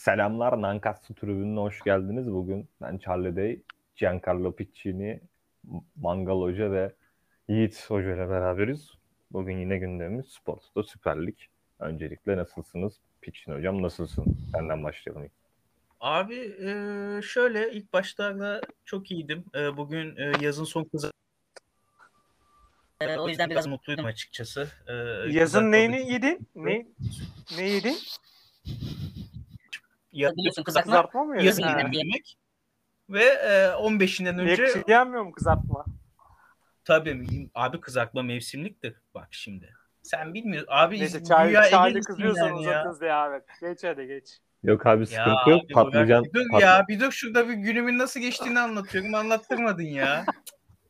[0.00, 2.32] Selamlar Nankatsu tribününe hoş geldiniz.
[2.32, 3.62] Bugün ben Charlie Day,
[3.96, 5.20] Giancarlo Piccini,
[5.96, 6.92] Mangal Hoca ve
[7.48, 8.90] Yiğit Hoca ile beraberiz.
[9.30, 11.36] Bugün yine gündemimiz Sport'ta Süper Lig.
[11.78, 12.92] Öncelikle nasılsınız?
[13.20, 14.38] Piccini Hocam nasılsın?
[14.54, 15.30] Benden başlayalım.
[16.00, 16.72] Abi e,
[17.22, 19.44] şöyle ilk başlarda çok iyiydim.
[19.54, 21.10] E, bugün e, yazın son kızı
[23.18, 24.68] o yüzden biraz mutluydum açıkçası.
[25.30, 26.48] Yazın neyini yedin?
[26.54, 26.86] Ne,
[27.56, 27.96] ne yedin?
[30.12, 30.30] Ya,
[30.64, 32.36] kızartma, Kızartma mı yazın bir yemek.
[33.08, 35.84] Ve e, 15'inden önce Ekşi yenmiyor mu kızartma?
[36.84, 38.94] tabii abi kızartma mevsimliktir.
[39.14, 39.72] Bak şimdi.
[40.02, 40.68] Sen bilmiyorsun.
[40.72, 42.92] Abi Neyse çay, Ege'lisin kızıyorsan yani ya.
[43.02, 43.26] ya.
[43.28, 43.44] Evet.
[43.60, 44.38] Geç hadi geç.
[44.62, 45.60] Yok abi Ya sıkıntı yok.
[45.64, 46.24] abi Patlıcan.
[46.24, 50.24] bir dur pat- ya bir dur şurada bir günümün nasıl geçtiğini anlatıyorum anlattırmadın ya.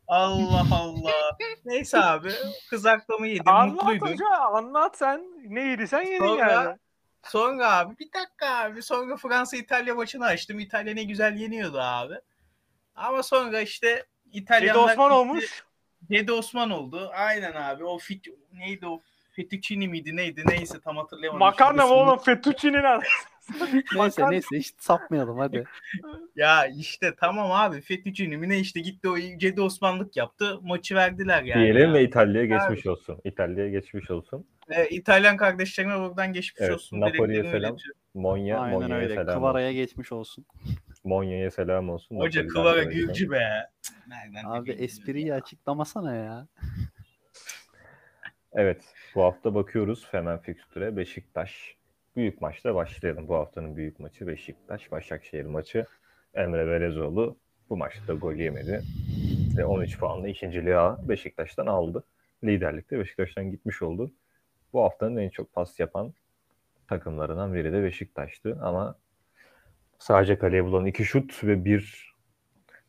[0.08, 1.36] Allah Allah.
[1.64, 2.28] Neyse abi
[2.70, 4.08] kızartmamı yedim Anlat mutluydum.
[4.08, 5.20] hoca anlat sen.
[5.44, 6.78] Ne yediysen yedin Sonra- yani.
[7.22, 10.60] Sonra abi bir dakika abi sonra Fransa İtalya maçını açtım.
[10.60, 12.14] İtalya ne güzel yeniyordu abi.
[12.94, 15.18] Ama sonra işte İtalyanlar Cedi Osman gitti.
[15.18, 15.64] olmuş.
[16.10, 17.10] Cedi Osman oldu.
[17.14, 17.84] Aynen abi.
[17.84, 19.00] O fit neydi o
[19.32, 21.38] fettuccine miydi neydi neyse tam hatırlayamadım.
[21.38, 22.18] Makarna mı oğlum?
[22.18, 23.04] Fettuccine'nin adı.
[23.94, 25.64] Neyse neyse hiç sapmayalım hadi.
[26.36, 30.58] Ya işte tamam abi Fettuccine mi ne işte gitti o Cedi Osmanlık yaptı.
[30.62, 31.62] Maçı verdiler yani.
[31.62, 31.94] Diyelim ya.
[31.94, 33.18] ve İtalya'ya geçmiş olsun.
[33.24, 34.46] İtalya'ya geçmiş olsun.
[34.70, 37.00] Ee, İtalyan kardeşlerime buradan geçmiş Evet, olsun.
[37.00, 37.76] Napoli'ye selam.
[38.14, 39.14] Monya, Aynen Monya'ya öyle.
[39.14, 39.34] selam.
[39.34, 40.46] Kıvara'ya geçmiş olsun.
[41.04, 42.16] Monya'ya selam olsun.
[42.16, 42.82] Hoca Napoli'den Kıvara.
[42.82, 43.70] Gülcü be.
[44.08, 45.36] Nereden Abi espriyi ya.
[45.36, 46.46] açıklamasana ya.
[48.52, 48.82] Evet,
[49.14, 50.96] bu hafta bakıyoruz hemen fikstüre.
[50.96, 51.76] Beşiktaş
[52.16, 53.28] büyük maçla başlayalım.
[53.28, 55.86] Bu haftanın büyük maçı Beşiktaş Başakşehir maçı.
[56.34, 57.36] Emre Belezoğlu
[57.70, 58.82] bu maçta gol yemedi.
[59.56, 60.76] Ve 13 puanla ikinciliği
[61.08, 62.04] Beşiktaş'tan aldı.
[62.44, 64.12] Liderlikte Beşiktaş'tan gitmiş oldu.
[64.72, 66.12] Bu haftanın en çok pas yapan
[66.88, 68.94] takımlarından biri de Beşiktaş'tı ama
[69.98, 72.10] sadece kaleye bulan iki şut ve bir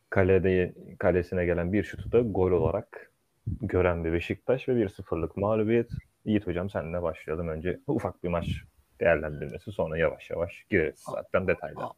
[0.09, 3.11] kalede kalesine gelen bir şutu da gol olarak
[3.47, 5.89] gören bir Beşiktaş ve 1-0'lık mağlubiyet.
[6.25, 7.47] Yiğit hocam seninle başlayalım.
[7.47, 8.47] Önce ufak bir maç
[8.99, 11.89] değerlendirmesi sonra yavaş yavaş gireriz zaten detaylar.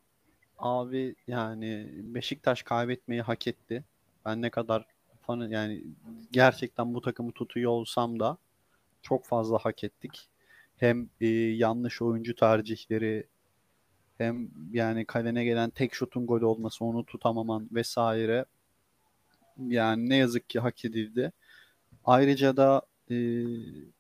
[0.58, 3.84] Abi yani Beşiktaş kaybetmeyi hak etti.
[4.26, 4.86] Ben ne kadar
[5.22, 5.84] fanı yani
[6.32, 8.38] gerçekten bu takımı tutuyor olsam da
[9.04, 10.30] çok fazla hak ettik.
[10.78, 13.28] Hem e, yanlış oyuncu tercihleri
[14.18, 18.46] hem yani kalene gelen tek şutun gol olması onu tutamaman vesaire
[19.58, 21.32] yani ne yazık ki hak edildi.
[22.06, 23.16] Ayrıca da e,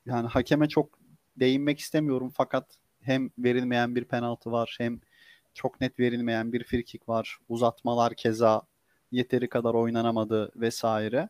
[0.05, 0.99] yani hakeme çok
[1.37, 2.67] değinmek istemiyorum fakat
[3.01, 4.99] hem verilmeyen bir penaltı var hem
[5.53, 7.37] çok net verilmeyen bir frikik var.
[7.49, 8.61] Uzatmalar keza
[9.11, 11.29] yeteri kadar oynanamadı vesaire.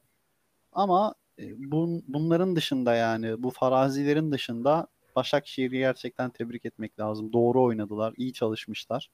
[0.74, 7.34] Ama bun, bunların dışında yani bu farazilerin dışında Başakşehir'i gerçekten tebrik etmek lazım.
[7.34, 9.10] Doğru oynadılar, iyi çalışmışlar.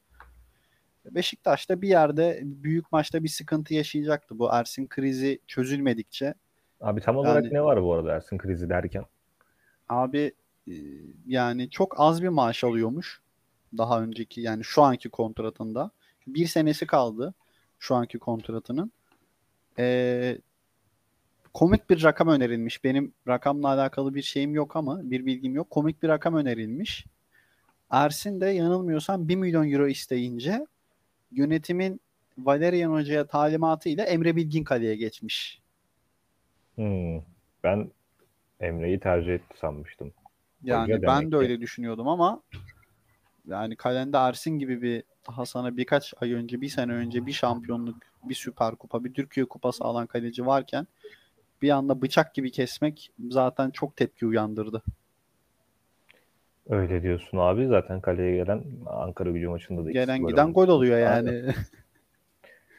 [1.06, 4.40] Beşiktaş da bir yerde büyük maçta bir sıkıntı yaşayacaktı.
[4.40, 6.34] Bu Ersin krizi çözülmedikçe.
[6.82, 9.06] Abi tam olarak Yani- ne var bu arada Ersin krizi derken?
[9.90, 10.34] Abi
[10.68, 10.74] e,
[11.28, 13.22] yani çok az bir maaş alıyormuş.
[13.78, 15.92] Daha önceki yani şu anki kontratında.
[16.28, 17.34] Bir senesi kaldı
[17.80, 18.92] şu anki kontratının.
[19.80, 20.38] Ee,
[21.54, 22.84] komik bir rakam önerilmiş.
[22.84, 25.70] Benim rakamla alakalı bir şeyim yok ama bir bilgim yok.
[25.70, 27.06] Komik bir rakam önerilmiş.
[27.90, 30.66] Ersin de yanılmıyorsam 1 milyon euro isteyince
[31.32, 32.02] yönetimin
[32.38, 35.62] Valerian Hoca'ya talimatıyla Emre Bilgin kaleye geçmiş.
[36.76, 37.22] Hmm,
[37.64, 37.92] ben
[38.60, 40.14] Emre'yi tercih etti sanmıştım.
[40.64, 41.36] Yani Hoca ben de ki.
[41.36, 42.42] öyle düşünüyordum ama
[43.48, 47.96] yani kalende Ersin gibi bir daha sana birkaç ay önce, bir sene önce bir şampiyonluk,
[48.24, 50.88] bir süper kupa, bir Türkiye kupası alan kaleci varken
[51.62, 54.84] bir anda bıçak gibi kesmek zaten çok tepki uyandırdı.
[56.70, 57.68] Öyle diyorsun abi.
[57.68, 60.56] Zaten kaleye gelen Ankara gücü maçında da Gelen giden olmuş.
[60.56, 61.34] gol oluyor Aynen.
[61.34, 61.54] yani.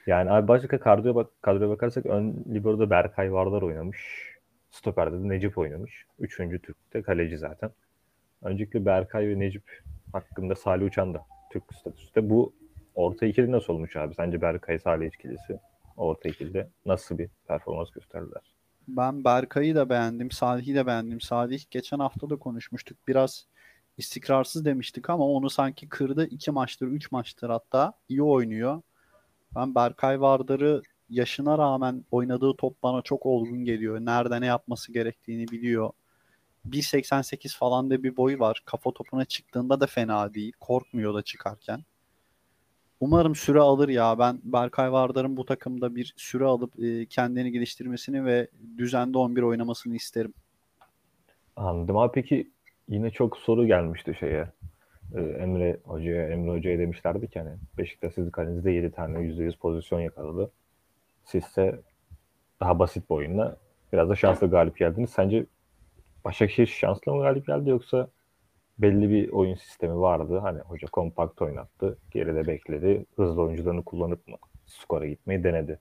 [0.06, 4.30] Yani abi başka kadroya, bak, kadroya bakarsak ön libero'da Berkay Vardar oynamış.
[4.70, 6.04] Stoper'de de Necip oynamış.
[6.18, 7.70] Üçüncü Türk'te kaleci zaten.
[8.42, 12.30] Öncelikle Berkay ve Necip hakkında Salih Uçan da Türk statüsünde.
[12.30, 12.52] Bu
[12.94, 14.14] orta ikili nasıl olmuş abi?
[14.14, 15.58] Sence Berkay Salih ikilisi
[15.96, 18.42] orta ikilide nasıl bir performans gösterdiler?
[18.96, 21.20] Ben Berkay'ı da beğendim, Salih'i de beğendim.
[21.20, 22.98] Salih geçen hafta da konuşmuştuk.
[23.08, 23.46] Biraz
[23.98, 26.26] istikrarsız demiştik ama onu sanki kırdı.
[26.26, 27.92] iki maçtır, üç maçtır hatta.
[28.08, 28.82] iyi oynuyor.
[29.54, 34.00] Ben Berkay Vardar'ı yaşına rağmen oynadığı top bana çok olgun geliyor.
[34.00, 35.90] Nerede ne yapması gerektiğini biliyor.
[36.68, 38.62] 1.88 falan da bir boyu var.
[38.64, 40.52] Kafa topuna çıktığında da fena değil.
[40.60, 41.84] Korkmuyor da çıkarken.
[43.00, 44.18] Umarım süre alır ya.
[44.18, 48.48] Ben Berkay Vardar'ın bu takımda bir süre alıp e, kendini geliştirmesini ve
[48.78, 50.34] düzende 11 oynamasını isterim.
[51.56, 52.50] Anladım abi peki
[52.88, 54.48] yine çok soru gelmişti şeye.
[55.14, 60.00] e, Emre Hoca'ya Emre Hoca'ya demişlerdi ki hani Beşiktaş sizin kalenizde 7 tane %100 pozisyon
[60.00, 60.50] yakaladı.
[61.24, 61.80] Sizse
[62.60, 63.56] daha basit bir oyunla
[63.92, 65.10] biraz da şanslı galip geldiniz.
[65.10, 65.46] Sence
[66.24, 68.08] Başakşehir şanslı mı galip geldi yoksa
[68.82, 70.38] belli bir oyun sistemi vardı.
[70.38, 71.98] Hani hoca kompakt oynattı.
[72.10, 73.06] Geride bekledi.
[73.16, 74.36] Hızlı oyuncularını kullanıp mı
[74.66, 75.78] skora gitmeyi denedi.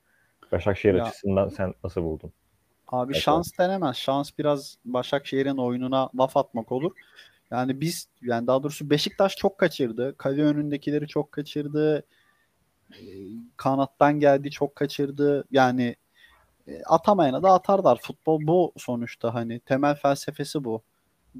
[0.52, 2.32] Başakşehir Ya- açısından sen nasıl buldun?
[2.88, 3.96] Abi Evet, şans denemez.
[3.96, 6.92] Şans biraz Başakşehir'in oyununa laf atmak olur.
[7.52, 10.16] Yani biz yani daha doğrusu Beşiktaş çok kaçırdı.
[10.18, 12.04] Kale önündekileri çok kaçırdı.
[12.94, 13.04] Ee,
[13.58, 15.44] Kanattan geldi çok kaçırdı.
[15.52, 15.96] Yani
[16.68, 18.00] e, atamayana da atarlar.
[18.02, 20.82] Futbol bu sonuçta hani temel felsefesi bu.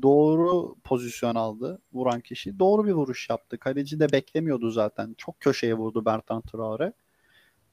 [0.02, 2.60] Doğru pozisyon aldı vuran kişi.
[2.60, 3.58] Doğru bir vuruş yaptı.
[3.58, 5.16] Kaleci de beklemiyordu zaten.
[5.18, 6.94] Çok köşeye vurdu Bertrand Traore.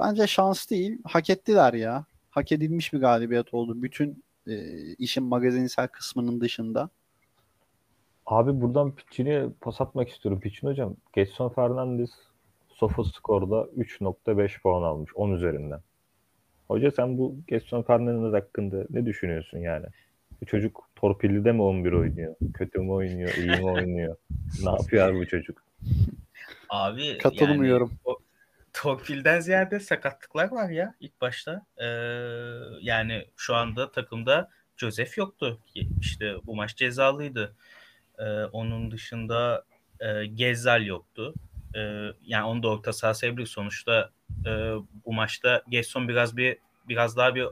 [0.00, 0.98] Bence şans değil.
[1.04, 2.04] Hak ettiler ya.
[2.30, 3.82] Hak edilmiş bir galibiyet oldu.
[3.82, 6.90] Bütün e, işin magazinsel kısmının dışında.
[8.26, 10.40] Abi buradan Piçin'e pas atmak istiyorum.
[10.40, 10.96] Piçin hocam.
[11.12, 12.10] Getson Fernandes
[12.68, 15.80] Sofa skorda 3.5 puan almış 10 üzerinden.
[16.68, 19.86] Hoca sen bu Getson Fernandes hakkında ne düşünüyorsun yani?
[20.40, 22.34] Bu çocuk torpilli de mi 11 oynuyor?
[22.54, 23.34] Kötü mü oynuyor?
[23.34, 24.16] iyi mi oynuyor?
[24.64, 25.64] ne yapıyor bu çocuk?
[26.68, 27.88] Abi Katılmıyorum.
[27.88, 28.18] Yani, o,
[28.72, 31.66] torpilden ziyade sakatlıklar var ya ilk başta.
[31.78, 31.86] Ee,
[32.80, 35.60] yani şu anda takımda Joseph yoktu.
[36.00, 37.56] İşte bu maç cezalıydı.
[38.18, 39.64] Ee, onun dışında
[40.00, 41.34] e, Gezzal yoktu.
[41.76, 43.46] Ee, yani onu da orta saha sayabilir.
[43.46, 44.10] Sonuçta
[44.46, 44.50] e,
[45.06, 46.58] bu maçta Gerson biraz bir
[46.88, 47.46] biraz daha bir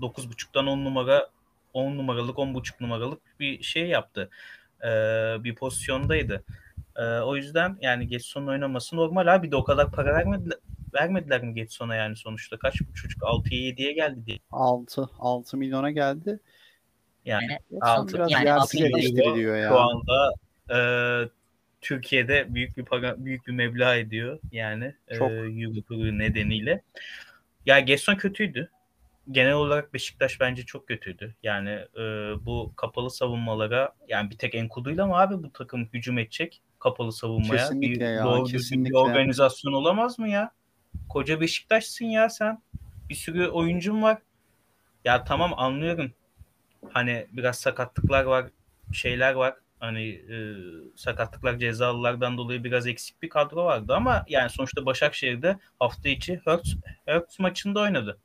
[0.00, 1.30] 9.5'tan 10 numara
[1.76, 4.30] 10 numaralık 10.5 numaralık bir şey yaptı.
[4.82, 4.86] Ee,
[5.44, 6.44] bir pozisyondaydı.
[6.96, 9.46] Ee, o yüzden yani Getson'un oynaması normal abi.
[9.46, 10.58] Bir de o kadar para vermediler,
[10.94, 14.38] vermediler mi Getson'a yani sonuçta kaç bu çocuk 6'ya 7'ye geldi diye.
[14.52, 16.40] 6 6 milyona geldi.
[17.24, 19.68] Yani biraz yani yersiz altı milyon eleştiriliyor ya.
[19.68, 20.32] şu anda
[20.70, 20.78] e,
[21.80, 25.30] Türkiye'de büyük bir para, büyük bir meblağ ediyor yani Çok.
[25.30, 26.82] e, Euro nedeniyle.
[27.66, 28.70] Ya Gerson kötüydü.
[29.30, 31.34] Genel olarak Beşiktaş bence çok kötüydü.
[31.42, 32.00] Yani e,
[32.46, 37.62] bu kapalı savunmalara yani bir tek Enkudu'yla mı abi bu takım hücum edecek kapalı savunmaya?
[37.62, 38.90] Kesinlikle bir, ya, doğru kesinlikle.
[38.90, 40.50] bir organizasyon olamaz mı ya?
[41.08, 42.62] Koca Beşiktaş'sın ya sen.
[43.08, 44.18] Bir sürü oyuncun var.
[45.04, 46.12] Ya tamam anlıyorum.
[46.90, 48.46] Hani biraz sakatlıklar var,
[48.92, 49.54] şeyler var.
[49.80, 50.36] Hani e,
[50.96, 56.76] sakatlıklar cezalılardan dolayı biraz eksik bir kadro vardı ama yani sonuçta Başakşehir'de hafta içi Hertz,
[57.06, 58.18] Hertz maçında oynadı.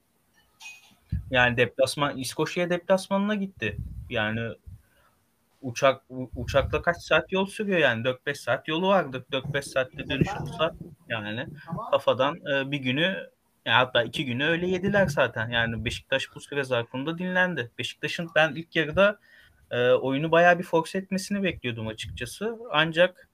[1.32, 3.78] Yani deplasman İskoçya deplasmanına gitti.
[4.10, 4.50] Yani
[5.62, 6.04] uçak
[6.36, 9.26] uçakla kaç saat yol sürüyor yani 4-5 saat yolu vardı.
[9.32, 10.76] 4-5 saatte dönüş olsa
[11.10, 11.48] yani
[11.92, 13.30] kafadan e, bir günü
[13.66, 15.50] ya hatta iki günü öyle yediler zaten.
[15.50, 17.72] Yani Beşiktaş bu süre zarfında dinlendi.
[17.78, 19.20] Beşiktaş'ın ben ilk yarıda
[19.72, 22.58] e, oyunu bayağı bir force etmesini bekliyordum açıkçası.
[22.72, 23.30] Ancak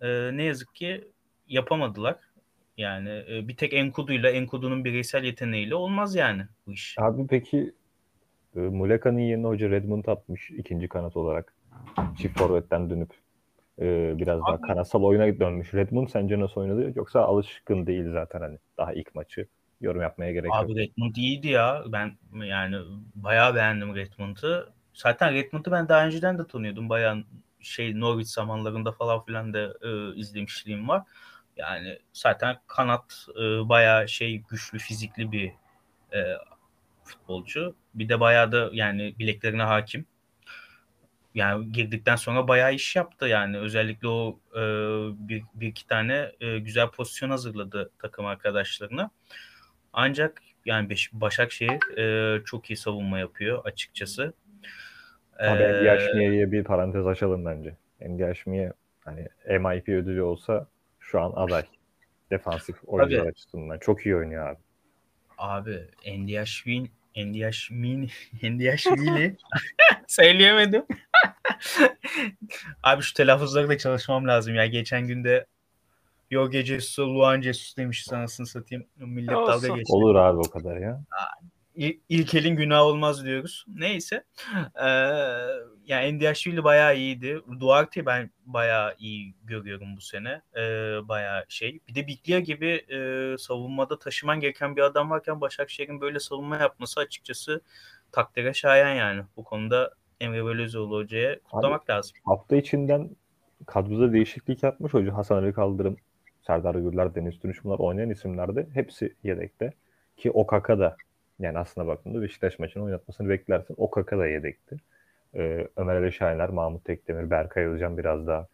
[0.00, 1.08] e, ne yazık ki
[1.48, 2.16] yapamadılar.
[2.80, 6.96] Yani e, bir tek Enkudu'yla Enkudu'nun bireysel yeteneğiyle olmaz yani bu iş.
[6.98, 7.74] Abi peki
[8.56, 11.54] e, Muleka'nın yerine hoca Redmond atmış ikinci kanat olarak.
[12.18, 13.10] Çift forvetten dönüp
[13.80, 15.74] e, biraz daha Abi- kanatsal oyuna dönmüş.
[15.74, 16.92] Redmond sence nasıl oynadı?
[16.96, 19.46] Yoksa alışkın değil zaten hani daha ilk maçı.
[19.80, 20.78] Yorum yapmaya gerek Abi yok.
[20.78, 21.84] Redmond iyiydi ya.
[21.86, 22.76] Ben yani
[23.14, 24.72] bayağı beğendim Redmond'u.
[24.94, 26.88] Zaten Redmond'u ben daha önceden de tanıyordum.
[26.88, 27.24] Bayağı
[27.60, 31.02] şey Norwich zamanlarında falan filan da e, izlemişliğim var.
[31.60, 35.52] Yani zaten kanat e, bayağı şey güçlü fizikli bir
[36.12, 36.36] e,
[37.04, 37.74] futbolcu.
[37.94, 40.06] Bir de bayağı da yani bileklerine hakim.
[41.34, 43.58] Yani girdikten sonra bayağı iş yaptı yani.
[43.58, 44.60] Özellikle o e,
[45.28, 49.10] bir, bir iki tane e, güzel pozisyon hazırladı takım arkadaşlarına.
[49.92, 54.32] Ancak yani Beş- Başakşehir e, çok iyi savunma yapıyor açıkçası.
[55.38, 57.76] Abi Ee, bir parantez açalım bence.
[58.00, 58.72] Endiaşmiye
[59.04, 60.66] hani MIP ödülü olsa
[61.10, 61.62] şu an aday.
[62.30, 63.78] Defansif oyuncular açısından.
[63.78, 64.58] Çok iyi oynuyor abi.
[65.38, 68.08] Abi Endiaşvili Endiaşmini
[68.42, 69.36] Endiaşvili
[70.06, 70.86] söyleyemedim.
[72.82, 74.66] Abi şu telaffuzları da çalışmam lazım ya.
[74.66, 75.46] Geçen günde
[76.30, 78.86] Jorge Jesus, Luan Jesus demiş sanasını satayım.
[78.96, 79.76] Millet dalga Olsun.
[79.76, 79.92] geçti.
[79.92, 81.04] Olur abi o kadar ya.
[81.42, 81.59] İl-
[82.08, 83.64] İlk elin günah olmaz diyoruz.
[83.68, 84.24] Neyse.
[84.82, 84.88] Ee,
[85.86, 87.40] yani Endiaşvili bayağı iyiydi.
[87.60, 90.42] Duarte ben bayağı iyi görüyorum bu sene.
[90.56, 90.60] Ee,
[91.08, 91.80] bayağı şey.
[91.88, 97.00] Bir de Biglia gibi e, savunmada taşıman gereken bir adam varken Başakşehir'in böyle savunma yapması
[97.00, 97.60] açıkçası
[98.12, 99.22] takdire şayan yani.
[99.36, 102.16] Bu konuda Emre Belözoğlu hocaya kutlamak lazım.
[102.24, 103.10] Hafta içinden
[103.66, 105.16] kadroda değişiklik yapmış hoca.
[105.16, 105.96] Hasan Ali Kaldırım,
[106.46, 108.68] Serdar Gürler, Deniz Dönüş bunlar oynayan isimlerdi.
[108.74, 109.72] Hepsi yedekte.
[110.16, 110.96] Ki Okaka da
[111.40, 113.74] yani aslına baktığında Beşiktaş maçını oynatmasını beklersin.
[113.78, 114.76] Okaka da yedekti.
[115.34, 118.46] Ee, Ömer Ali Şahinler, Mahmut Tekdemir, Berkay Özcan biraz daha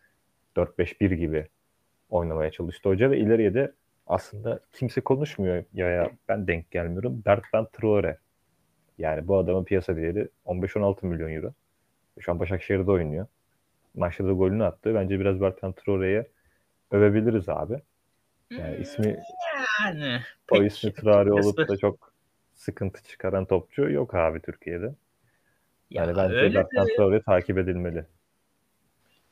[0.57, 1.47] 4-5-1 gibi
[2.11, 3.73] oynamaya çalıştı hoca ve ileriye de
[4.07, 7.23] aslında kimse konuşmuyor ya, ya ben denk gelmiyorum.
[7.27, 8.19] Bertrand Traore.
[8.99, 11.53] Yani bu adamın piyasa değeri 15-16 milyon euro.
[12.21, 13.27] Şu an Başakşehir'de oynuyor.
[13.95, 14.95] Maçta da golünü attı.
[14.95, 16.27] Bence biraz Bertrand Traore'ye
[16.91, 17.81] övebiliriz abi.
[18.51, 19.17] Yani ismi
[19.85, 20.21] Yani.
[20.51, 22.16] o ismi Traore olup da çok
[22.57, 24.87] sıkıntı çıkaran topçu yok abi Türkiye'de.
[24.87, 24.95] Ya
[25.91, 28.05] Yani bence öyle de- Bertrand Traore takip edilmeli.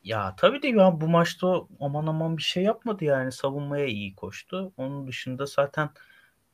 [0.05, 4.73] Ya tabii de ya bu maçta aman aman bir şey yapmadı yani savunmaya iyi koştu.
[4.77, 5.91] Onun dışında zaten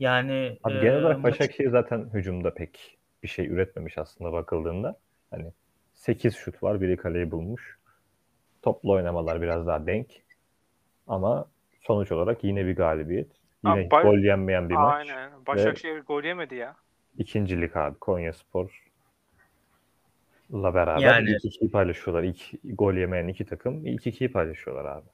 [0.01, 4.99] yani Abi e, genel olarak maç- Başakşehir zaten hücumda pek bir şey üretmemiş aslında bakıldığında.
[5.31, 5.53] Hani
[5.95, 7.79] 8 şut var, biri kaleyi bulmuş.
[8.63, 10.07] Toplu oynamalar biraz daha denk.
[11.07, 11.49] Ama
[11.83, 13.40] sonuç olarak yine bir galibiyet.
[13.65, 15.11] Yine Abi, gol yenmeyen bir maç.
[15.11, 15.31] Aynen.
[15.47, 16.77] Başakşehir gol yemedi ya.
[17.19, 18.85] İkincilik abi Konya Spor
[20.53, 22.23] la beraber Yani- ilk ikiyi paylaşıyorlar.
[22.23, 25.07] İlk gol yemeyen iki takım ilk ikiyi paylaşıyorlar abi.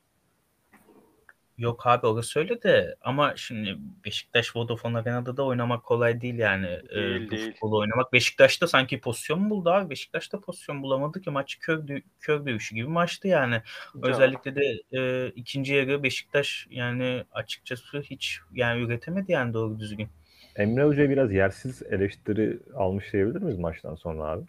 [1.59, 6.67] Yok abi orası öyle de ama şimdi Beşiktaş Vodafone Arena'da da oynamak kolay değil yani.
[6.91, 7.53] Ee, Değil, bu değil.
[7.53, 8.13] futbolu oynamak.
[8.13, 9.91] Beşiktaş'ta sanki pozisyon mu buldu abi?
[9.91, 11.83] Beşiktaş'ta pozisyon bulamadı ki maç kör,
[12.21, 13.63] kör dövüşü gibi maçtı yani.
[14.03, 20.09] Özellikle de e, ikinci yarı Beşiktaş yani açıkçası hiç yani üretemedi yani doğru düzgün.
[20.57, 24.45] Emre Hoca biraz yersiz eleştiri almış diyebilir miyiz maçtan sonra abi?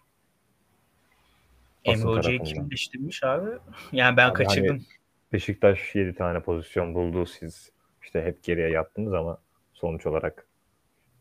[1.86, 3.50] Basın Emre Hoca'yı kim eleştirmiş abi?
[3.92, 4.68] Yani ben Abi kaçırdım.
[4.68, 4.97] hani
[5.32, 7.26] Beşiktaş 7 tane pozisyon buldu.
[7.26, 9.38] Siz işte hep geriye yattınız ama
[9.72, 10.46] sonuç olarak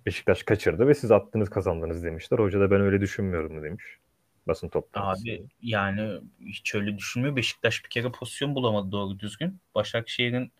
[0.05, 2.39] Beşiktaş kaçırdı ve siz attınız kazandınız demişler.
[2.39, 3.83] Hoca da ben öyle düşünmüyorum demiş.
[4.47, 5.23] Basın toplantısı.
[5.23, 7.35] Abi yani hiç öyle düşünmüyor.
[7.35, 9.59] Beşiktaş bir kere pozisyon bulamadı doğru düzgün.
[9.75, 10.51] Başakşehir'in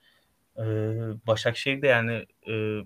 [0.58, 0.64] e,
[1.28, 2.82] Başakşehir'de yani e,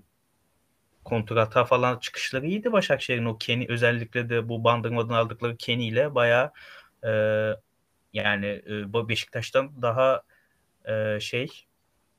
[1.05, 6.51] kontrata falan çıkışları iyiydi Başakşehir'in o Kenny özellikle de bu bandırmadan aldıkları Kenny ile bayağı
[7.03, 7.11] e,
[8.13, 10.21] yani e, Beşiktaş'tan daha
[10.85, 11.47] e, şey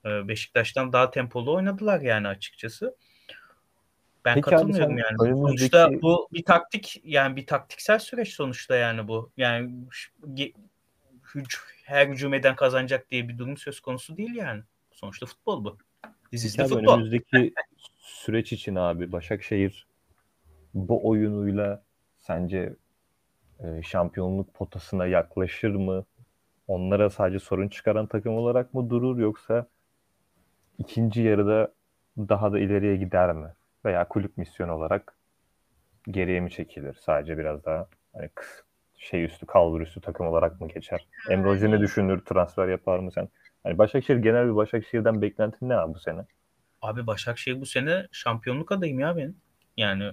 [0.05, 2.97] e, Beşiktaş'tan daha tempolu oynadılar yani açıkçası.
[4.25, 5.17] Ben Peki katılmıyorum yani.
[5.21, 9.31] önümüzdeki- Sonuçta bu bir taktik yani bir taktiksel süreç sonuçta yani bu.
[9.37, 9.71] Yani
[11.85, 14.63] her hücum eden kazanacak diye bir durum söz konusu değil yani.
[14.93, 15.79] Sonuçta futbol bu.
[16.33, 16.95] Dizisi futbol.
[16.95, 17.55] önümüzdeki
[17.99, 19.87] süreç için abi Başakşehir
[20.75, 21.83] bu oyunuyla
[22.19, 22.73] sence
[23.61, 26.05] e, şampiyonluk potasına yaklaşır mı?
[26.73, 29.67] Onlara sadece sorun çıkaran takım olarak mı durur yoksa
[30.79, 31.73] ikinci yarıda
[32.19, 33.49] daha da ileriye gider mi?
[33.85, 35.15] Veya kulüp misyon olarak
[36.11, 36.95] geriye mi çekilir?
[37.01, 38.29] Sadece biraz daha hani
[38.99, 41.07] şey üstü, kalbur üstü takım olarak mı geçer?
[41.31, 42.25] Emre Hoca ne düşünür?
[42.25, 43.29] Transfer yapar mı sen?
[43.63, 46.21] Hani Başakşehir genel bir Başakşehir'den beklentin ne abi bu sene?
[46.83, 49.37] Abi Başakşehir bu sene şampiyonluk adayım ya benim.
[49.77, 50.13] Yani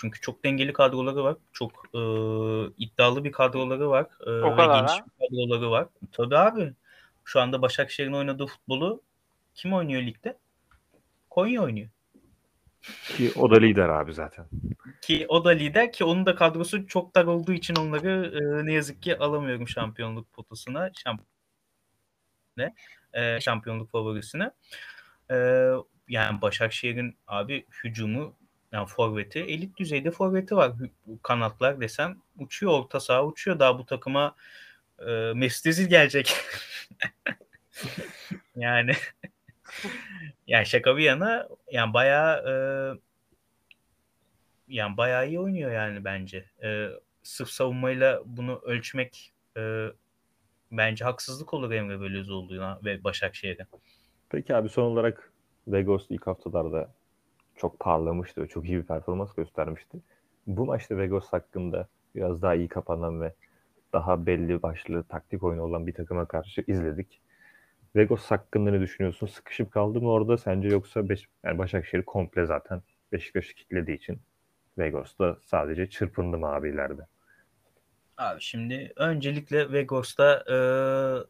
[0.00, 1.36] çünkü çok dengeli kadroları var.
[1.52, 2.00] Çok e,
[2.78, 4.06] iddialı bir kadroları var.
[4.26, 5.04] E, O ve kadar geniş ha?
[5.06, 5.88] bir kadroları var.
[6.12, 6.72] Tabii abi.
[7.24, 9.02] Şu anda Başakşehir'in oynadığı futbolu
[9.54, 10.38] kim oynuyor ligde?
[11.30, 11.88] Konya oynuyor.
[13.16, 14.46] Ki o da lider abi zaten.
[15.00, 18.72] Ki o da lider ki onun da kadrosu çok dar olduğu için onları e, ne
[18.72, 20.90] yazık ki alamıyorum şampiyonluk potasına.
[21.04, 21.20] Şamp
[22.56, 22.74] ne?
[23.12, 24.50] E, şampiyonluk favorisine.
[25.30, 25.36] E,
[26.08, 28.37] yani Başakşehir'in abi hücumu
[28.72, 30.72] yani forveti elit düzeyde forveti var.
[31.22, 33.58] Kanatlar desem uçuyor orta saha uçuyor.
[33.58, 34.34] Daha bu takıma
[34.98, 36.34] e, Mesut gelecek.
[38.56, 38.92] yani
[40.46, 42.52] yani şaka bir yana yani bayağı e,
[44.68, 46.44] yani bayağı iyi oynuyor yani bence.
[46.62, 46.88] E,
[47.22, 49.86] sırf savunmayla bunu ölçmek e,
[50.72, 53.66] bence haksızlık olur Emre Belözoğlu'na ve Başakşehir'e.
[54.30, 55.32] Peki abi son olarak
[55.66, 56.94] Vegos ilk haftalarda
[57.58, 59.98] çok parlamıştı çok iyi bir performans göstermişti.
[60.46, 63.34] Bu maçta Vegos hakkında biraz daha iyi kapanan ve
[63.92, 67.20] daha belli başlı taktik oyunu olan bir takıma karşı izledik.
[67.96, 69.26] Vegos hakkında ne düşünüyorsun?
[69.26, 74.18] Sıkışıp kaldı mı orada sence yoksa Beş yani Başakşehir komple zaten Beşiktaş'ı kitlediği için
[74.78, 76.76] Vegos da sadece çırpındı mı abi
[78.40, 80.56] şimdi öncelikle Vegors'ta e,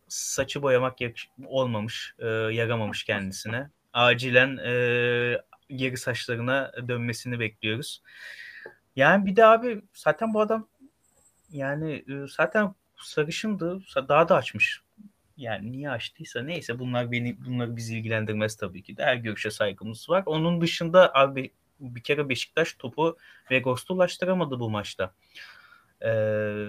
[0.09, 3.71] saçı boyamak yakış- olmamış, e, yaramamış kendisine.
[3.93, 4.73] Acilen e,
[5.69, 8.03] geri saçlarına dönmesini bekliyoruz.
[8.97, 10.69] Yani bir de abi zaten bu adam
[11.51, 14.81] yani e, zaten sarışındı, sa- daha da açmış.
[15.37, 19.05] Yani niye açtıysa neyse bunlar beni bunları bizi ilgilendirmez tabii ki de.
[19.05, 20.23] Her görüşe saygımız var.
[20.27, 23.17] Onun dışında abi bir kere Beşiktaş topu
[23.51, 25.15] Vegors'ta ulaştıramadı bu maçta.
[26.05, 26.67] Ee,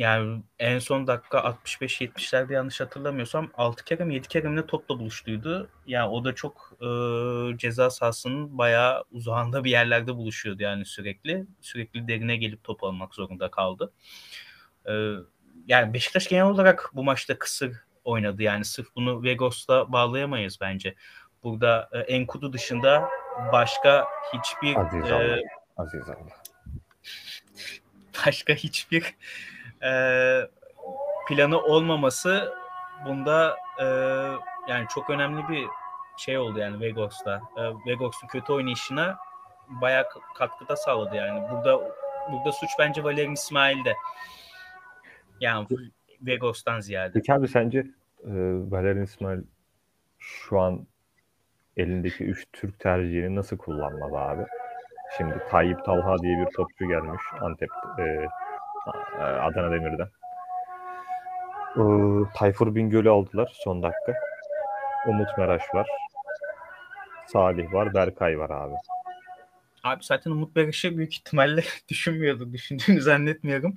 [0.00, 4.98] yani en son dakika 65-70'lerde yanlış hatırlamıyorsam 6 kere mi 7 kere mi ne topla
[4.98, 5.68] buluştuydu.
[5.86, 6.88] Yani o da çok e,
[7.58, 11.46] ceza sahasının bayağı uzağında bir yerlerde buluşuyordu yani sürekli.
[11.60, 13.92] Sürekli derine gelip top almak zorunda kaldı.
[14.88, 15.14] Ee,
[15.66, 18.42] yani Beşiktaş genel olarak bu maçta kısır oynadı.
[18.42, 20.94] Yani sırf bunu Vegos'la bağlayamayız bence.
[21.42, 23.08] Burada e, Enkudu dışında
[23.52, 25.38] başka hiçbir Aziz e, Allah.
[25.76, 26.42] Aziz Allah.
[28.26, 29.14] başka hiçbir
[29.82, 29.92] e,
[31.28, 32.54] planı olmaması
[33.06, 33.84] bunda e,
[34.68, 35.66] yani çok önemli bir
[36.16, 37.40] şey oldu yani Vegos'ta.
[37.56, 39.18] E, Vegos'un kötü oynayışına
[39.68, 41.50] bayağı katkıda sağladı yani.
[41.50, 41.80] Burada
[42.32, 43.94] burada suç bence Valerian İsmail'de.
[45.40, 45.66] Yani
[46.20, 47.12] Vegos'tan ziyade.
[47.14, 47.78] Peki abi sence
[48.24, 48.32] e,
[48.70, 49.40] Valerian İsmail
[50.18, 50.86] şu an
[51.76, 54.46] elindeki 3 Türk tercihini nasıl kullanmalı abi?
[55.16, 58.26] Şimdi Tayyip Talha diye bir topçu gelmiş Antep e,
[59.20, 60.08] Adana Demir'den.
[61.76, 61.82] E,
[62.34, 64.14] Tayfur Bingöl'ü aldılar son dakika.
[65.06, 65.86] Umut Meraş var.
[67.26, 68.74] Salih var, Berkay var abi.
[69.84, 72.52] Abi zaten Umut Beriş'i büyük ihtimalle düşünmüyorduk.
[72.52, 73.74] Düşündüğünü zannetmiyorum.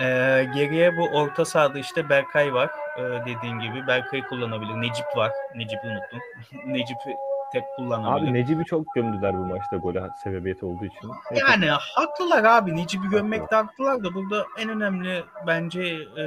[0.00, 2.70] Ee, geriye bu orta sahada işte Berkay var.
[2.98, 3.86] Ee, dediğin gibi.
[3.86, 4.74] Berkay'ı kullanabilir.
[4.80, 5.32] Necip var.
[5.54, 6.20] Necip'i unuttum.
[6.72, 7.16] Necip'i
[7.52, 8.28] tek kullanabilir.
[8.28, 11.10] Abi Necip'i çok gömdüler bu maçta gole sebebiyeti olduğu için.
[11.34, 12.76] Yani haklılar abi.
[12.76, 15.82] Necip'i gömmekte haklılar da burada en önemli bence
[16.18, 16.24] e,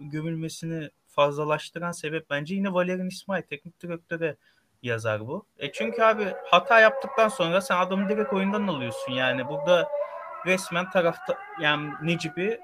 [0.00, 4.36] gömülmesini fazlalaştıran sebep bence yine Valerian İsmail teknik direktöre
[4.82, 5.46] yazar bu.
[5.58, 9.48] E çünkü abi hata yaptıktan sonra sen adamı direkt oyundan alıyorsun yani.
[9.48, 9.88] Burada
[10.46, 12.60] resmen tarafta yani Necip'i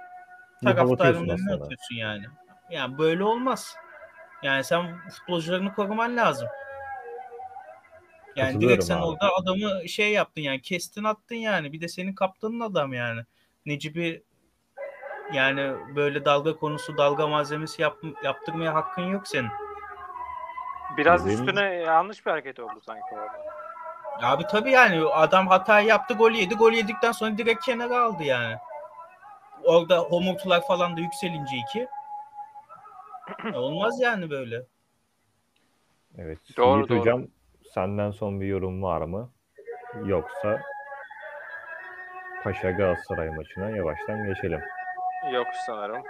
[0.65, 2.25] taraftarın önüne atıyorsun yani.
[2.71, 3.77] Yani böyle olmaz.
[4.43, 6.49] Yani sen futbolcularını koruman lazım.
[8.37, 9.05] Yani direkt sen abi.
[9.05, 11.73] orada adamı şey yaptın yani kestin attın yani.
[11.73, 13.21] Bir de senin kaptanın adam yani.
[13.67, 14.25] Necip'i
[15.33, 19.51] yani böyle dalga konusu dalga malzemesi yap, yaptırmaya hakkın yok senin.
[20.97, 23.45] Biraz Bizim- üstüne yanlış bir hareket oldu sanki orada.
[24.23, 26.55] Abi tabii yani adam hata yaptı gol yedi.
[26.55, 28.57] Gol yedikten sonra direkt kenara aldı yani.
[29.65, 31.89] Orada homurtular falan da yükselince iki.
[33.55, 34.63] E, Olmaz yani böyle.
[36.19, 36.39] Evet.
[36.57, 37.01] Doğru, Yiğit doğru.
[37.01, 37.27] Hocam
[37.75, 39.31] senden son bir yorum var mı?
[40.05, 40.61] Yoksa
[42.45, 44.61] Paşa Galatasaray maçına yavaştan geçelim.
[45.33, 46.03] Yok sanırım.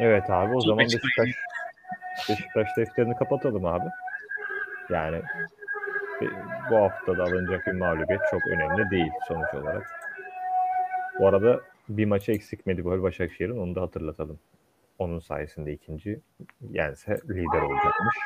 [0.00, 1.36] Evet abi o zaman Beşiktaş-
[2.28, 3.88] Beşiktaş defterini kapatalım abi.
[4.90, 5.22] Yani
[6.70, 9.90] bu hafta da alınacak bir mağlubiyet çok önemli değil sonuç olarak.
[11.18, 14.38] Bu arada bir maçı eksik Medipol Başakşehir'in onu da hatırlatalım.
[14.98, 16.20] Onun sayesinde ikinci
[16.60, 18.16] yense lider olacakmış.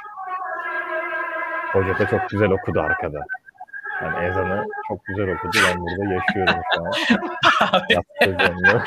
[1.73, 3.25] Hoca da çok güzel okudu arkada.
[4.03, 5.57] Yani ezanı çok güzel okudu.
[5.69, 6.93] Ben burada yaşıyorum şu an.
[8.39, 8.83] Canlı.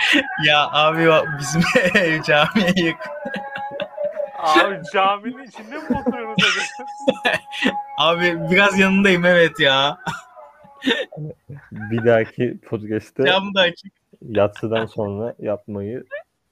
[0.46, 1.62] Ya abi bizim
[1.96, 3.12] ev camiye yakın.
[4.40, 6.70] Abi caminin içinde mi oturuyorsunuz?
[7.98, 9.98] Abi biraz yanındayım evet ya.
[11.72, 13.94] Bir dahaki podcast'te Cam da açık.
[14.22, 16.04] yatsıdan sonra yapmayı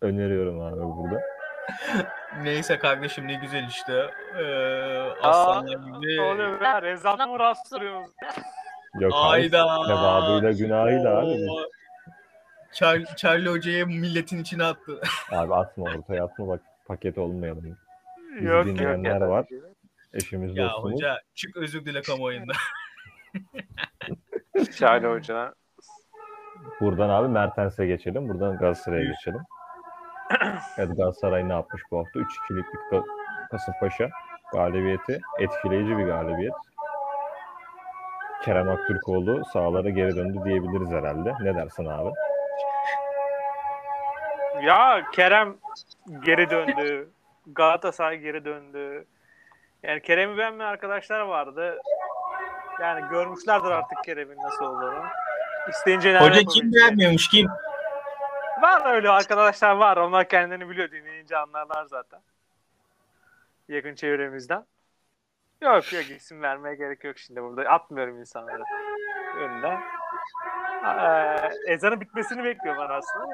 [0.02, 1.22] öneriyorum abi burada.
[2.44, 4.10] Neyse kardeşim ne güzel işte.
[4.38, 4.44] Ee,
[5.22, 6.18] Aa, aslanlar gibi.
[6.18, 6.82] ne oluyor ya?
[6.82, 8.12] Rezatı mı rastlıyorsunuz?
[9.00, 9.28] Yok abi.
[9.32, 9.86] Ayda.
[9.88, 11.28] Sevabıyla günahıyla abi.
[11.50, 11.66] Oo.
[12.74, 15.02] Charlie, Charlie Hoca'yı milletin içine attı.
[15.32, 17.78] Abi atma ortaya atma bak paket olmayalım.
[18.36, 18.66] Bizi Yok yok.
[18.66, 19.30] dinleyenler ya.
[19.30, 19.46] var.
[20.14, 20.94] Eşimiz ya dostumuz.
[20.94, 22.54] hoca çık özür dile kamuoyunda.
[24.78, 25.54] Şahane Hoca.
[26.82, 28.30] Buradan abi Mertens'e geçelim.
[28.30, 29.40] Buradan Galatasaray'a geçelim.
[30.78, 32.20] Evet Galatasaray ne yapmış bu hafta?
[32.20, 33.06] 3-2'lik bir Ka-
[33.52, 34.10] Kasımpaşa
[34.54, 35.20] galibiyeti.
[35.40, 36.54] Etkileyici bir galibiyet.
[38.46, 41.34] Kerem Aktürkoğlu sahalara geri döndü diyebiliriz herhalde.
[41.42, 42.10] Ne dersin abi?
[44.62, 45.56] Ya Kerem
[46.26, 47.10] geri döndü.
[47.48, 49.06] Galatasaray geri döndü.
[49.84, 51.78] Yani Kerem'i beğenmeyen arkadaşlar vardı.
[52.82, 55.04] Yani görmüşlerdir artık Kerem'in nasıl olduğunu.
[55.70, 57.48] İsteyince Hoca kim beğenmiyormuş kim?
[58.62, 59.98] Var öyle arkadaşlar var.
[59.98, 60.92] Onlar kendilerini biliyor.
[60.92, 62.20] Dinleyince anlarlar zaten.
[63.68, 64.66] Yakın çevremizden.
[65.62, 67.70] Yok yok isim vermeye gerek yok şimdi burada.
[67.70, 68.64] Atmıyorum insanları
[69.38, 69.80] önüne.
[70.86, 73.26] Ee, ezanın bitmesini bekliyorum ben aslında.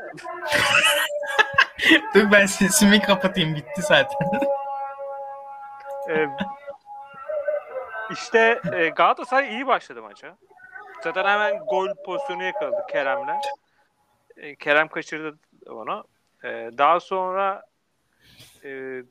[2.15, 4.29] Dur ben sesimi kapatayım bitti zaten.
[6.09, 6.27] Ee,
[8.11, 10.35] işte e, Galatasaray iyi başladı maça.
[11.03, 13.39] Zaten hemen gol pozisyonu yakaladı Kerem'le.
[14.38, 15.38] E, Kerem kaçırdı
[15.69, 16.04] onu.
[16.43, 17.63] E, daha sonra
[18.63, 19.04] e,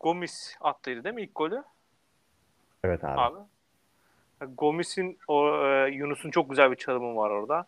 [0.00, 1.62] Gomis attıydı değil mi ilk golü?
[2.84, 3.20] Evet abi.
[3.20, 3.38] Abi.
[4.58, 7.66] Gomis'in o e, Yunus'un çok güzel bir çalımı var orada.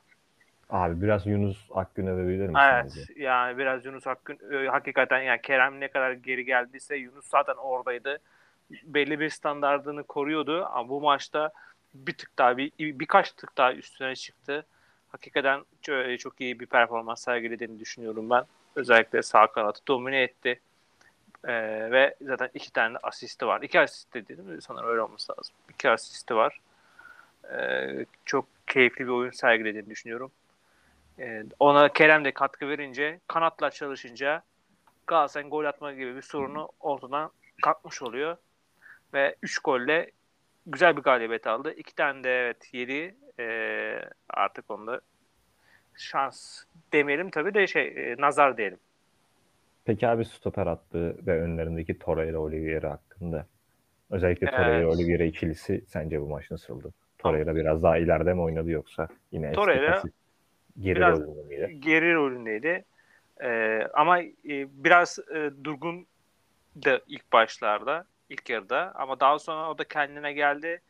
[0.70, 2.60] Abi biraz Yunus Akgün'e verebilir misin?
[2.72, 2.84] Evet.
[2.84, 3.22] bize?
[3.22, 8.20] Yani biraz Yunus Hakkın e, hakikaten yani Kerem ne kadar geri geldiyse Yunus zaten oradaydı.
[8.84, 11.50] Belli bir standardını koruyordu ama bu maçta
[11.94, 14.66] bir tık daha bir, birkaç tık daha üstüne çıktı.
[15.12, 15.64] Hakikaten
[16.18, 18.44] çok, iyi bir performans sergilediğini düşünüyorum ben.
[18.76, 20.60] Özellikle sağ kanatı domine etti.
[21.44, 21.52] Ee,
[21.90, 23.62] ve zaten iki tane asisti var.
[23.62, 24.62] İki asist de dedim.
[24.62, 25.54] Sanırım öyle olması lazım.
[25.70, 26.60] İki asisti var.
[27.52, 30.30] Ee, çok keyifli bir oyun sergilediğini düşünüyorum.
[31.18, 34.42] Ee, ona Kerem de katkı verince, kanatlar çalışınca
[35.06, 37.30] Galatasaray'ın gol atma gibi bir sorunu ortadan
[37.62, 38.36] kalkmış oluyor.
[39.14, 40.10] Ve 3 golle
[40.66, 41.72] güzel bir galibiyet aldı.
[41.76, 43.14] İki tane de evet yedi.
[43.40, 43.98] Ee,
[44.30, 45.00] artık onda
[45.94, 48.78] şans demeyelim tabii de şey e, nazar diyelim.
[49.84, 53.46] Peki abi stoper attığı ve önlerindeki Torreira Oliveira hakkında.
[54.10, 54.56] Özellikle Evet.
[54.56, 56.92] Torreira Oliveira ikilisi sence bu maç nasıldı?
[57.18, 60.12] Torreira biraz daha ileride mi oynadı yoksa yine eski Torreira pasif
[60.80, 61.76] geri biraz- rolünde miydi?
[61.80, 62.84] Geri rolündeydi.
[63.44, 64.28] Ee, ama e,
[64.84, 66.06] biraz e, durgun
[66.84, 70.82] da ilk başlarda, ilk yarıda ama daha sonra o da kendine geldi.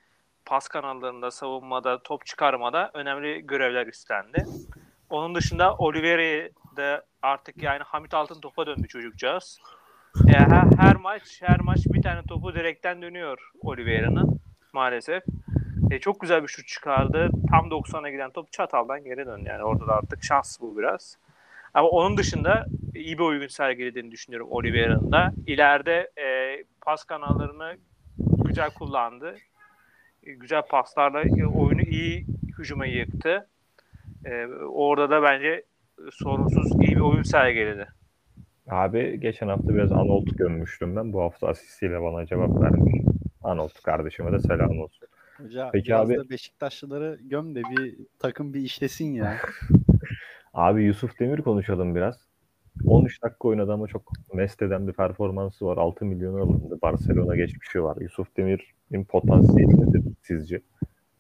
[0.47, 4.45] Pas kanallarında, savunmada, top çıkarmada önemli görevler üstlendi.
[5.11, 9.59] Onun dışında Oliveira'yı da artık yani Hamit Altın topa döndü çocukcağız.
[10.29, 14.41] E, her, her maç her maç bir tane topu direkten dönüyor Oliveira'nın
[14.73, 15.25] maalesef.
[15.91, 17.31] E, çok güzel bir şut çıkardı.
[17.51, 19.49] Tam 90'a giden top çataldan geri döndü.
[19.49, 21.17] Yani orada da artık şans bu biraz.
[21.75, 25.33] Ama onun dışında iyi bir oyun sergilediğini düşünüyorum Oliveira'nın da.
[25.47, 27.77] İleride e, pas kanallarını
[28.45, 29.35] güzel kullandı.
[30.23, 32.27] E, güzel paslarla e, oyunu iyi
[32.59, 33.49] hücuma yıktı.
[34.27, 35.65] E, orada da bence
[36.13, 37.89] sorunsuz iyi bir oyun sergiledi.
[38.71, 41.13] Abi geçen hafta biraz Anolt'u gömmüştüm ben.
[41.13, 43.05] Bu hafta asistiyle bana cevap vermiş.
[43.43, 45.09] Anolt kardeşime de selam olsun.
[45.39, 49.37] Hoca Peki biraz abi- da Beşiktaşlıları göm de bir takım bir işlesin ya.
[50.55, 52.32] Abi Yusuf Demir konuşalım biraz.
[52.85, 55.77] 13 dakika oynadı ama çok mest eden bir performansı var.
[55.77, 56.79] 6 milyon alındı.
[56.83, 57.97] Barcelona geçmişi var.
[58.01, 60.61] Yusuf Demir'in potansiyeli nedir sizce?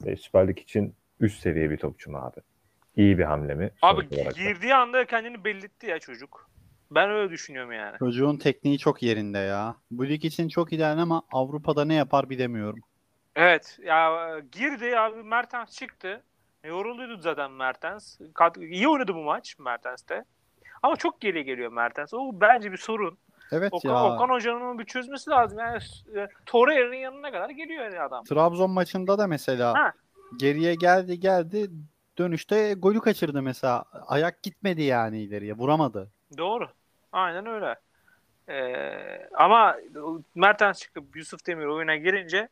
[0.04, 2.40] Ve Süper Lig için üst seviye bir topçu mu abi?
[2.96, 3.70] İyi bir hamle mi?
[3.82, 4.30] Abi da.
[4.30, 6.50] girdiği anda kendini belli etti ya çocuk.
[6.90, 7.98] Ben öyle düşünüyorum yani.
[7.98, 9.76] Çocuğun tekniği çok yerinde ya.
[9.90, 12.80] Bu lig için çok ideal ama Avrupa'da ne yapar bilemiyorum.
[13.36, 16.22] Evet ya girdi abi Mertens çıktı.
[16.64, 18.18] Yorulduydu zaten Mertens.
[18.34, 20.24] Kat- İyi oynadı bu maç Mertens de.
[20.82, 22.14] Ama çok geri geliyor Mertens.
[22.14, 23.18] O bence bir sorun.
[23.52, 24.14] Evet Okan, ya.
[24.14, 25.58] Okan Hoca'nın bir çözmesi lazım.
[25.58, 25.78] Yani
[26.16, 28.24] e, Torreira'nın yanına kadar geliyor yani adam.
[28.24, 29.92] Trabzon maçında da mesela Ha.
[30.36, 31.70] geriye geldi geldi
[32.18, 33.84] dönüşte golü kaçırdı mesela.
[34.06, 36.10] Ayak gitmedi yani ileriye vuramadı.
[36.38, 36.68] Doğru.
[37.12, 37.74] Aynen öyle.
[38.48, 39.76] Ee, ama
[40.34, 42.48] Mertens çıkıp Yusuf Demir oyuna girince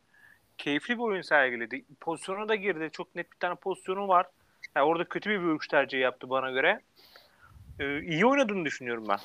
[0.58, 1.84] keyifli bir oyun sergiledi.
[2.00, 2.88] Pozisyona da girdi.
[2.92, 4.26] Çok net bir tane pozisyonu var.
[4.76, 6.80] Yani orada kötü bir vuruş tercihi yaptı bana göre.
[7.80, 9.18] Ee, iyi oynadığını düşünüyorum ben.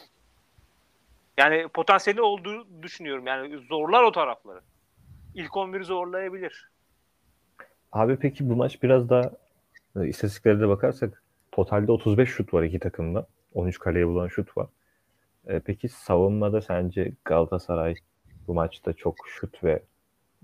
[1.38, 3.28] Yani potansiyeli olduğu düşünüyorum.
[3.28, 4.62] Yani zorlar o tarafları.
[5.34, 6.70] İlk 11'i zorlayabilir.
[7.92, 9.32] Abi peki bu maç biraz daha
[9.96, 13.28] e, istatistiklere de bakarsak totalde 35 şut var iki takımda.
[13.54, 14.68] 13 kaleye bulan şut var.
[15.48, 17.96] E, peki savunmada sence Galatasaray
[18.48, 19.84] bu maçta çok şut ve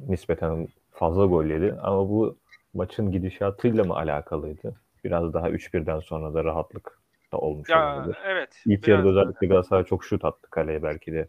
[0.07, 2.37] nispeten fazla gol yedi ama bu
[2.73, 4.75] maçın gidişatıyla mı alakalıydı?
[5.03, 7.00] Biraz daha 3-1'den sonra da rahatlık
[7.31, 8.17] da olmuş Ya olabilir.
[8.25, 8.61] evet.
[8.65, 11.27] İlk yarıda özellikle Galatasaray çok şut attı kaleye belki de.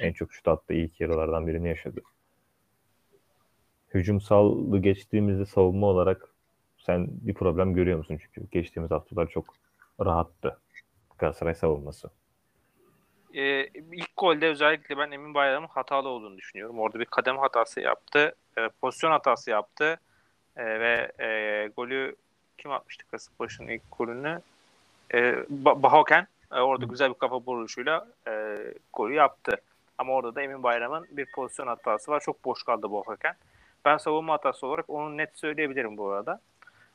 [0.00, 2.00] En çok şut attığı ilk yarılardan birini yaşadı.
[3.94, 6.28] Hücumsallı geçtiğimizde savunma olarak
[6.78, 8.18] sen bir problem görüyor musun?
[8.22, 9.54] Çünkü geçtiğimiz haftalar çok
[10.00, 10.58] rahattı
[11.18, 12.10] Galatasaray savunması.
[13.34, 16.78] Ee, ilk golde özellikle ben Emin Bayram'ın hatalı olduğunu düşünüyorum.
[16.78, 18.34] Orada bir kadem hatası yaptı.
[18.58, 20.00] e, pozisyon hatası yaptı.
[20.56, 22.16] E, ve e, golü
[22.58, 24.40] kim atmıştı Kasımpaşa'nın ilk golünü?
[25.14, 25.18] E,
[25.64, 28.56] Ba- Bahoken e, orada güzel bir kafa vuruşuyla e,
[28.92, 29.56] golü yaptı.
[29.98, 32.20] Ama orada da Emin Bayram'ın bir pozisyon hatası var.
[32.20, 33.34] Çok boş kaldı Bahoken.
[33.84, 36.40] Ben savunma hatası olarak onu net söyleyebilirim bu arada.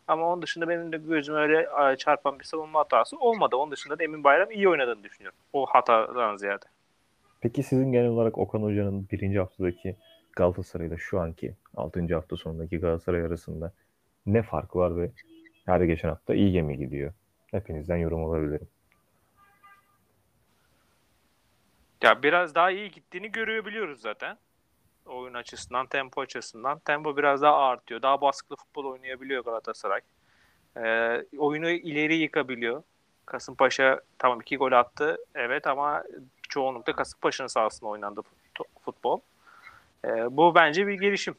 [0.08, 3.56] Ama onun dışında benim de gözüme öyle e, çarpan bir savunma hatası olmadı.
[3.56, 5.39] Onun dışında da Emin Bayram iyi oynadığını düşünüyorum.
[5.54, 6.65] O hatadan ziyade.
[7.41, 9.95] Peki sizin genel olarak Okan Hoca'nın birinci haftadaki
[10.36, 12.13] Galatasaray ile şu anki 6.
[12.13, 13.71] hafta sonundaki Galatasaray arasında
[14.26, 15.12] ne fark var ve
[15.65, 17.13] her geçen hafta iyi gemi gidiyor?
[17.54, 18.68] Hepinizden yorum alabilirim.
[22.02, 24.38] Ya biraz daha iyi gittiğini görebiliyoruz zaten.
[25.06, 26.80] Oyun açısından, tempo açısından.
[26.80, 28.02] Tempo biraz daha artıyor.
[28.02, 30.02] Daha baskılı futbol oynayabiliyor Galatasaray.
[30.78, 32.84] Ee, oyunu ileri yıkabiliyor.
[33.26, 35.18] Kasımpaşa tamam iki gol attı.
[35.36, 36.04] Evet ama
[36.50, 39.20] çoğunlukla Kasımpaşa'nın sahasında oynandı fut- futbol.
[40.06, 41.36] Ee, bu bence bir gelişim.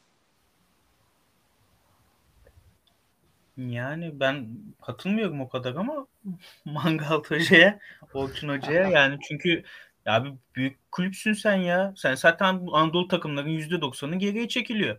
[3.57, 4.47] Yani ben
[4.81, 6.07] katılmıyorum o kadar ama
[6.65, 7.79] Mangal Hoca'ya,
[8.13, 9.63] Orçun Hoca'ya yani çünkü
[10.05, 11.93] ya bir büyük kulüpsün sen ya.
[11.97, 14.97] Sen zaten Anadolu takımların %90'ı geriye çekiliyor.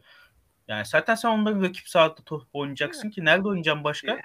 [0.68, 4.20] Yani zaten sen onları rakip sahada top oynayacaksın ki nerede oynayacaksın başka?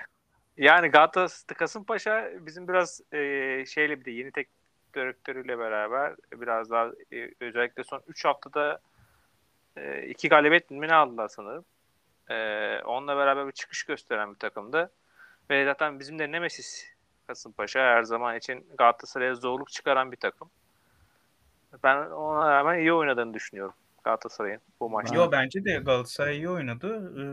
[0.58, 3.18] Yani Galatasaray, Kasımpaşa bizim biraz e,
[3.66, 4.48] şeyle bir de yeni tek
[4.96, 8.80] direktörüyle beraber biraz daha e, özellikle son 3 haftada
[9.78, 11.66] e, iki galibiyet mi ne aldılar sanırım.
[12.32, 14.92] E, onunla beraber bir çıkış gösteren bir takımdı.
[15.50, 16.86] Ve zaten bizim de Nemesis
[17.28, 20.50] Kasımpaşa her zaman için Galatasaray'a zorluk çıkaran bir takım.
[21.84, 25.16] Ben ona rağmen iyi oynadığını düşünüyorum Galatasaray'ın bu maçta.
[25.16, 27.14] Yo bence de Galatasaray iyi oynadı.
[27.18, 27.24] Ee,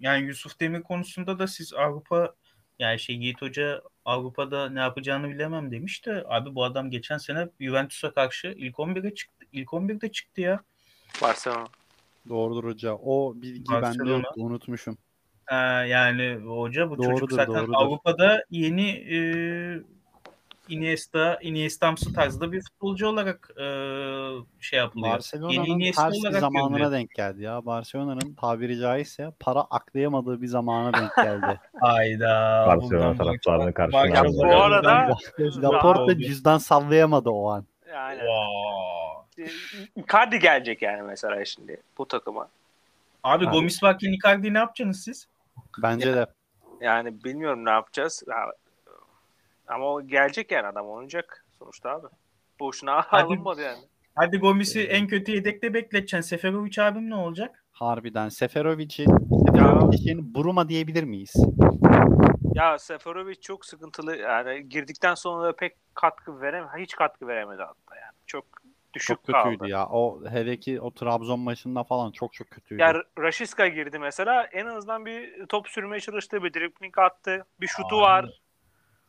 [0.00, 2.34] yani Yusuf Demir konusunda da siz Avrupa
[2.78, 7.48] yani şey Yiğit Hoca Avrupa'da ne yapacağını bilemem demiş de abi bu adam geçen sene
[7.60, 9.46] Juventus'a karşı ilk 11'e çıktı.
[9.52, 10.60] İlk 11'de çıktı ya.
[11.22, 11.66] Barcelona.
[12.28, 12.94] Doğrudur hoca.
[12.94, 14.10] O bilgi bende Barcelona.
[14.12, 14.32] yoktu.
[14.36, 14.98] Unutmuşum.
[15.50, 15.54] Ee,
[15.86, 17.72] yani hoca bu çocuk Doğrudur, zaten doğrudur.
[17.76, 19.16] Avrupa'da yeni e,
[20.68, 23.64] Iniesta, Iniesta'msı tarzda bir futbolcu olarak e,
[24.60, 25.06] şey yapılıyor.
[25.08, 26.92] Yeni Barcelona'nın Iniesta ters bir olarak zamanına görülüyor.
[26.92, 27.66] denk geldi ya.
[27.66, 31.60] Barcelona'nın tabiri caizse para aklayamadığı bir zamana denk geldi.
[31.80, 32.64] Hayda.
[32.68, 34.30] Barcelona bundan taraftarını Barcelona- karşısına Ya aldı.
[34.34, 35.16] bu arada-
[35.62, 36.14] Laporte oldu.
[36.14, 37.66] cüzdan sallayamadı o an.
[37.92, 38.81] Yani Wow.
[39.96, 42.48] Icardi gelecek yani mesela şimdi bu takıma.
[43.22, 43.52] Abi Abi.
[43.52, 45.28] Gomis varken Icardi ne yapacaksınız siz?
[45.78, 46.26] Bence de.
[46.80, 48.22] Yani bilmiyorum ne yapacağız.
[48.28, 48.36] Ya,
[49.68, 52.06] ama o gelecek yani adam oynayacak sonuçta abi.
[52.60, 53.22] Boşuna Hadi.
[53.24, 53.78] alınmadı yani.
[54.14, 56.20] Hadi Gomis'i en kötü yedekte bekleteceksin.
[56.20, 57.64] Seferovic abim ne olacak?
[57.72, 61.32] Harbiden Seferovic'in Seferovic'in Buruma diyebilir miyiz?
[62.54, 66.70] Ya Seferovic çok sıkıntılı yani girdikten sonra pek katkı veremedi.
[66.78, 68.12] Hiç katkı veremedi hatta yani.
[68.26, 68.44] Çok
[68.94, 69.70] düşük Çok kötüydü kaldı.
[69.70, 69.86] ya.
[69.86, 72.82] O hele ki o Trabzon maçında falan çok çok kötüydü.
[72.82, 74.44] Ya Rashiska girdi mesela.
[74.44, 76.42] En azından bir top sürmeye çalıştı.
[76.44, 77.44] Bir dribbling attı.
[77.60, 78.26] Bir şutu Abi, var.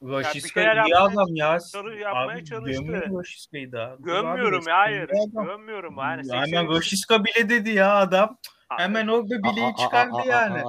[0.03, 1.57] Rashiska şeyler iyi yapmaya- adam ya.
[1.75, 3.09] Doğru yapmaya Abi çalıştı.
[3.19, 3.95] Rashiska'yı da.
[3.99, 5.09] Gömmüyorum ya hayır.
[5.33, 6.21] Gömmüyorum yani.
[6.31, 8.37] Hemen 83 Rashiska bile dedi ya adam.
[8.69, 10.61] Hemen orada Aa, bileği çıkardı yani.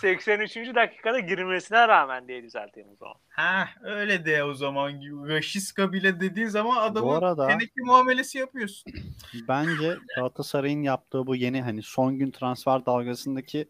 [0.00, 0.08] Aa.
[0.08, 0.56] 83.
[0.56, 3.14] dakikada girmesine rağmen diye düzelteyim o zaman.
[3.28, 4.92] Ha öyle de o zaman
[5.28, 8.92] Rashiska bile dediği zaman adamın arada tenekli muamelesi yapıyorsun.
[9.48, 13.68] bence Galatasaray'ın yaptığı bu yeni hani son gün transfer dalgasındaki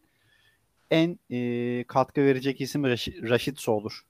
[0.90, 4.04] en e, katkı verecek isim Raşit, Raşitso olur.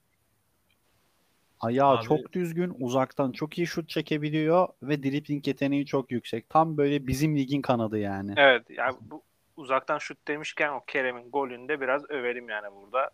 [1.61, 6.49] Ayağı Abi- çok düzgün, uzaktan çok iyi şut çekebiliyor ve dribbling yeteneği çok yüksek.
[6.51, 8.35] Tam böyle bizim ligin kanadı yani.
[8.37, 9.23] Evet yani bu
[9.61, 13.11] uzaktan şut demişken o Kerem'in golünde biraz övelim yani burada.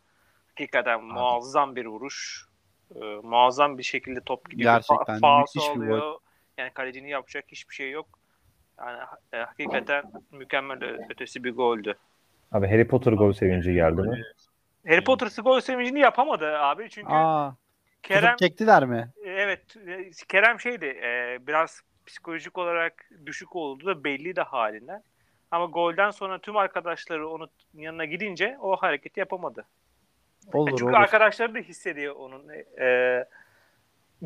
[0.48, 2.46] Hakikaten muazzam bir vuruş.
[2.94, 4.72] Ee, muazzam bir şekilde top gidiyor.
[4.72, 6.18] Gerçekten Fa- müthiş bir gol.
[6.58, 8.18] Yani kalecinin yapacak hiçbir şey yok.
[8.78, 8.98] Yani
[9.32, 11.98] e, hakikaten mükemmel ötesi bir goldü.
[12.52, 14.22] Abi Harry Potter gol sevinci geldi mi?
[14.86, 17.52] Harry Potter gol sevincini yapamadı abi çünkü Aa,
[18.02, 19.12] Kerem çektiler mi?
[19.24, 25.02] evet e, Kerem şeydi e, biraz psikolojik olarak düşük olduğu da belli de halinden.
[25.50, 29.64] Ama golden sonra tüm arkadaşları onun yanına gidince o hareketi yapamadı.
[30.52, 30.92] Olur Çünkü olur.
[30.92, 32.48] arkadaşları da hissediyor onun
[32.80, 33.24] e,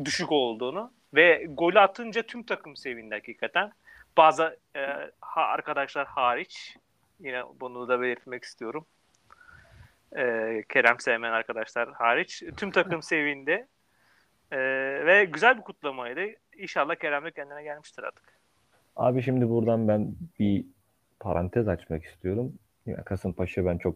[0.05, 3.71] düşük olduğunu ve golü atınca tüm takım sevindi hakikaten.
[4.17, 4.79] Bazı e,
[5.21, 6.77] ha- arkadaşlar hariç
[7.19, 8.85] yine bunu da belirtmek istiyorum.
[10.15, 13.67] E, Kerem sevmeyen arkadaşlar hariç tüm takım sevindi.
[14.51, 14.57] E,
[15.05, 16.21] ve güzel bir kutlamaydı.
[16.57, 18.23] İnşallah Kerem de kendine gelmiştir artık.
[18.95, 20.65] Abi şimdi buradan ben bir
[21.21, 22.53] parantez açmak istiyorum.
[22.85, 23.95] Ya Kasımpaşa ben çok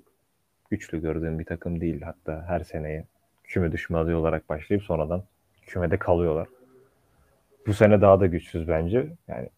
[0.69, 2.01] güçlü gördüğüm bir takım değil.
[2.01, 3.05] Hatta her seneye
[3.43, 5.23] küme düşme adayı olarak başlayıp sonradan
[5.67, 6.47] kümede kalıyorlar.
[7.67, 9.07] Bu sene daha da güçsüz bence.
[9.27, 9.49] Yani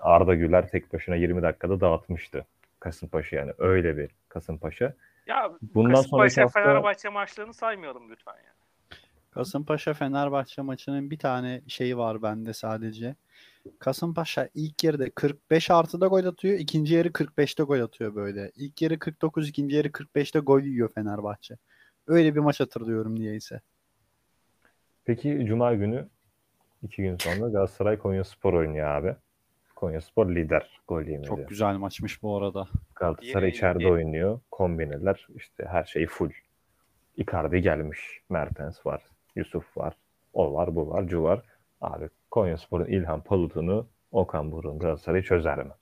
[0.00, 2.46] Arda Güler tek başına 20 dakikada dağıtmıştı
[2.80, 4.94] Kasımpaşa yani öyle bir Kasımpaşa.
[5.26, 8.60] Ya Bundan Kasımpaşa hafta Fenerbahçe maçlarını saymayalım lütfen yani.
[9.30, 13.14] Kasımpaşa Fenerbahçe maçının bir tane şeyi var bende sadece.
[13.78, 16.58] Kasımpaşa ilk yarıda 45 artıda gol atıyor.
[16.58, 18.50] ikinci yarı 45'te gol atıyor böyle.
[18.56, 21.56] İlk yarı 49, ikinci yarı 45'te gol yiyor Fenerbahçe.
[22.06, 23.60] Öyle bir maç hatırlıyorum niyeyse.
[25.04, 26.08] Peki Cuma günü
[26.82, 29.14] iki gün sonra Galatasaray Konyaspor oynuyor abi.
[29.76, 31.26] Konyaspor lider gol yemedi.
[31.28, 32.68] Çok güzel maçmış bu arada.
[32.94, 34.40] Galatasaray Yeni- içeride yeni- oynuyor.
[34.50, 36.30] Kombineler işte her şey full.
[37.16, 38.20] Icardi gelmiş.
[38.28, 39.02] Mertens var.
[39.36, 39.94] Yusuf var.
[40.32, 41.08] O var bu var.
[41.08, 41.42] Cu var.
[41.80, 45.72] Abi Konyaspor'un İlhan Palut'unu Okan Burun Galatasaray çözer mi?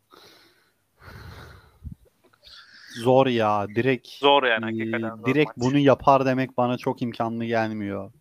[3.03, 3.67] Zor ya.
[3.69, 5.17] Direkt Zor yani Ee, hakikaten.
[5.17, 5.67] zor direkt maç.
[5.67, 8.13] bunu yapar demek bana çok imkanlı gelmiyor.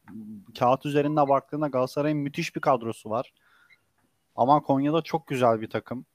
[0.59, 3.33] Kağıt üzerinde baktığında Galatasaray'ın müthiş bir kadrosu var.
[4.35, 6.05] Ama Konya'da çok güzel bir takım.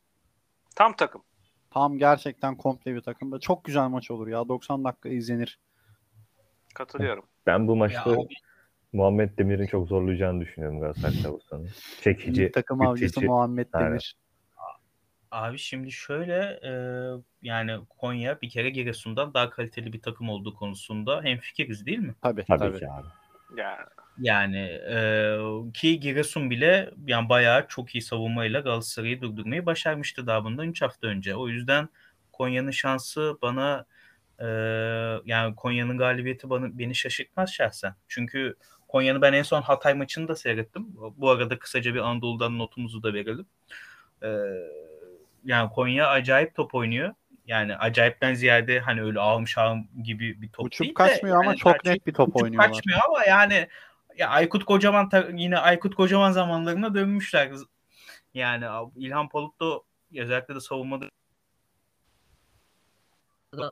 [0.76, 1.22] Tam takım.
[1.70, 3.38] Tam gerçekten komple bir takım.
[3.38, 4.48] Çok güzel maç olur ya.
[4.48, 5.58] 90 dakika izlenir.
[6.74, 7.24] Katılıyorum.
[7.46, 8.26] Ben bu Ya maçta abi,
[8.92, 11.68] Muhammed Demir'in çok zorlayacağını düşünüyorum Galatasaray savunmasını.
[12.02, 13.20] Çekici, İlk takım avcısı.
[13.24, 13.90] Muhammed Aynen.
[13.90, 14.16] Demir.
[15.30, 16.72] abi şimdi şöyle e,
[17.42, 22.14] yani Konya bir kere Giresun'dan daha kaliteli bir takım olduğu konusunda hemfikiriz değil mi?
[22.22, 22.78] Tabii Tabii, tabii.
[22.78, 23.06] ki abi.
[23.56, 23.78] Yani
[24.18, 24.58] Yani
[24.90, 25.36] e,
[25.74, 31.06] ki Giresun bile yani bayağı çok iyi savunmayla Galatasaray'ı durdurmayı başarmıştı daha bundan 3 hafta
[31.06, 31.36] önce.
[31.36, 31.88] O yüzden
[32.32, 33.86] Konya'nın şansı bana
[34.38, 34.46] e,
[35.24, 37.94] yani Konya'nın galibiyeti bana beni şaşırtmaz şahsen.
[38.08, 38.54] Çünkü
[38.92, 40.86] Konya'nın ben en son Hatay maçını da seyrettim.
[41.16, 43.46] Bu arada kısaca bir Anadolu'dan notumuzu da verelim.
[44.22, 44.28] E,
[45.44, 47.14] yani Konya acayip top oynuyor.
[47.46, 49.44] Yani acayipten ziyade hani öyle ağım
[50.02, 52.42] gibi bir top Uçup değil de kaçmıyor ama yani çok gerçi net bir top uçup
[52.42, 52.72] oynuyorlar.
[52.72, 53.68] kaçmıyor ama yani
[54.18, 57.50] ya Aykut Kocaman yine Aykut Kocaman zamanlarına dönmüşler.
[58.34, 58.64] Yani
[58.96, 59.80] İlhan Palut da
[60.16, 61.10] özellikle de savunmada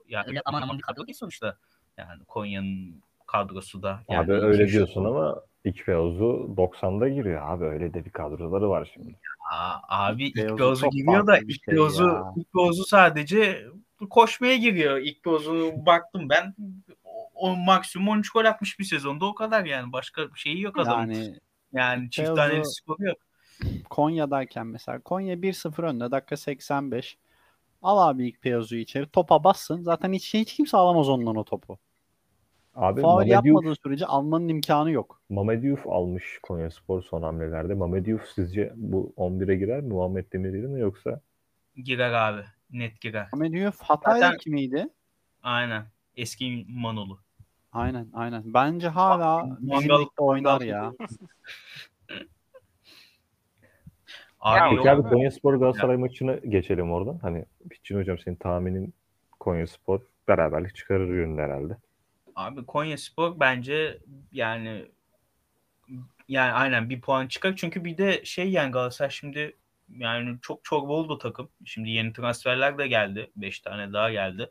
[0.09, 1.57] yani öyle aman aman bir kadro değil sonuçta.
[1.97, 4.01] Yani Konya'nın kadrosu da.
[4.09, 7.65] Yani abi öyle diyorsun ama İlk Oğuz'u 90'da giriyor abi.
[7.65, 9.19] Öyle de bir kadroları var şimdi.
[9.53, 10.35] Aa, abi ilk
[10.93, 12.33] giriyor da ilk şey ya.
[12.37, 13.67] ilk Beyazı sadece
[14.11, 14.99] koşmaya giriyor.
[14.99, 16.55] İlk Beyazı baktım ben
[17.05, 19.93] o, o maksimum 13 gol atmış bir sezonda o kadar yani.
[19.93, 21.13] Başka bir şeyi yok adamın.
[21.13, 21.39] Yani,
[21.73, 23.19] Yani çift taneli skoru yok.
[23.91, 27.19] Konya'dayken mesela Konya 1-0 önde dakika 85.
[27.83, 29.09] Al abi ilk Peyazu'yu içeri.
[29.09, 29.83] Topa bassın.
[29.83, 31.79] Zaten hiç, hiç kimse alamaz ondan o topu.
[32.81, 35.21] Abi Faul yapmadığı sürece almanın imkanı yok.
[35.29, 37.75] Mamed Diouf almış Konyaspor son hamlelerde.
[37.75, 39.89] Mamed Diouf sizce bu 11'e girer mi?
[39.89, 41.21] Muhammed Demir'i mi yoksa?
[41.77, 42.43] Girer abi.
[42.71, 43.29] Net girer.
[43.33, 44.89] Ahmet Diouf Hatay'da Zaten- kimiydi?
[45.43, 45.85] Aynen.
[46.17, 47.19] Eski Manolu.
[47.73, 48.43] Aynen aynen.
[48.47, 50.93] Bence hala ligde oynar ya.
[54.41, 54.77] Abi.
[54.77, 57.19] Peki abi Konyaspor Galatasaray maçını geçelim oradan.
[57.23, 58.95] Hani Pitçin hocam senin tahminin
[59.41, 61.77] Konyaspor beraberlik çıkarır yönünde herhalde.
[62.41, 63.99] Abi Konya Spor bence
[64.33, 64.87] yani
[66.29, 67.57] yani aynen bir puan çıkar.
[67.57, 69.57] Çünkü bir de şey yani Galatasaray şimdi
[69.89, 71.51] yani çok çorba oldu takım.
[71.65, 73.31] Şimdi yeni transferler de geldi.
[73.37, 74.51] 5 tane daha geldi.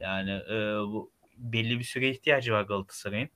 [0.00, 3.28] Yani e, bu belli bir süre ihtiyacı var Galatasaray'ın.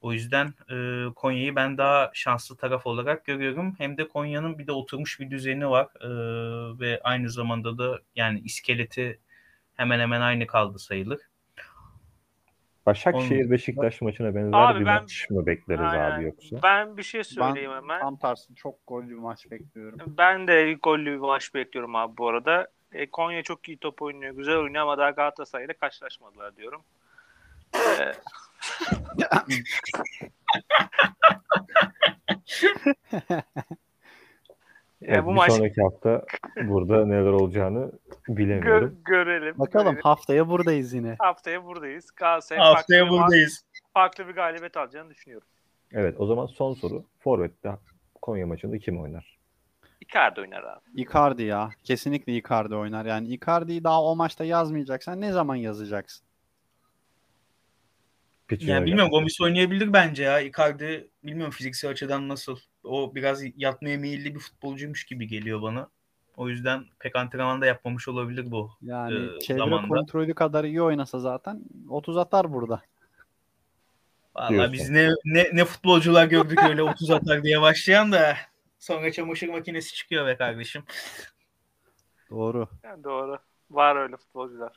[0.00, 3.74] O yüzden e, Konya'yı ben daha şanslı taraf olarak görüyorum.
[3.78, 5.88] Hem de Konya'nın bir de oturmuş bir düzeni var.
[6.00, 6.08] E,
[6.80, 9.20] ve aynı zamanda da yani iskeleti
[9.74, 11.20] hemen hemen aynı kaldı sayılır.
[12.88, 16.10] Başakşehir Beşiktaş maçına benzer Abi bir ben- maç mı bekleriz Aynen.
[16.10, 16.56] abi yoksa?
[16.62, 18.00] Ben bir şey Ben söyleyeyim hemen.
[18.00, 20.14] tam tersi çok gollü bir maç bekliyorum.
[20.18, 22.68] Ben de gollü bir maç bekliyorum abi bu arada.
[22.92, 26.82] E, Konya çok iyi top oynuyor, güzel oynuyor ama daha Galatasaray'la karşılaşmadılar diyorum.
[28.00, 28.12] E,
[35.02, 36.24] Evet, e, bu bir maç sonraki hafta
[36.64, 37.92] burada neler olacağını
[38.26, 39.00] gör- bilemiyorum.
[39.04, 39.58] görelim.
[39.58, 40.02] Bakalım görelim.
[40.02, 41.16] haftaya buradayız yine.
[41.18, 42.10] Haftaya buradayız.
[42.16, 43.64] Galatasaray Haftaya farklı bir, buradayız.
[43.94, 45.48] farklı bir galibiyet alacağını düşünüyorum.
[45.92, 47.04] Evet o zaman son soru.
[47.18, 47.70] Forvet'te
[48.22, 49.38] Konya maçında kim oynar?
[50.00, 50.80] Icardi oynar abi.
[50.94, 51.70] Icardi ya.
[51.84, 53.06] Kesinlikle Icardi oynar.
[53.06, 56.26] Yani Icardi'yi daha o maçta yazmayacaksan ne zaman yazacaksın?
[58.48, 60.40] Pitçin Yani bilmiyorum Gomis oynayabilir bence ya.
[60.40, 62.58] Icardi bilmiyorum fiziksel açıdan nasıl.
[62.88, 65.88] O biraz yatmaya meyilli bir futbolcuymuş gibi geliyor bana.
[66.36, 68.70] O yüzden pek antrenman da yapmamış olabilir bu.
[68.82, 69.88] Yani Ee, çevre zamanda.
[69.88, 72.82] kontrolü kadar iyi oynasa zaten 30 atar burada.
[74.34, 74.72] Vallahi Diyorsun.
[74.72, 78.36] biz ne, ne ne futbolcular gördük öyle 30 atar diye başlayan da
[78.78, 80.82] sonra çamaşır makinesi çıkıyor be kardeşim.
[82.30, 82.68] Doğru.
[82.84, 83.38] Yani doğru.
[83.70, 84.72] Var öyle futbolcular.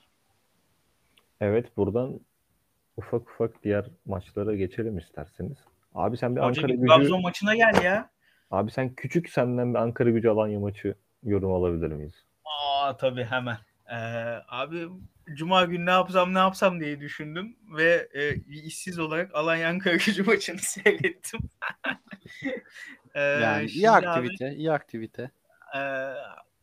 [1.41, 2.19] Evet buradan
[2.97, 5.57] ufak ufak diğer maçlara geçelim isterseniz.
[5.95, 8.09] Abi sen bir Hoca Ankara bir gücü Trabzon maçına gel ya.
[8.51, 12.13] abi sen küçük senden bir Ankara gücü Alanya maçı yorum alabilir miyiz?
[12.45, 13.57] Aa tabii hemen.
[13.91, 13.95] Ee,
[14.47, 14.87] abi
[15.33, 20.23] Cuma günü ne yapsam ne yapsam diye düşündüm ve e, işsiz olarak Alanya Ankara gücü
[20.27, 21.39] maçını seyrettim.
[23.15, 25.31] Ee, Yani iyi şimdi abi- aktivite, iyi aktivite.
[25.75, 25.79] Ee,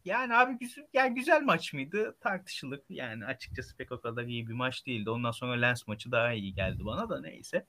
[0.08, 2.16] yani abi güzel, yani güzel maç mıydı?
[2.20, 2.80] Tartışılır.
[2.88, 5.10] Yani açıkçası pek o kadar iyi bir maç değildi.
[5.10, 7.66] Ondan sonra Lens maçı daha iyi geldi bana da neyse.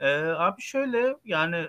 [0.00, 1.68] Ee, abi şöyle yani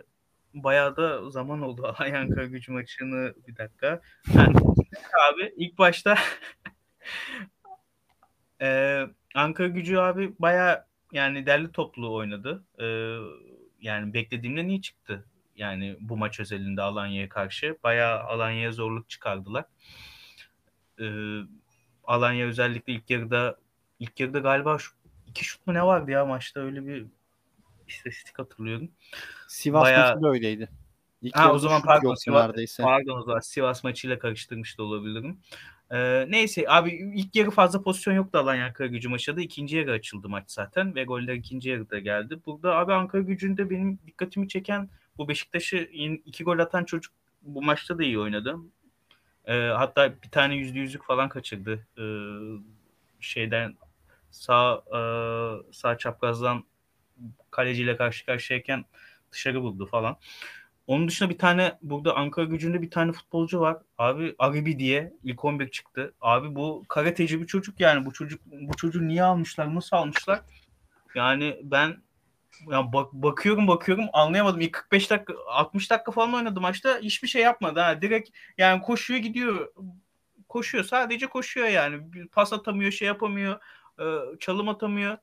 [0.53, 4.01] bayağı da zaman oldu Alanya Ankara gücü maçını bir dakika.
[4.33, 4.45] Ha,
[5.31, 6.17] abi ilk başta
[8.61, 12.63] Ee, Ankara gücü abi bayağı yani derli toplu oynadı.
[12.79, 13.17] Ee,
[13.81, 15.25] yani beklediğimden iyi çıktı.
[15.55, 19.65] Yani bu maç özelinde Alanya'ya karşı bayağı Alanya'ya zorluk çıkardılar.
[20.99, 21.39] Ee,
[22.03, 23.57] Alanya özellikle ilk yarıda
[23.99, 24.91] ilk yarıda galiba şu,
[25.27, 27.05] iki şut mu ne vardı ya maçta öyle bir
[27.87, 28.89] istatistik hatırlıyorum.
[29.47, 30.69] Sivas Bayağı- maçı da öyleydi.
[31.21, 32.83] İlk Ha, o zaman pardon, Sivas- neredeyse.
[32.83, 35.39] Pardon o zaman Sivas maçıyla karıştırmış da olabilirim.
[35.91, 39.91] Ee, neyse abi ilk yarı fazla pozisyon yoktu Alanya Ankara gücü maçta da ikinci yarı
[39.91, 42.39] açıldı maç zaten ve goller ikinci yarıda geldi.
[42.45, 45.77] Burada abi Ankara gücünde benim dikkatimi çeken bu Beşiktaş'ı
[46.25, 48.57] iki gol atan çocuk bu maçta da iyi oynadı.
[49.45, 51.87] Ee, hatta bir tane yüzde yüzlük falan kaçırdı.
[51.97, 52.03] Ee,
[53.19, 53.77] şeyden
[54.31, 54.99] sağ e,
[55.73, 56.63] sağ çaprazdan
[57.51, 58.85] kaleciyle karşı karşıyayken
[59.31, 60.17] dışarı vurdu falan.
[60.87, 63.77] Onun dışında bir tane burada Ankara gücünde bir tane futbolcu var.
[63.97, 66.13] Abi Aribi diye ilk 11 çıktı.
[66.21, 69.75] Abi bu karateci bir çocuk yani bu çocuk bu çocuğu niye almışlar?
[69.75, 70.41] Nasıl almışlar?
[71.15, 72.02] Yani ben
[72.71, 74.61] ya bak, bakıyorum bakıyorum anlayamadım.
[74.61, 76.99] İlk 45 dakika 60 dakika falan oynadı maçta.
[76.99, 78.01] Hiçbir şey yapmadı ha.
[78.01, 79.73] Direkt yani koşuyor gidiyor.
[80.49, 82.27] Koşuyor sadece koşuyor yani.
[82.31, 83.59] Pas atamıyor, şey yapamıyor.
[83.99, 84.05] e,
[84.39, 85.17] Çalım atamıyor.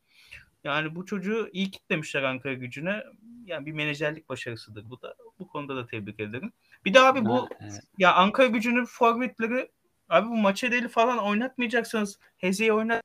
[0.64, 3.02] Yani bu çocuğu iyi kitlemişler Ankara gücüne.
[3.44, 5.14] Yani bir menajerlik başarısıdır bu da.
[5.38, 6.52] Bu konuda da tebrik ederim.
[6.84, 7.80] Bir de abi bu Evet.
[7.98, 9.70] ya Ankara gücünün forvetleri
[10.08, 13.02] abi bu maça deli falan oynatmayacaksanız Heze'yi oynat.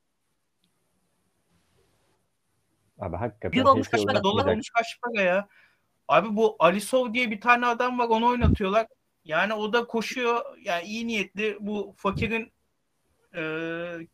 [2.98, 4.22] Abi hakikaten Bir olmuş kaç para?
[4.22, 5.48] Dolar olmuş kaç para ya?
[6.08, 8.86] Abi bu Alisov diye bir tane adam var onu oynatıyorlar.
[9.24, 10.58] Yani o da koşuyor.
[10.62, 12.52] Yani iyi niyetli bu fakirin
[13.34, 13.42] e,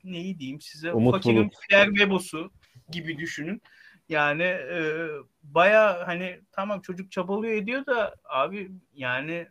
[0.05, 0.93] neyi diyeyim size?
[0.93, 1.51] Umut fakirin.
[1.69, 2.51] Pierre Bebosu
[2.91, 3.63] gibi düşünün.
[4.09, 5.09] Yani e,
[5.43, 9.49] baya hani tamam çocuk çabalıyor ediyor da abi yani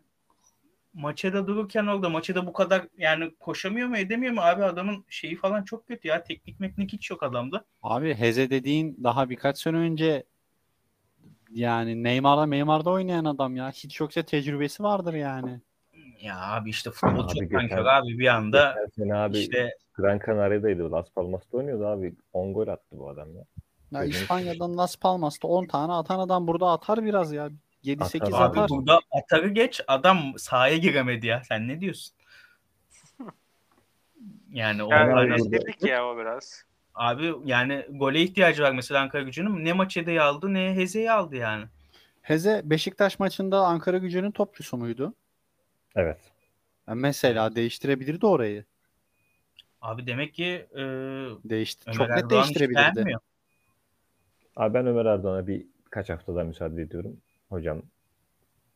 [0.94, 5.64] maçada dururken orada maçada bu kadar yani koşamıyor mu edemiyor mu abi adamın şeyi falan
[5.64, 7.66] çok kötü ya teknik meknik hiç yok adamda.
[7.84, 10.24] Abi Heze dediğin daha birkaç sene önce
[11.52, 13.72] yani Neymar'da Neymar'da oynayan adam ya.
[13.72, 15.62] Hiç yoksa tecrübesi vardır yani.
[16.22, 18.76] Ya abi işte futbol Abi çok geçen- abi bir anda
[19.14, 20.92] abi işte Gran Canaria'daydı.
[20.92, 22.14] Las Palmas'ta oynuyordu abi.
[22.34, 23.44] 10 gol attı bu adam ya.
[23.92, 27.50] Ya İspanya'dan Las Palmas'ta 10 tane atan adam burada atar biraz ya.
[27.84, 32.16] 7-8 Atar abi burada atarı geç adam sahaya giremedi ya sen ne diyorsun?
[34.52, 35.36] Yani o Yani Aynen.
[35.36, 36.66] estetik ya o biraz.
[36.96, 41.36] abi yani gole ihtiyacı var mesela Ankara gücünün ne maç edeyi aldı ne Heze'yi aldı
[41.36, 41.66] yani.
[42.22, 45.14] Heze Beşiktaş maçında Ankara gücünün topçusu muydu?
[45.96, 46.20] Evet.
[46.88, 48.66] Ya mesela değiştirebilirdi orayı.
[49.82, 50.80] Abi demek ki e,
[51.44, 51.84] Değişti.
[51.88, 53.16] Ömer Çok net Erdoğan değiştirebilirdi.
[54.56, 57.18] Abi ben Ömer Erdoğan'a bir kaç haftada müsaade ediyorum.
[57.52, 57.82] Hocam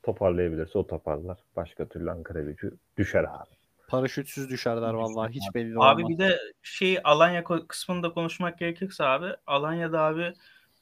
[0.03, 1.37] toparlayabilirse o toparlar.
[1.55, 3.55] Başka türlü Ankara gücü düşer abi.
[3.87, 5.95] Paraşütsüz düşerler vallahi hiç belli olmaz.
[5.95, 10.33] Abi bir de şey Alanya kısmında konuşmak gerekirse abi Alanya'da abi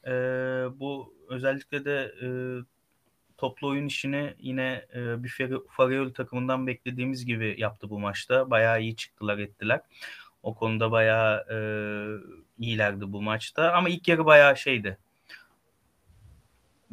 [0.07, 0.11] e,
[0.79, 2.27] bu özellikle de e,
[3.37, 8.49] toplu oyun işini yine e, bir Farioli takımından beklediğimiz gibi yaptı bu maçta.
[8.49, 9.81] Bayağı iyi çıktılar ettiler.
[10.43, 11.57] O konuda bayağı e,
[12.59, 13.71] iyilerdi bu maçta.
[13.71, 14.97] Ama ilk yarı bayağı şeydi.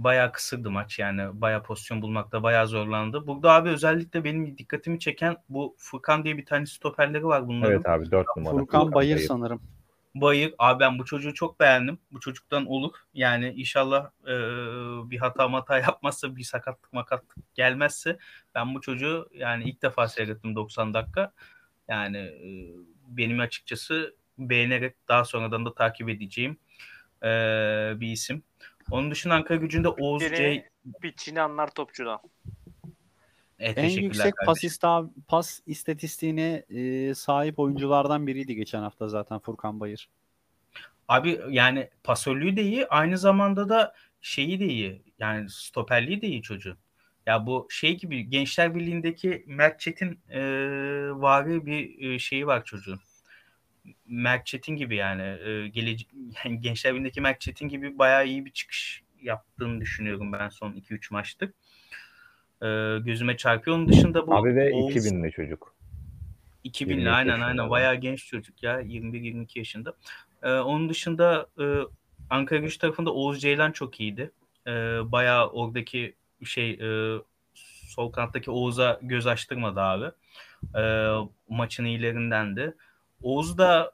[0.05, 1.40] Bayağı kısırdı maç yani.
[1.40, 3.26] Bayağı pozisyon bulmakta bayağı zorlandı.
[3.26, 7.72] Burada abi özellikle benim dikkatimi çeken bu Furkan diye bir tane stoperleri var bunların.
[7.72, 8.57] Evet abi 4 numara.
[8.57, 9.62] Furkan Bayır sanırım.
[10.14, 10.55] Bayır.
[10.59, 11.98] Abi ben bu çocuğu çok beğendim.
[12.12, 12.92] Bu çocuktan olur.
[13.14, 14.34] Yani inşallah e,
[15.11, 18.18] bir hata hata yapmazsa bir sakatlık makatlık gelmezse
[18.55, 21.32] ben bu çocuğu yani ilk defa seyrettim 90 dakika.
[21.88, 22.48] Yani e,
[23.09, 26.59] benim açıkçası beğenerek daha sonradan da takip edeceğim
[27.22, 27.28] e,
[27.96, 28.42] bir isim.
[28.91, 30.68] Onun dışında Ankara gücünde Oğuz Biri C.
[31.03, 32.20] Pitchini anlar topçudan.
[33.59, 39.80] Evet, En yüksek pas, ista- pas istatistiğine e, sahip oyunculardan biriydi geçen hafta zaten Furkan
[39.80, 40.09] Bayır.
[41.09, 42.86] Abi yani pasörlüğü de iyi.
[42.86, 45.03] Aynı zamanda da şeyi de iyi.
[45.18, 46.78] Yani stoperliği de iyi çocuğun.
[47.26, 50.41] Ya bu şey gibi Gençler Birliği'ndeki Mert Çetin e,
[51.12, 53.01] vari bir e, şeyi var çocuğun.
[54.07, 56.07] Mert Çetin gibi yani, e, gelece
[56.45, 61.12] yani Gençler Birliği'ndeki Mert Çetin gibi bayağı iyi bir çıkış yaptığını düşünüyorum ben son 2-3
[61.12, 61.51] maçtır.
[62.62, 63.76] E, gözüme çarpıyor.
[63.76, 65.74] Onun dışında bu Abi ve Oğuz- 2000'li çocuk.
[66.64, 69.95] 2000'li 22 aynen aynen bayağı genç çocuk ya 21-22 yaşında.
[70.43, 71.64] Ee, onun dışında e,
[72.30, 74.30] Ankara Gücü tarafında Oğuz Ceylan çok iyiydi.
[74.66, 74.70] Ee,
[75.05, 76.14] bayağı oradaki
[76.45, 77.18] şey e,
[77.86, 80.11] sol kanattaki Oğuz'a göz açtırmadı abi.
[80.78, 81.11] Ee,
[81.49, 82.74] maçın iyilerindendi.
[83.23, 83.93] Oğuz da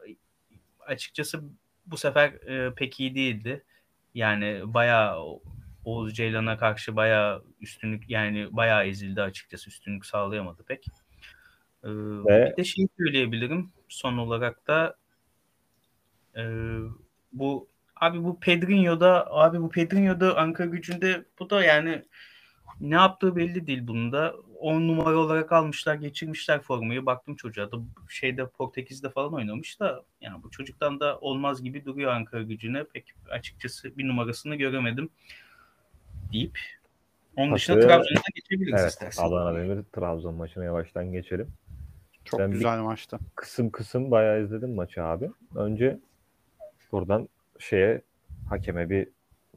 [0.81, 1.43] açıkçası
[1.87, 3.65] bu sefer e, pek iyi değildi.
[4.15, 5.23] Yani bayağı
[5.85, 9.71] Oğuz Ceylan'a karşı bayağı üstünlük yani bayağı ezildi açıkçası.
[9.71, 10.87] Üstünlük sağlayamadı pek.
[11.85, 14.97] Ee, Ve- Bir de şey söyleyebilirim son olarak da
[16.37, 16.43] e,
[17.33, 22.03] bu abi bu Pedrinho'da abi bu Pedrinho'da Ankara gücünde bu da yani
[22.81, 24.35] ne yaptığı belli değil bunun da.
[24.61, 27.07] 10 numara olarak almışlar, geçirmişler formayı.
[27.07, 27.77] Baktım çocuğa da
[28.09, 32.85] şeyde Portekiz'de falan oynamış da yani bu çocuktan da olmaz gibi duruyor Ankara gücüne.
[32.85, 35.11] Pek açıkçası bir numarasını göremedim
[36.33, 36.59] deyip
[37.37, 38.91] onun dışında Trabzon'a geçebiliriz Evet.
[38.93, 39.25] istersen.
[39.25, 41.49] Adana Demir Trabzon maçına yavaştan geçelim.
[42.25, 43.19] Çok Ben bir- güzel maçtı.
[43.35, 45.31] Kısım kısım bayağı izledim maçı abi.
[45.55, 45.99] Önce
[46.93, 48.03] buradan şeye
[48.49, 49.09] hakeme bir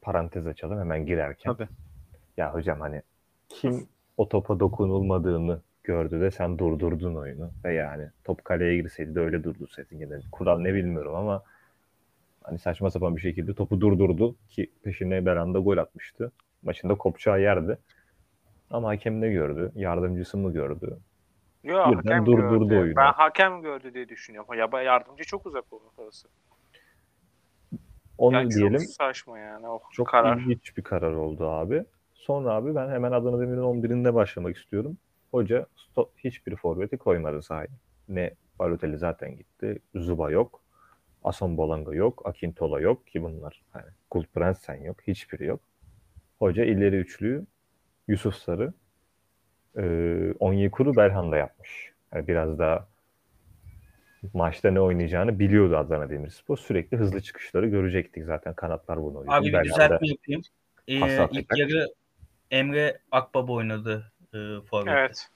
[0.02, 1.54] parantez açalım hemen girerken.
[1.54, 1.70] Tabii.
[2.38, 3.02] Ya hocam hani
[3.50, 3.88] kim
[4.18, 7.52] o topa dokunulmadığını gördü de sen durdurdun oyunu.
[7.64, 9.96] Ve yani top kaleye girseydi de öyle durdursaydın.
[9.98, 11.44] Yine kural ne bilmiyorum ama
[12.44, 16.32] hani saçma sapan bir şekilde topu durdurdu ki peşine Belanda gol atmıştı.
[16.64, 17.78] maçında kopacağı yerdi.
[18.70, 19.72] Ama hakem ne gördü?
[19.76, 20.98] Yardımcısı mı gördü?
[21.64, 22.80] Yok hakem durdurdu gördü.
[22.80, 22.96] oyunu.
[22.96, 24.54] Ben hakem gördü diye düşünüyorum.
[24.74, 26.28] Ya yardımcı çok uzak oldu orası.
[28.18, 28.74] Onu Yani diyelim.
[28.80, 30.38] çok saçma yani o Çok karar.
[30.38, 31.86] ilginç bir karar oldu abi.
[32.30, 34.98] Sonra abi ben hemen Adana Demir'in 11'inde başlamak istiyorum.
[35.32, 35.66] Hoca
[36.18, 37.68] hiçbir forveti koymadı sahaya.
[38.10, 39.80] Ne Balotelli zaten gitti.
[39.96, 40.62] Zuba yok.
[41.24, 42.22] Ason Bolanga yok.
[42.26, 43.62] Akintola yok ki bunlar.
[43.72, 44.98] Hani Kultprensen yok.
[45.08, 45.60] Hiçbiri yok.
[46.40, 47.46] Hoca ileri üçlüyü
[48.08, 48.74] Yusuf Sarı
[49.78, 49.84] e,
[50.40, 51.94] Onyekuru Belhanda yapmış.
[52.14, 52.88] Yani biraz daha
[54.34, 56.58] maçta ne oynayacağını biliyordu Adana Demirspor.
[56.58, 58.54] Sürekli hızlı çıkışları görecektik zaten.
[58.54, 59.38] Kanatlar bunu oynuyor.
[59.38, 60.42] Abi bir düzeltme yapayım.
[60.88, 61.88] Ee, ilk yarı
[62.52, 64.38] Emre Akbaba oynadı e,
[64.70, 64.94] forvet.
[64.98, 65.28] Evet.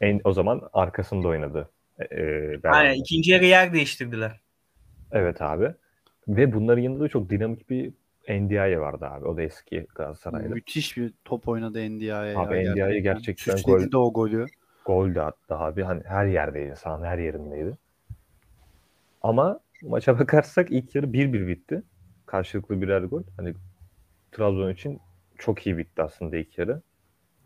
[0.00, 1.70] En, o zaman arkasında oynadı.
[1.98, 2.60] E, e.
[2.64, 4.40] Aynen ikinci yarı yer değiştirdiler.
[5.12, 5.74] Evet abi.
[6.28, 7.92] Ve bunların yanında da çok dinamik bir
[8.28, 9.26] NDI vardı abi.
[9.26, 10.48] O da eski Galatasaray'da.
[10.48, 12.14] Müthiş bir top oynadı NDI'ye.
[12.14, 14.46] Abi ya NDI'ye gerçekten Süsledi gol- de o golü.
[14.84, 15.82] Gol de attı abi.
[15.82, 16.76] Hani her yerdeydi.
[16.76, 17.78] Sahanın her yerindeydi.
[19.22, 21.82] Ama maça bakarsak ilk yarı 1-1 bitti.
[22.26, 23.22] Karşılıklı birer gol.
[23.36, 23.54] Hani
[24.32, 25.00] Trabzon için
[25.38, 26.82] çok iyi bitti aslında ilk yarı.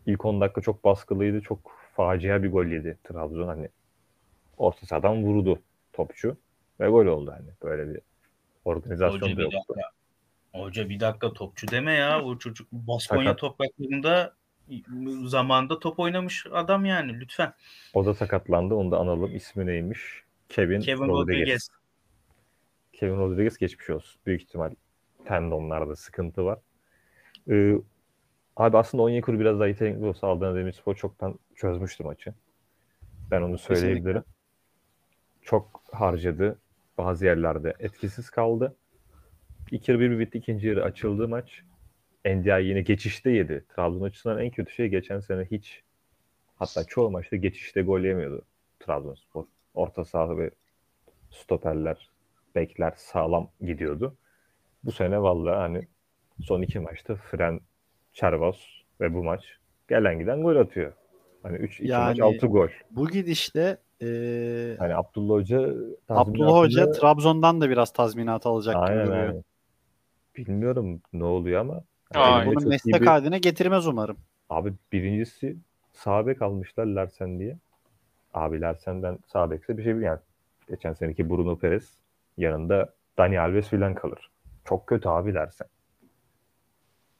[0.05, 1.41] İlk 10 dakika çok baskılıydı.
[1.41, 3.47] Çok facia bir gol yedi Trabzon.
[3.47, 3.69] Hani
[4.57, 5.59] orta sahadan vurdu
[5.93, 6.37] topçu.
[6.79, 7.49] Ve gol oldu hani.
[7.63, 8.01] Böyle bir
[8.65, 9.57] organizasyon Hoca da bir yoktu.
[9.69, 9.89] dakika.
[10.53, 12.21] Hoca bir dakika topçu deme ya.
[12.23, 13.39] O çocuk Baskonya Sakat.
[13.39, 14.33] topraklarında
[15.25, 17.53] zamanda top oynamış adam yani lütfen.
[17.93, 18.75] O da sakatlandı.
[18.75, 19.35] Onu da analım.
[19.35, 20.23] İsmi neymiş?
[20.49, 21.17] Kevin, Kevin Rodriguez.
[21.17, 21.69] Rodriguez.
[22.93, 24.21] Kevin Rodriguez geçmiş olsun.
[24.25, 24.71] Büyük ihtimal
[25.25, 26.59] tendonlarda sıkıntı var.
[27.49, 27.75] Ee,
[28.55, 32.33] abi aslında Onyekuru biraz daha yetenekli olsa Adana Demirspor çoktan çözmüştü maçı.
[33.31, 34.23] Ben onu söyleyebilirim.
[35.41, 36.59] Çok harcadı.
[36.97, 38.75] Bazı yerlerde etkisiz kaldı.
[39.71, 40.37] İlk yarı bir bir bitti.
[40.37, 41.63] ikinci yarı açıldı maç.
[42.25, 43.65] NDI yine geçişte yedi.
[43.75, 45.83] Trabzon açısından en kötü şey geçen sene hiç
[46.55, 48.41] hatta çoğu maçta geçişte gol yemiyordu
[48.79, 49.45] Trabzonspor.
[49.73, 50.51] Orta saha ve
[51.31, 52.09] stoperler,
[52.55, 54.17] bekler sağlam gidiyordu.
[54.83, 55.87] Bu sene vallahi hani
[56.43, 57.59] son iki maçta Fren,
[58.13, 58.57] Çervas
[59.01, 59.43] ve bu maç
[59.87, 60.93] gelen giden gol atıyor.
[61.43, 62.67] Hani 3 2 maç Yani- 6 gol.
[62.91, 65.73] Bu gidişte eee Hani Abdullah Hoca
[66.09, 69.27] Abdullah Hoca Trabzon'dan da biraz tazminat alacak gibi Aynen duruyor.
[69.27, 69.43] aynen.
[70.37, 71.81] Bilmiyorum ne oluyor ama.
[72.15, 74.17] Elinde Bunu meslek bir- haline getirmez umarım.
[74.49, 75.55] Abi birincisi
[75.93, 77.57] sağ bek almışlar Larsen diye.
[78.33, 80.19] Abi Larsen'den sağ bekse bir şey yani.
[80.69, 81.93] Geçen seneki Bruno Perez
[82.37, 84.29] yanında Dani Alves filan kalır.
[84.65, 85.67] Çok kötü abi Larsen.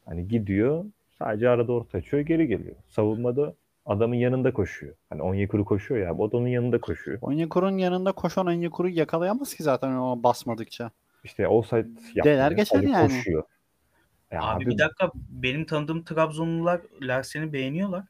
[0.05, 0.85] Hani gidiyor
[1.19, 2.75] sadece arada orta açıyor geri geliyor.
[2.87, 3.53] Savunmada
[3.85, 4.95] adamın yanında koşuyor.
[5.09, 7.17] Hani Onyekuru koşuyor ya o da onun yanında koşuyor.
[7.21, 10.91] Onyekuru'nun yanında koşan Onyekuru'yu yakalayamaz ki zaten o basmadıkça.
[11.23, 12.23] İşte offside yaptı.
[12.23, 13.07] Dener geçer sadece yani.
[13.07, 13.43] Koşuyor.
[14.31, 18.03] Ya Abi, bir dakika benim tanıdığım Trabzonlular Larsen'i beğeniyorlar.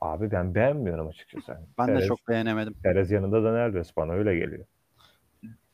[0.00, 1.58] Abi ben beğenmiyorum açıkçası.
[1.78, 2.74] Ben de Perez- çok beğenemedim.
[2.82, 4.64] Perez yanında Dani Alves bana öyle geliyor.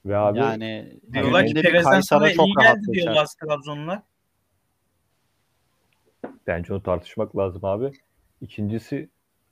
[0.05, 4.03] Ve abi yani Diyorlar ki Perez'den sonra çok iyi rahat geldi diyor bazı Trabzonlular.
[6.51, 7.93] Bence onu tartışmak lazım abi.
[8.41, 9.09] İkincisi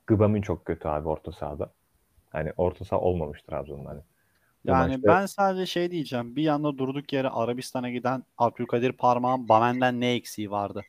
[0.07, 1.71] Gıbam'ın çok kötü abi orta sahada.
[2.29, 4.01] Hani orta saha olmamış Trabzon'da hani.
[4.65, 6.35] Yani maçta- ben sadece şey diyeceğim.
[6.35, 10.85] Bir yanda durduk yere Arabistan'a giden Abdülkadir Parmağan Bamen'den ne eksiği vardı?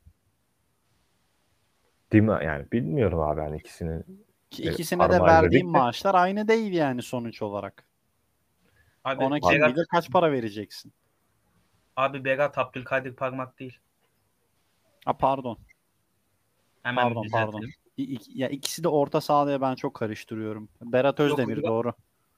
[2.12, 2.38] Değil mi?
[2.44, 4.26] Yani bilmiyorum abi hani ikisinin.
[4.50, 7.84] Ki Evet, ikisine de verdiğim de- maaşlar aynı değil yani sonuç olarak.
[9.04, 10.92] Abi, Ona kim Berat, bilir kaç para vereceksin?
[11.96, 13.78] abi Berat Abdülkadir Parmak değil.
[15.04, 15.58] Ha pardon.
[16.82, 17.62] Hemen Pardon, pardon.
[18.34, 20.68] ya ikisi de orta sahaya ben çok karıştırıyorum.
[20.82, 21.92] Berat Özdemir Yok, doğru.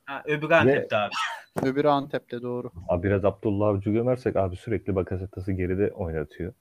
[0.05, 1.13] Ha, öbürü Antep'te abi.
[1.63, 2.71] Öbürü Antep'te doğru.
[2.89, 6.53] Abi biraz Abdullah Avcı gömersek abi sürekli Bakasetas'ı geride oynatıyor.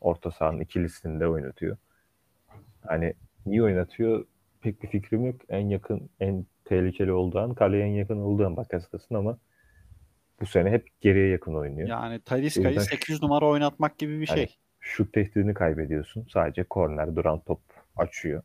[0.00, 1.76] Orta sahanın ikilisinde oynatıyor.
[2.86, 3.14] Hani
[3.46, 4.26] niye oynatıyor
[4.60, 5.36] pek bir fikrim yok.
[5.48, 9.38] En yakın, en tehlikeli olduğu an, kaleye en yakın olduğu an Bakasetas'ın ama
[10.40, 11.88] bu sene hep geriye yakın oynuyor.
[11.88, 14.56] Yani Taliska'yı yüzden 8 numara oynatmak gibi bir Hani şey.
[14.80, 16.26] Şut tehdidini kaybediyorsun.
[16.32, 17.60] Sadece korner, duran top
[17.96, 18.42] açıyor.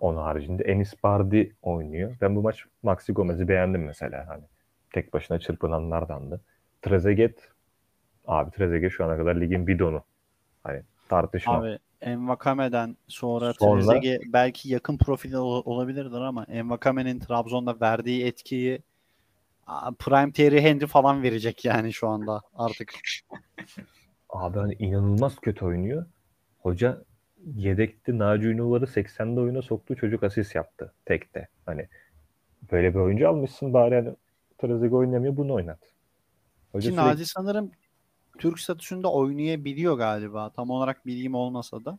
[0.00, 2.16] Onun haricinde Enis Bardi oynuyor.
[2.20, 4.28] Ben bu maç Maxi Gomez'i beğendim mesela.
[4.28, 4.42] Hani
[4.92, 6.40] tek başına çırpınanlardandı.
[6.82, 7.48] Trezeguet
[8.26, 10.02] abi Trezeguet şu ana kadar ligin bidonu.
[10.62, 11.58] Hani tartışma.
[11.58, 18.82] Abi Envakame'den sonra, Sonra- Trezeguet belki yakın profil ol- olabilirdir ama Envakame'nin Trabzon'da verdiği etkiyi
[19.98, 22.94] Prime Thierry Henry falan verecek yani şu anda artık.
[24.30, 26.06] Abi hani inanılmaz kötü oynuyor.
[26.62, 27.02] Hoca
[27.54, 29.96] yedekti Naci Ünlüvar'ı 80'de oyuna soktu.
[29.96, 31.48] Çocuk asist yaptı tekte.
[31.66, 31.88] Hani
[32.72, 34.14] böyle bir oyuncu almışsın bari hani
[34.58, 35.78] Trezeguet oynamıyor bunu oynat.
[36.72, 37.70] Hoca Ki sürekli- Naci sanırım
[38.38, 40.50] Türk statüsünde oynayabiliyor galiba.
[40.50, 41.98] Tam olarak bilgim olmasa da.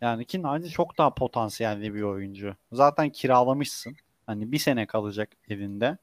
[0.00, 2.56] Yani ki Naci çok daha potansiyelli bir oyuncu.
[2.72, 3.96] Zaten kiralamışsın.
[4.26, 5.98] Hani bir sene kalacak evinde.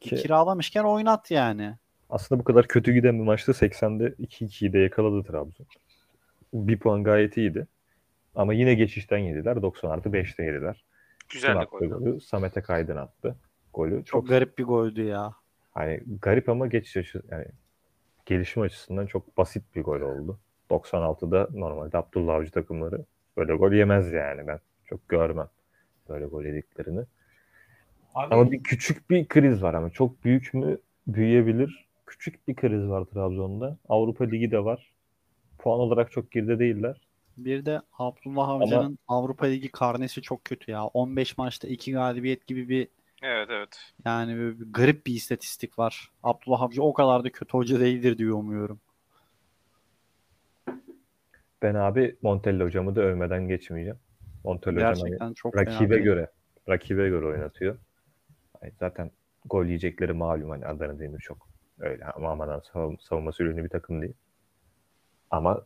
[0.00, 1.74] Ki- Kiralamışken oynat yani.
[2.10, 5.66] Aslında bu kadar kötü giden bir maçta 80'de 2-2'yi de yakaladı Trabzon.
[6.52, 7.66] Bir puan gayet iyiydi.
[8.34, 9.62] Ama yine geçişten yediler.
[9.62, 10.84] 90 artı 5'te yediler.
[11.28, 11.88] Güzel attı gol.
[11.88, 12.20] golü?
[12.20, 13.36] Samet'e Kaydın attı.
[13.74, 15.32] Golü Çok, çok, garip bir goldü ya.
[15.70, 17.46] hani garip ama geçiş açı, yani
[18.26, 20.38] gelişim açısından çok basit bir gol oldu.
[20.70, 23.04] 96'da normalde Abdullah Avcı takımları
[23.36, 25.48] böyle gol yemez yani ben çok görmem
[26.08, 27.00] böyle gol yediklerini.
[28.14, 31.87] Abi, Ama bir küçük bir kriz var ama çok büyük mü büyüyebilir.
[32.08, 33.78] Küçük bir kriz var Trabzon'da.
[33.88, 34.92] Avrupa Ligi de var.
[35.58, 37.00] Puan olarak çok geride değiller.
[37.36, 40.84] Bir de Abdullah Avcı'nın Avrupa Ligi karnesi çok kötü ya.
[40.86, 42.88] 15 maçta 2 galibiyet gibi bir
[43.22, 43.92] Evet evet.
[44.04, 46.10] yani böyle bir garip bir istatistik var.
[46.22, 48.80] Abdullah Avcı o kadar da kötü hoca değildir diye umuyorum.
[51.62, 53.98] Ben abi Montella hocamı da övmeden geçmeyeceğim.
[54.44, 56.04] Montella hocam hani Gerçekten çok fena rakibe değil.
[56.04, 56.30] göre
[56.68, 57.78] rakibe göre oynatıyor.
[58.80, 59.10] Zaten
[59.44, 61.47] gol yiyecekleri malum hani Adana Demir çok
[61.80, 64.14] öyle ama aman savun- savunması ürünü bir takım değil.
[65.30, 65.64] Ama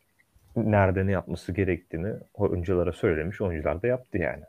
[0.57, 3.41] nerede ne yapması gerektiğini oyunculara söylemiş.
[3.41, 4.43] Oyuncular da yaptı yani.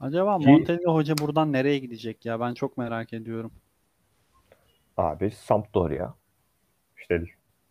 [0.00, 2.40] Acaba Ki- Montella hoca buradan nereye gidecek ya?
[2.40, 3.52] Ben çok merak ediyorum.
[4.96, 6.14] Abi Sampdoria.
[6.98, 7.24] İşte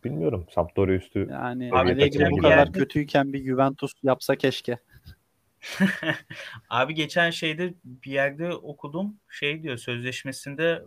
[0.03, 4.77] bilmiyorum Sampdoria üstü Yani Abi Allegri bu kadar kötüyken bir Juventus yapsa keşke.
[6.69, 9.15] Abi geçen şeyde bir yerde okudum.
[9.29, 10.81] Şey diyor sözleşmesinde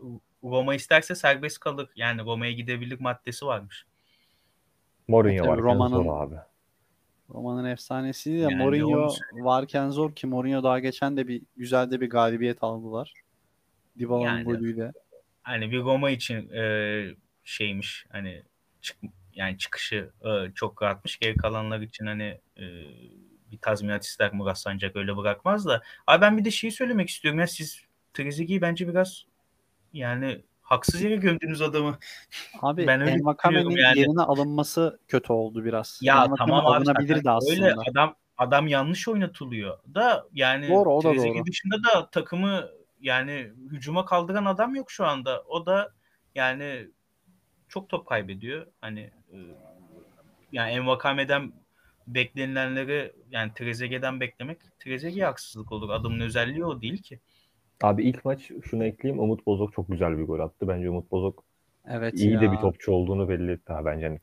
[0.51, 1.89] Roma isterse serbest kalır.
[1.97, 3.87] Yani Roma'ya gidebilir maddesi varmış.
[5.09, 6.35] Mourinho Tabii varken Roma'nın- zor abi.
[7.35, 12.01] Romanın efsanesiydi de Yani Mourinho varken zor ki Mourinho daha geçen de bir güzel de
[12.01, 13.13] bir galibiyet aldılar.
[13.99, 14.45] Dybala'nın Yani.
[14.45, 14.93] golüyle.
[15.43, 17.05] Hani bir Roma için e,
[17.45, 18.43] şeymiş hani
[18.81, 18.97] çık,
[19.35, 21.19] yani çıkışı e, çok rahatmış.
[21.19, 22.65] Geri kalanlar için hani e,
[23.53, 25.83] bir tazminat ister Murat Sancak öyle bırakmaz da.
[26.07, 27.81] Abi ben bir de şeyi söylemek istiyorum ya siz
[28.15, 29.25] Trezeguet'i bence biraz
[29.97, 31.99] yani haksız yere gömdünüz adamı.
[32.61, 33.99] Abi Ben öyle düşünüyorum yani.
[33.99, 35.99] yerine alınması kötü oldu biraz.
[36.03, 37.53] Ya Envakame tamam abi alınabilirdi aslında.
[37.53, 41.47] öyle adam adam yanlış oynatılıyor da yani Doğru, o da doğru.
[41.47, 42.69] dışında da takımı
[43.01, 45.43] yani hücuma kaldıran adam yok şu anda.
[45.49, 45.93] O da
[46.35, 46.89] yani
[47.69, 48.67] çok top kaybediyor.
[48.81, 49.01] Hani
[49.33, 49.37] e,
[50.53, 51.53] yani Envakame'den
[52.07, 55.91] beklenilenleri yani Trezeguet'den beklemek Trezeguet'e haksızlık olur.
[55.91, 57.21] Adamın özelliği o değil ki.
[57.83, 59.23] Abi ilk maç şunu ekleyeyim.
[59.23, 60.69] Umut Bozok çok güzel bir gol attı.
[60.69, 61.45] Bence Umut Bozok
[61.89, 62.41] Evet iyi ya.
[62.41, 63.73] de bir topçu olduğunu belli etti.
[63.73, 64.21] Ha, bence hani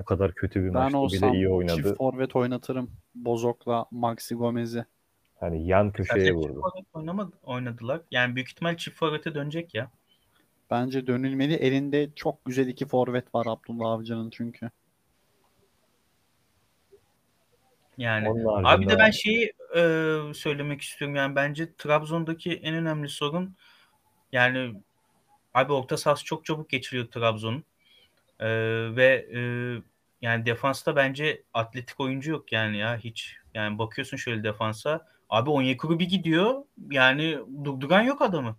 [0.00, 1.76] bu kadar kötü bir Ben maçta bile olsam iyi oynadı.
[1.76, 2.90] çift forvet oynatırım.
[3.14, 4.84] Bozok'la Maxi Gomez'i.
[5.40, 6.60] Hani yan köşeye Zaten çift vurdu.
[6.60, 8.00] forvet oynamadı, oynadılar.
[8.10, 9.90] Yani büyük ihtimal çift forvete dönecek ya.
[10.70, 11.54] Bence dönülmeli.
[11.54, 14.70] Elinde çok güzel iki forvet var Abdullah Avcı'nın çünkü.
[17.98, 18.28] Yani.
[18.30, 19.80] Onun Abi de ben şeyi e,
[20.34, 21.16] söylemek istiyorum.
[21.16, 23.56] Yani bence Trabzon'daki en önemli sorun
[24.32, 24.74] yani
[25.54, 27.64] abi orta sahası çok çabuk geçiriyor Trabzon'un.
[28.40, 28.48] E,
[28.96, 29.40] ve e,
[30.22, 33.36] yani defansta bence atletik oyuncu yok yani ya hiç.
[33.54, 38.56] Yani bakıyorsun şöyle defansa abi Onyekuru bir gidiyor yani durduran yok adamı.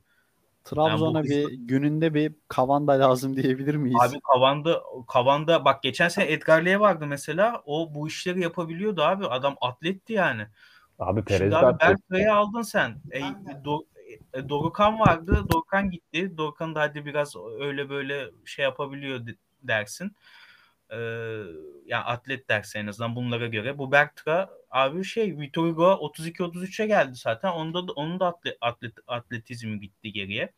[0.64, 4.00] Trabzon'a Yani bir gününde bir Kavanda lazım diyebilir miyiz?
[4.02, 9.56] Abi Kavanda Kavanda bak geçen sene Edgar vardı mesela o bu işleri yapabiliyordu abi adam
[9.62, 10.48] atletti yani.
[11.00, 11.80] abi Perez Şimdi abi.
[11.80, 12.96] Berkay'ı aldın sen.
[13.12, 13.20] E,
[13.64, 13.86] Do-
[14.34, 15.46] e, Dorukan vardı.
[15.54, 16.38] Dorukan gitti.
[16.38, 20.16] Dorukan da hadi biraz öyle böyle şey yapabiliyor de- dersin.
[20.94, 20.98] Ee,
[21.86, 23.78] yani atlet dersi en azından bunlara göre.
[23.78, 27.52] Bu Berktra abi şey Vitor Hugo 32-33'e geldi zaten.
[27.52, 30.52] Onda da, onun da atlet, atlet, atletizmi gitti geriye.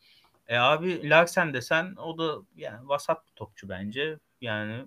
[0.48, 4.18] E abi Larsen desen o da yani vasat bir topçu bence.
[4.42, 4.86] Yani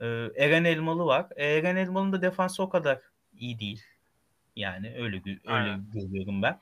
[0.00, 0.06] e,
[0.36, 1.26] Eren Elmalı var.
[1.36, 2.98] E, Eren Elmalı'nın da defansı o kadar
[3.38, 3.82] iyi değil.
[4.56, 5.86] Yani öyle öyle Aynen.
[5.92, 6.60] görüyorum ben.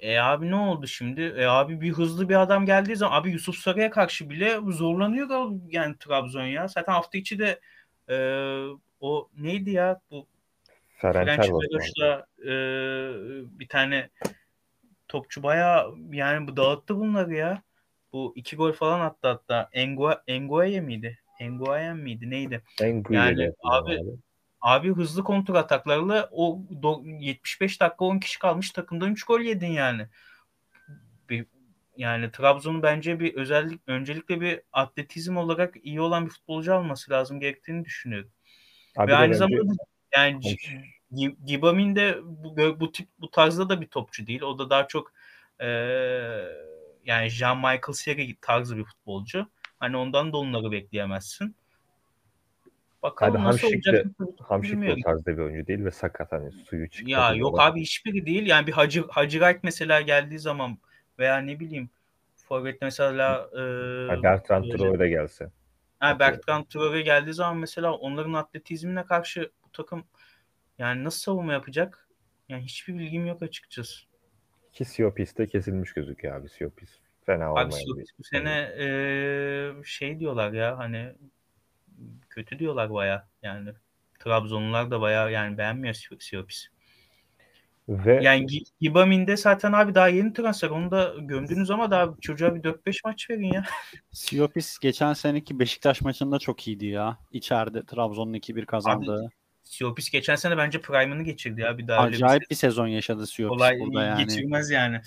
[0.00, 1.20] E abi ne oldu şimdi?
[1.22, 5.60] E abi bir hızlı bir adam geldiği zaman abi Yusuf Sarı'ya karşı bile zorlanıyor gal-
[5.68, 6.68] yani Trabzon ya.
[6.68, 7.60] Zaten hafta içi de
[8.08, 8.16] e,
[9.00, 10.26] o neydi ya bu
[10.96, 11.38] Ferenc.
[11.38, 12.50] Vedoş'la e,
[13.58, 14.10] bir tane
[15.08, 17.62] topçu bayağı yani bu dağıttı bunları ya.
[18.12, 19.68] Bu iki gol falan attı hatta.
[19.72, 21.18] Engua, Enguaye miydi?
[21.40, 22.30] Enguayen miydi?
[22.30, 22.62] Neydi?
[22.82, 24.00] En Yani yani, abi-
[24.64, 29.72] Abi hızlı kontra ataklarla o do- 75 dakika 10 kişi kalmış takımdan 3 gol yedin
[29.72, 30.06] yani.
[31.30, 31.46] Bir,
[31.96, 37.40] yani Trabzon'un bence bir özellik öncelikle bir atletizm olarak iyi olan bir futbolcu alması lazım
[37.40, 38.30] gerektiğini düşünüyorum.
[38.96, 39.72] Abi Ve aynı zamanda
[40.16, 40.74] yani Hoş.
[41.12, 44.42] Gi- Gibamin de bu, bu tip bu tarzda da bir topçu değil.
[44.42, 45.12] O da daha çok
[45.58, 45.66] e,
[47.04, 49.50] yani Jean-Michel Seri tarzı bir futbolcu.
[49.80, 51.56] Hani ondan da onları bekleyemezsin.
[53.04, 54.06] Bakalım Abi nasıl Hamşik de- olacak
[54.40, 57.10] Hamşik de o tarzda bir oyuncu değil ve sakat hani suyu çıktı.
[57.10, 58.46] Ya yok abi hiçbiri değil.
[58.46, 60.78] Yani bir Hacı Hacı Wright mesela geldiği zaman
[61.18, 61.90] veya ne bileyim
[62.36, 65.50] Forvet mesela e, Bertrand Traore gelse.
[66.00, 70.04] ha, Bertrand Traore geldiği zaman mesela onların atletizmine karşı bu takım
[70.78, 72.08] yani nasıl savunma yapacak?
[72.48, 74.04] Yani hiçbir bilgim yok açıkçası.
[74.72, 76.98] Ki Siopis de kesilmiş gözüküyor abi Siopis.
[77.26, 78.86] Fena Abi olmayan Siopis bu sene e,
[79.84, 81.12] şey diyorlar ya hani
[82.34, 83.70] kötü diyorlar baya yani
[84.18, 86.68] Trabzonlular da baya yani beğenmiyor Si- Siopis.
[87.88, 90.70] Ve Yani Gi- Gibamin de zaten abi daha yeni transfer.
[90.70, 93.64] Onu da gömdünüz ama daha çocuğa bir 4-5 maç verin ya.
[94.12, 97.18] Siopis geçen seneki Beşiktaş maçında çok iyiydi ya.
[97.32, 99.30] İçeride Trabzon'un 2-1 kazandığı.
[99.64, 101.78] Siopis geçen sene bence prime'ını geçirdi ya.
[101.78, 104.24] Bir daha Acayip bir bir sezon yaşadı Siopis olay burada yani.
[104.24, 105.00] geçirmez yani.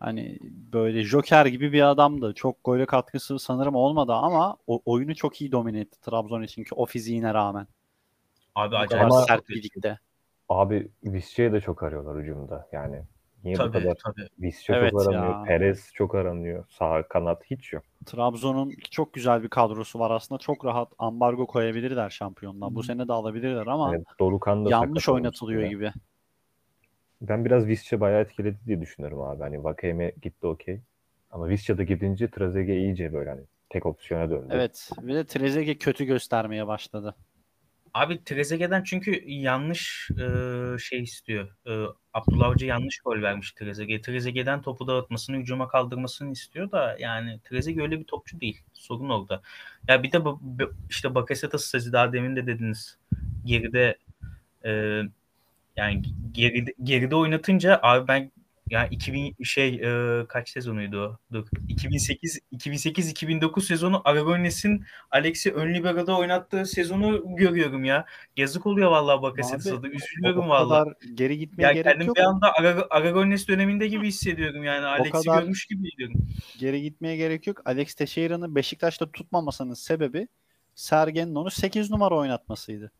[0.00, 0.38] Hani
[0.72, 2.34] böyle Joker gibi bir adamdı.
[2.34, 6.74] Çok gole katkısı sanırım olmadı ama o oyunu çok iyi domine etti Trabzon için ki
[6.74, 7.66] o fiziğine rağmen.
[8.54, 9.98] Abi Bu acayip sert bir ligde.
[10.48, 12.68] abi Visca'yı da çok arıyorlar hücumda.
[12.72, 13.02] Yani
[13.44, 14.28] niye bu Tabii kadar tabii.
[14.38, 15.38] Visca Evet çok aranıyor.
[15.38, 15.42] ya.
[15.44, 16.64] Perez çok aranıyor.
[16.68, 17.84] Sağ kanat hiç yok.
[18.06, 20.38] Trabzon'un çok güzel bir kadrosu var aslında.
[20.38, 22.74] Çok rahat ambargo koyabilirler şampiyonluğa.
[22.74, 25.92] Bu sene de alabilirler ama Yani Dorukan da yanlış oynatılıyor olmuş gibi.
[27.28, 29.42] Ben biraz Visca bayağı etkiledi diye düşünüyorum abi.
[29.42, 30.80] Hani Vakeme gitti okey.
[31.30, 34.46] Ama Visca da gidince Trezeguet iyice böyle hani tek opsiyona döndü.
[34.50, 34.90] Evet.
[35.02, 37.14] Ve de Trezeguet kötü göstermeye başladı.
[37.94, 41.48] Abi Trezeguet'den çünkü yanlış e, şey istiyor.
[41.66, 44.04] E, Abdullah Avcı yanlış gol vermiş Trezeguet.
[44.04, 48.60] Trezeguet'den topu dağıtmasını, hücuma kaldırmasını istiyor da yani Trezeguet öyle bir topçu değil.
[48.72, 49.42] Sorun orada.
[49.88, 50.40] Ya bir de bu-
[50.90, 52.98] işte Bakasetas sözü daha demin de dediniz.
[53.44, 53.96] Geride
[54.64, 55.02] e,
[55.76, 56.02] yani
[56.32, 58.32] geride, geride oynatınca abi ben
[58.70, 61.18] yani 2000 şey e, kaç sezonuydu o?
[61.32, 61.46] Dur.
[61.68, 68.04] 2008 2008 2009 sezonu Aragones'in Alex'i ön libero'da oynattığı sezonu görüyorum ya.
[68.36, 69.88] Yazık oluyor vallahi Bakasetas'a da.
[69.88, 70.84] Üzülüyorum vallahi.
[70.84, 72.16] kadar geri gitmeye Ya gerek kendim yok.
[72.16, 74.86] bir anda Ara- Aragones döneminde gibi hissediyorum yani.
[74.86, 76.26] Alex'i kadar- görmüş gibi hissediyorum.
[76.58, 77.62] Geri gitmeye gerek yok.
[77.64, 80.28] Alex Teixeira'nın Beşiktaş'ta tutmamasının sebebi
[80.74, 82.92] Sergen'in onu 8 numara oynatmasıydı.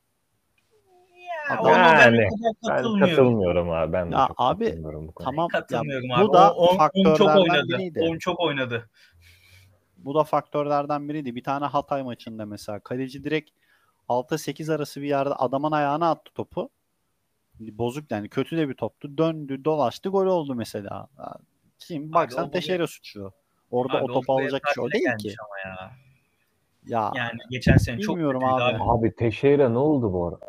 [1.50, 3.00] Adam- Yani, Ben katılmıyorum.
[3.16, 3.92] katılmıyorum abi.
[3.92, 5.30] Ben de Ya çok abi, katılmıyorum bu konuda.
[5.30, 5.48] Tamam.
[5.54, 6.32] Ya, Katılmıyorum bu abi.
[6.32, 7.68] da O- on- on çok oynadı.
[7.68, 8.00] biriydi.
[8.10, 8.90] 10 çok oynadı.
[9.96, 11.34] Bu da faktörlerden biriydi.
[11.34, 13.50] Bir tane Hatay maçında mesela kaleci direkt
[14.08, 16.70] 6-8 arası bir yerde adamın ayağına attı topu.
[17.60, 19.18] Bozuk yani kötü de bir toptu.
[19.18, 21.08] Döndü, dolaştı, gol oldu mesela.
[21.78, 23.32] Kim baksan Teixeira suçlu.
[23.70, 25.34] Orada Abi o topu alacak kişi o değil ki.
[25.64, 25.90] Ya.
[26.86, 28.90] Ya Yani geçen sene çok Bilmiyorum kötüydü abi.
[28.90, 30.46] Abi Teixeira ne oldu bu arada?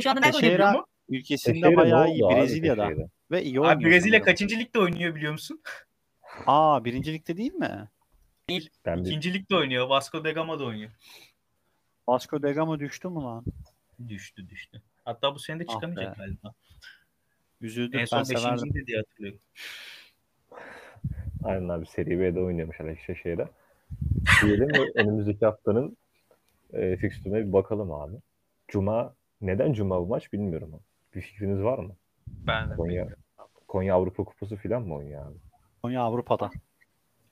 [0.00, 0.86] Şu anda nerede Teixeira oynuyor mu?
[1.08, 3.08] ülkesinde Teixeira ne bayağı iyi oldu abi Brezilya'da Teixeira?
[3.30, 3.76] ve iyi oynuyor.
[3.76, 4.24] Abi Brezilya sanırım.
[4.24, 5.62] kaçıncı ligde oynuyor biliyor musun?
[6.46, 7.88] Aa birincilikte değil mi?
[8.84, 9.88] Ben bir, İkinci ligde oynuyor.
[9.88, 10.90] Vasco da Gama'da oynuyor.
[12.08, 13.44] Vasco da Gama düştü mü lan?
[14.08, 14.82] Düştü düştü.
[15.04, 16.22] Hatta bu sene de Ah çıkamayacak be.
[16.24, 16.52] galiba.
[17.60, 18.74] Üzüldüm En son severdim.
[18.74, 18.86] 5.
[18.86, 19.40] diye hatırlıyorum.
[21.44, 23.48] aynen abi Seri B'de oynuyormuş Alex Teixeira.
[24.42, 25.96] Diyelim ve önümüzdeki haftanın
[26.72, 28.16] e, fikstürüne bir bakalım abi.
[28.68, 30.80] Cuma, neden Cuma bu maç bilmiyorum.
[31.14, 31.96] Bir fikriniz var mı?
[32.28, 32.74] Ben de.
[32.76, 33.08] Konya,
[33.68, 35.38] Konya Avrupa Kupası falan mı oynuyor abi?
[35.82, 36.50] Konya Avrupa'da.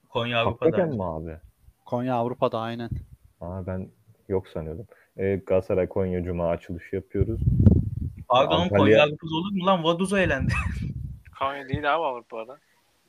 [0.08, 0.66] Konya Avrupa'da.
[0.66, 1.36] Hakikaten mi abi?
[1.84, 2.90] Konya Avrupa'da aynen.
[3.40, 3.88] Aa, ben
[4.28, 4.86] yok sanıyordum.
[5.16, 7.40] E, Galatasaray Konya Cuma açılışı yapıyoruz.
[8.28, 9.84] Pardon Antalya- Konya Avrupa'da olur mu lan?
[9.84, 10.52] Vaduza elendi.
[11.38, 12.58] Konya değil abi Avrupa'da.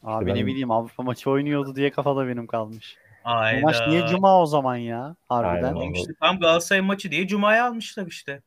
[0.04, 2.98] Abi ben- ne bileyim Avrupa maçı oynuyordu diye kafada benim kalmış.
[3.26, 3.62] Bu Hayda.
[3.62, 5.16] maç niye cuma o zaman ya?
[5.30, 5.76] Harbiden.
[5.76, 5.94] Aynen.
[5.94, 8.42] İşte tam Galatasaray maçı diye Cuma'ya almışlar işte.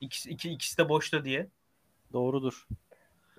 [0.00, 1.46] İkisi, iki, ikisi de boşta diye.
[2.12, 2.66] Doğrudur.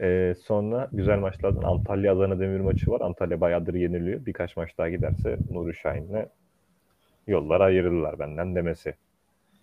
[0.02, 3.02] E, sonra güzel maçlardan Antalya Adana Demir maçı var.
[3.02, 4.26] Antalya bayağıdır yeniliyor.
[4.26, 6.26] Birkaç maç daha giderse Nuri Şahin'le
[7.28, 8.96] yollara ayrılırlar benden demesi.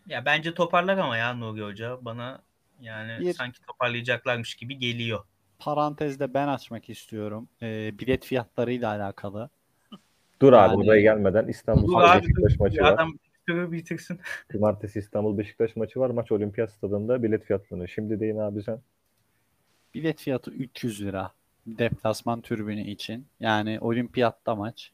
[0.07, 1.99] Ya bence toparlar ama ya Nuri Hoca.
[2.05, 2.43] Bana
[2.81, 5.21] yani Bir- sanki toparlayacaklarmış gibi geliyor.
[5.59, 7.49] Parantezde ben açmak istiyorum.
[7.63, 9.51] Ee, bilet fiyatlarıyla alakalı.
[10.43, 12.93] Dur abi Yani- buraya gelmeden İstanbul Dur abi Beşiktaş maçı var.
[12.93, 13.19] adam
[13.49, 14.21] bitirsin.
[14.53, 16.11] Cumartesi İstanbul Beşiktaş maçı var.
[16.11, 17.89] Maç Olimpiyat Stadında bilet fiyatlarını.
[17.89, 18.81] Şimdi deyin abi sen.
[19.95, 21.33] Bilet fiyatı 300 lira.
[21.67, 23.27] Deplasman türbünü için.
[23.41, 24.93] Yani olimpiyatta maç.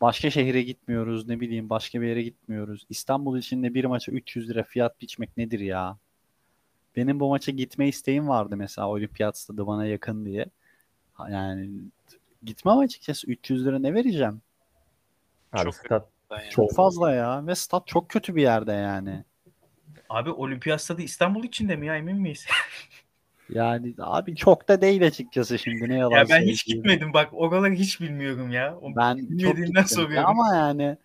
[0.00, 1.28] Başka şehre gitmiyoruz.
[1.28, 2.86] Ne bileyim başka bir yere gitmiyoruz.
[2.90, 5.98] İstanbul içinde bir maça 300 lira fiyat biçmek nedir ya?
[6.96, 10.46] Benim bu maça gitme isteğim vardı mesela olimpiyat stadı bana yakın diye.
[11.30, 11.70] Yani
[12.42, 14.40] gitmem açıkçası 300 lira ne vereceğim?
[15.52, 16.50] Abi Çok stat Yani.
[16.50, 19.24] Çok fazla ya ve stat çok kötü bir yerde yani.
[20.08, 22.46] Abi Olimpiyat Stadı İstanbul içinde mi ya emin miyiz?
[23.48, 27.72] Yani abi çok da değil açıkçası şimdi ne yalan ya ben hiç gitmedim bak oraları
[27.72, 28.76] hiç bilmiyorum ya.
[28.80, 30.28] O Ben çok bilmediğimden gittim soruyorum.
[30.30, 30.96] ama yani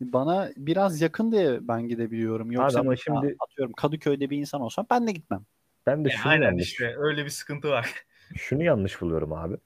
[0.00, 2.50] bana biraz yakın diye ben gidebiliyorum.
[2.52, 5.44] Yoksa ama mesela şimdi- atıyorum Kadıköy'de bir insan olsam ben de gitmem.
[5.86, 7.94] Ben de Ya şunu aynen yanlış, işte öyle bir sıkıntı var.
[8.36, 9.56] şunu yanlış buluyorum abi.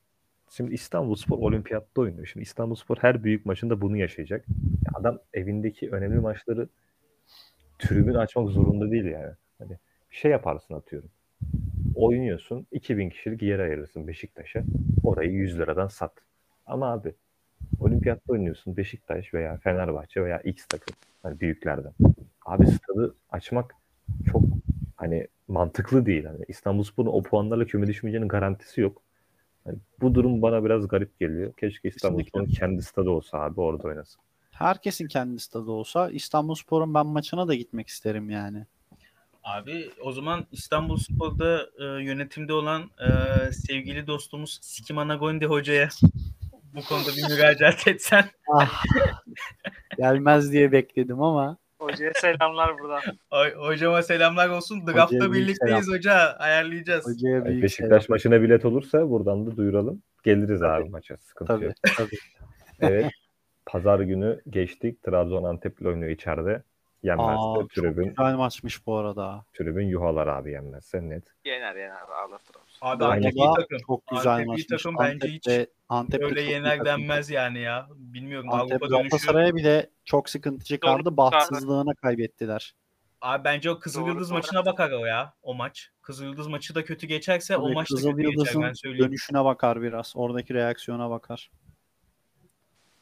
[0.50, 2.26] Şimdi İstanbulspor olimpiyatta oynuyor.
[2.26, 4.48] Şimdi İstanbulspor her büyük maçında bunu yaşayacak.
[4.86, 6.68] Ya Adam evindeki önemli maçları
[7.78, 9.32] tribün açmak zorunda değil yani.
[9.58, 9.78] Hani
[10.10, 11.10] şey yaparsın atıyorum.
[11.94, 14.62] Oynuyorsun 2000 kişilik yer ayırırsın Beşiktaş'a.
[15.04, 16.12] Orayı 100 liradan sat.
[16.66, 17.14] Ama abi
[17.80, 20.96] olimpiyatta oynuyorsun Beşiktaş veya Fenerbahçe veya X takım.
[21.22, 21.92] Hani büyüklerden.
[22.46, 23.74] Abi stadı açmak
[24.32, 24.42] çok
[24.96, 26.24] hani mantıklı değil.
[26.24, 29.02] Hani İstanbulspor'un o puanlarla küme düşmeyeceğinin garantisi yok.
[29.66, 31.52] Hani bu durum bana biraz garip geliyor.
[31.56, 34.20] Keşke İstanbulspor'un kendi stadı olsa abi orada oynasın.
[34.50, 38.66] Herkesin kendi stadı olsa İstanbulspor'un ben maçına da gitmek isterim yani.
[39.44, 45.88] Abi o zaman İstanbulspor'da e, yönetimde olan e, sevgili dostumuz Sikim Anagondi hocaya
[46.74, 48.24] bu konuda bir müracaat etsen.
[48.54, 48.84] Ah.
[49.98, 53.00] Gelmez diye bekledim ama Hocaya selamlar buradan.
[53.30, 54.86] Ay, hocama selamlar olsun.
[54.86, 56.14] Draft'ta birlikteyiz hoca.
[56.38, 57.06] Ayarlayacağız.
[57.06, 60.02] hocaya büyük Beşiktaş maçına bilet olursa buradan da duyuralım.
[60.22, 61.16] Geliriz abi maça.
[61.16, 61.62] Sıkıntı selam.
[61.62, 61.74] yok.
[61.82, 62.16] Tabii, tabii.
[62.80, 63.12] Evet.
[63.66, 65.02] Pazar günü geçtik.
[65.02, 66.62] Trabzon Antep'le oynuyor içeride.
[67.02, 69.44] Yenmezse Aa, çok tribün, güzel maçmış bu arada.
[69.52, 71.24] tribün yuhalar abi yenmezse net.
[71.44, 72.60] Yener yener Trabzon.
[72.80, 73.78] Abi Antep iyi takım.
[73.86, 74.66] Çok güzel Antep iyi maçmış.
[74.66, 75.48] takım bence hiç
[75.88, 77.88] Antep'te Öyle yener denmez yani ya.
[77.96, 79.08] Bilmiyorum Antep Avrupa dönüşü.
[79.08, 81.16] Galatasaray'a bile çok sıkıntı çıkardı.
[81.16, 82.74] Bahtsızlığına kaybettiler.
[83.20, 84.36] Abi bence o Kızıl Doğru, Yıldız doğru.
[84.36, 85.34] maçına bakar o ya.
[85.42, 85.90] O maç.
[86.02, 89.04] Kızıl Yıldız maçı da kötü geçerse o Tabii maç da kötü geçer ben söyleyeyim.
[89.06, 90.12] dönüşüne bakar biraz.
[90.16, 91.50] Oradaki reaksiyona bakar.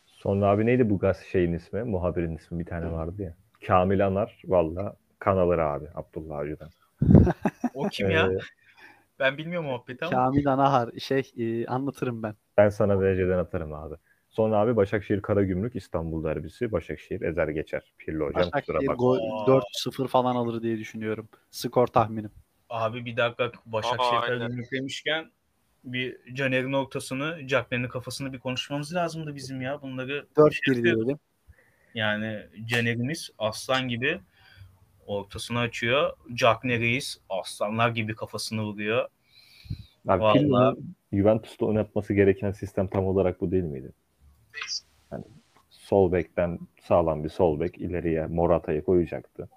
[0.06, 1.82] Sonra abi neydi bu gaz şeyin ismi?
[1.82, 3.34] Muhabirin ismi bir tane vardı ya.
[3.66, 4.40] Kamil Anar.
[4.44, 6.70] Valla kan alır abi Abdullah Avcı'dan.
[7.74, 8.30] O kim ya?
[9.18, 10.16] Ben bilmiyorum muhabbeti ama.
[10.16, 12.34] Kamil Anahar şey e, anlatırım ben.
[12.56, 13.94] ben sana dereceden atarım abi.
[14.30, 16.72] Sonra abi Başakşehir Karagümrük İstanbul derbisi.
[16.72, 17.92] Başakşehir ezer geçer.
[17.98, 18.94] Pirli hocam kusura Başakşehir bakma.
[18.94, 19.60] gol Aa.
[19.86, 21.28] 4-0 falan alır diye düşünüyorum.
[21.50, 22.30] Skor tahminim.
[22.70, 24.38] Abi bir dakika Başakşehir Aa, aynen.
[24.38, 25.30] Karagümrük demişken
[25.84, 29.82] bir Caner'in ortasını, Cagney'in kafasını bir konuşmamız lazımdı bizim ya.
[29.82, 31.18] Bunları 4-1 diyelim.
[31.94, 34.20] yani Caner'imiz aslan gibi
[35.06, 36.12] ortasını açıyor.
[36.34, 39.08] Cagney Reis aslanlar gibi kafasını vuruyor.
[40.08, 40.38] Abi Vallahi.
[40.38, 43.92] Pirlo'nun Juventus'ta oynatması gereken sistem tam olarak bu değil miydi?
[45.12, 45.24] Yani
[45.70, 49.48] sol bekten sağlam bir sol bek ileriye Morata'yı koyacaktı.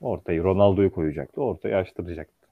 [0.00, 1.40] Ortayı Ronaldo'yu koyacaktı.
[1.40, 2.46] Ortayı açtıracaktı.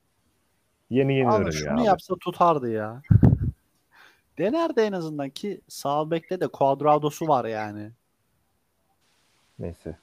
[0.91, 1.53] Yeni Ama ya.
[1.53, 1.85] şunu abi.
[1.85, 3.03] yapsa tutardı ya.
[4.39, 7.91] Denerdi en azından ki sağ bekte de Cuadrado'su var yani.
[9.59, 9.97] Neyse.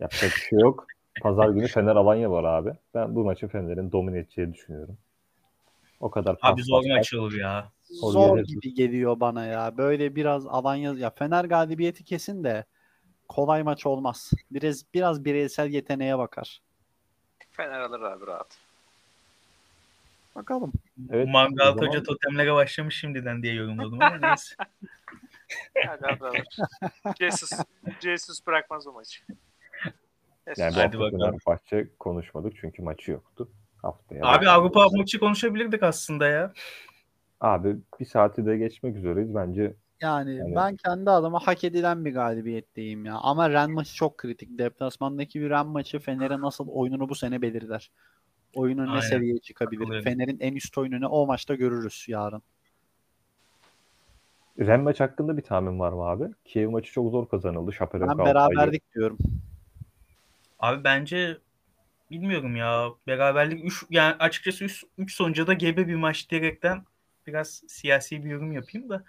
[0.00, 0.86] Yapacak bir şey yok.
[1.22, 2.72] Pazar günü Fener Alanya var abi.
[2.94, 4.96] Ben bu maçı Fener'in domine edeceğini düşünüyorum.
[6.00, 7.68] O kadar Abi zor maç olur ya.
[7.82, 9.76] Zor gibi geliyor bana ya.
[9.76, 12.64] Böyle biraz Alanya ya Fener galibiyeti kesin de
[13.28, 14.30] kolay maç olmaz.
[14.50, 16.60] Biraz biraz bireysel yeteneğe bakar.
[17.50, 18.58] Fener alır abi rahat.
[20.34, 20.72] Bakalım.
[21.10, 24.54] Evet, Mangal zaman- Hoca totemlere başlamış şimdiden diye yorumladım ama neyse.
[25.86, 26.46] Hadi abi alır.
[27.18, 27.50] Jesus,
[28.00, 29.20] Jesus bırakmaz o maçı.
[30.46, 31.38] Yani bu Hadi hafta bakalım.
[31.38, 33.48] Fenerbahçe konuşmadık çünkü maçı yoktu.
[33.82, 34.20] Haftaya.
[34.24, 34.48] Abi bakalım.
[34.60, 36.52] Avrupa maçı konuşabilirdik aslında ya.
[37.40, 39.34] Abi bir saati de geçmek üzereyiz.
[39.34, 43.14] Bence Yani Yani- ben kendi adıma hak edilen bir galibiyetteyim ya.
[43.22, 44.58] Ama Ren maçı çok kritik.
[44.58, 47.90] Deplasmandaki bir Ren maçı Fener'e nasıl oyununu bu sene belirler.
[48.54, 49.00] Oyunun ne Aynen.
[49.00, 49.78] seviyeye çıkabilir.
[49.80, 50.04] Katılıyorum.
[50.04, 52.42] Fener'in en üst oyununu o maçta görürüz yarın.
[54.58, 56.24] Ren maç hakkında bir tahmin var mı abi?
[56.44, 57.72] Kiev maçı çok zor kazanıldı.
[57.72, 59.18] Şapelok Ben beraberlik diyorum.
[60.60, 61.38] Abi bence
[62.10, 62.88] bilmiyorum ya.
[63.06, 64.66] Beraberlik 3 yani açıkçası
[64.98, 66.84] 3 sonuca da gebe bir maç diyerekten
[67.26, 69.04] biraz siyasi bir yorum yapayım da.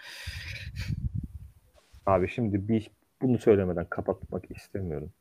[2.06, 2.92] Abi şimdi bir
[3.22, 5.12] bunu söylemeden kapatmak istemiyorum.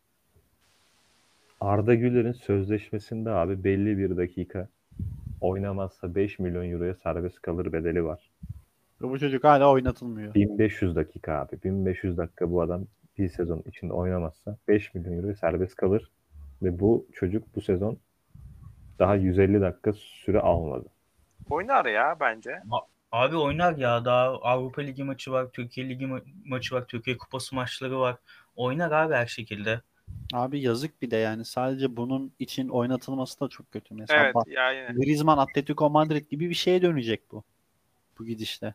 [1.61, 4.69] Arda Güler'in sözleşmesinde abi belli bir dakika
[5.41, 8.31] oynamazsa 5 milyon euroya serbest kalır bedeli var.
[9.01, 10.35] Bu çocuk hala oynatılmıyor.
[10.35, 11.63] 1500 dakika abi.
[11.65, 12.87] 1500 dakika bu adam
[13.19, 16.11] bir sezon içinde oynamazsa 5 milyon euroya serbest kalır.
[16.63, 17.99] Ve bu çocuk bu sezon
[18.99, 20.87] daha 150 dakika süre almadı.
[21.51, 22.63] Oynar ya bence.
[23.13, 27.55] Abi oynar ya daha Avrupa Ligi maçı var, Türkiye Ligi ma- maçı var, Türkiye Kupası
[27.55, 28.17] maçları var.
[28.57, 29.81] Oynar abi her şekilde.
[30.33, 33.95] Abi yazık bir de yani sadece bunun için oynatılması da çok kötü.
[33.95, 34.93] Mesela Evet bak, ya yine.
[34.93, 37.45] Griezmann Atletico Madrid gibi bir şeye dönecek bu.
[38.19, 38.75] Bu gidişle.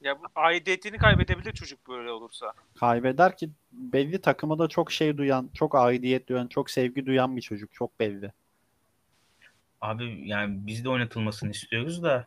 [0.00, 2.52] Ya bu aidiyetini kaybedebilir çocuk böyle olursa.
[2.74, 7.42] Kaybeder ki belli takıma da çok şey duyan, çok aidiyet duyan, çok sevgi duyan bir
[7.42, 7.72] çocuk.
[7.72, 8.32] Çok belli.
[9.80, 12.26] Abi yani biz de oynatılmasını istiyoruz da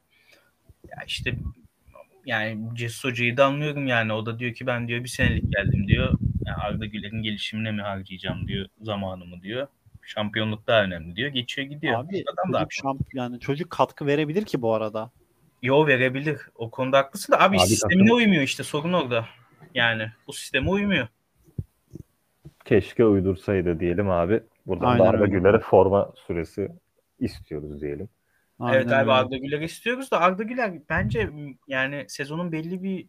[0.89, 1.36] ya işte
[2.26, 4.13] yani Jesus Hoca'yı da anlıyorum yani.
[4.13, 6.13] O da diyor ki ben diyor bir senelik geldim diyor.
[6.45, 9.67] Ya Arda Güler'in gelişimine mi harcayacağım diyor zamanımı diyor.
[10.01, 11.30] Şampiyonluk daha önemli diyor.
[11.30, 12.03] Geçiyor gidiyor.
[12.03, 15.11] Abi Adam da çocuk şamp yani çocuk katkı verebilir ki bu arada.
[15.62, 16.38] Yo verebilir.
[16.55, 19.26] O konuda haklısın da abi, Abi sistemine takım- uymuyor işte sorun orada.
[19.74, 21.07] Yani bu sisteme uymuyor.
[22.66, 24.43] Keşke uydursaydı diyelim abi.
[24.66, 25.26] Buradan Aynen da Arda.
[25.26, 26.72] Güler'e forma süresi
[27.20, 28.10] istiyoruz diyelim.
[28.62, 29.12] evet Aynen abi öyle.
[29.12, 31.30] Arda Güler istiyoruz da Arda Güler bence
[31.68, 33.07] yani sezonun belli bir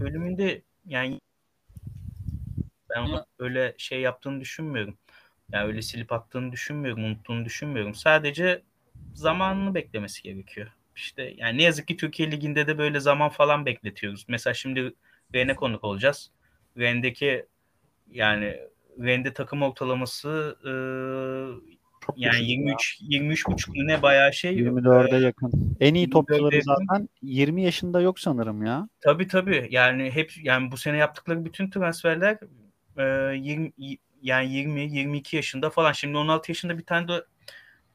[0.00, 1.20] bölümünde yani
[2.90, 4.96] ben öyle şey yaptığını düşünmüyorum.
[5.52, 7.94] Yani öyle silip attığını düşünmüyorum, unuttuğunu düşünmüyorum.
[7.94, 8.62] Sadece
[9.14, 10.68] zamanını beklemesi gerekiyor.
[10.96, 14.24] İşte yani ne yazık ki Türkiye Ligi'nde de böyle zaman falan bekletiyoruz.
[14.28, 14.94] Mesela şimdi
[15.34, 16.30] Ren'e konuk olacağız.
[16.78, 17.46] Ren'deki
[18.10, 18.60] yani
[19.00, 20.72] Ren'de takım ortalaması e,
[22.06, 22.54] Çok yani düşük ya.
[22.54, 24.58] 23 23 buçuk ne bayağı şey.
[24.58, 25.76] 24'e yakın.
[25.80, 28.88] En iyi 24'e topçuları zaten 20 yaşında yok sanırım ya.
[29.00, 29.68] Tabii tabii.
[29.70, 32.38] Yani hep yani bu sene yaptıkları bütün transferler
[32.98, 33.72] e, 20
[34.22, 35.92] yani 20 22 yaşında falan.
[35.92, 37.24] Şimdi 16 yaşında bir tane de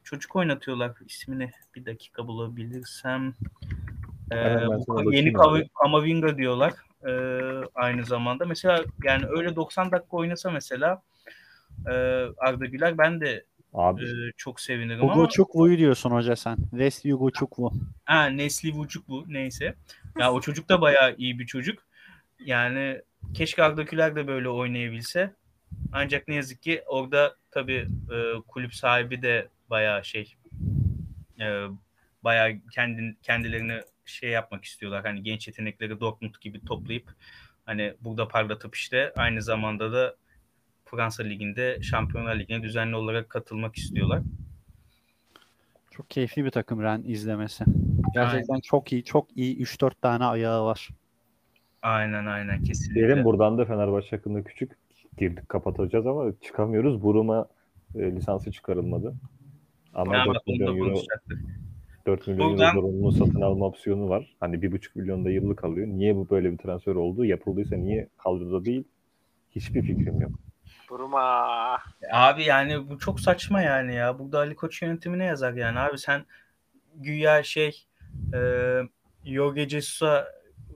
[0.09, 0.91] çocuk oynatıyorlar.
[1.05, 3.33] İsmini bir dakika bulabilirsem.
[4.31, 5.33] E, ben bu yeni.
[5.81, 6.73] Kamavinga diyorlar.
[7.07, 7.11] E,
[7.75, 8.45] aynı zamanda.
[8.45, 11.01] Mesela yani öyle 90 dakika oynasa mesela
[11.87, 11.93] e,
[12.37, 16.57] Arda Güler ben de Abi e, çok sevinirim ama Hugo Çukvu'yu diyorsun hoca sen.
[16.69, 17.73] West Hugo Çukwu.
[18.05, 19.75] Ha Nesli Vucuk bu neyse.
[20.19, 21.83] Ya o çocuk da bayağı iyi bir çocuk.
[22.39, 23.01] Yani
[23.33, 25.33] keşke Arda Güler de böyle oynayabilse.
[25.91, 30.35] Ancak ne yazık ki orada tabii e, kulüp sahibi de bayağı şey
[31.41, 31.65] e,
[32.23, 35.05] bayağı kendin, kendilerini şey yapmak istiyorlar.
[35.05, 37.15] Hani genç yetenekleri Dortmund gibi toplayıp
[37.65, 40.15] hani burada parlatıp işte aynı zamanda da
[40.85, 44.21] Fransa Ligi'nde Şampiyonlar Ligi'ne düzenli olarak katılmak istiyorlar.
[45.91, 47.63] Çok keyifli bir takım Ren izlemesi.
[48.13, 50.89] Gerçekten çok iyi, çok iyi 3-4 tane ayağı var.
[51.81, 52.95] Aynen aynen kesinlikle.
[52.95, 54.71] diyelim buradan da Fenerbahçe hakkında küçük
[55.17, 57.03] girdik kapatacağız ama çıkamıyoruz.
[57.03, 57.47] Buruma
[57.95, 59.13] e, lisansı çıkarılmadı.
[59.93, 61.39] Ama Ha, 4 bak, onu da milyon euro konuşacaktık.
[62.07, 64.35] 4 milyon Buradan- euro zorunlu satın alma opsiyonu var.
[64.39, 65.87] Hani 1,5 milyon da yıllık alıyor.
[65.87, 67.25] Niye bu böyle bir transfer oldu?
[67.25, 68.83] Yapıldıysa niye kadroda değil?
[69.55, 70.31] Hiçbir fikrim yok.
[70.89, 71.47] Buruma.
[72.11, 74.19] Abi yani bu çok saçma yani ya.
[74.19, 75.79] Burada Ali Koç yönetimine yazar yani.
[75.79, 76.25] Abi sen
[76.95, 77.85] güya şey
[78.33, 78.39] e,
[79.25, 80.27] Jorge Jesus'a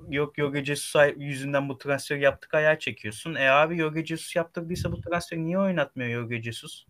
[0.09, 3.35] yok Jorge Jesus'a yüzünden bu transferi yaptık ayağa çekiyorsun.
[3.35, 6.85] E abi Jorge Jesus yaptırdıysa bu transferi niye oynatmıyor Jorge Jesus?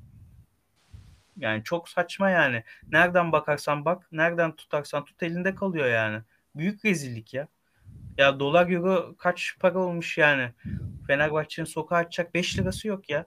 [1.37, 2.63] Yani çok saçma yani.
[2.91, 6.21] Nereden bakarsan bak, nereden tutarsan tut elinde kalıyor yani.
[6.55, 7.47] Büyük rezillik ya.
[8.17, 10.51] Ya dolar euro kaç para olmuş yani.
[11.07, 13.25] Fenerbahçe'nin sokağa açacak 5 lirası yok ya.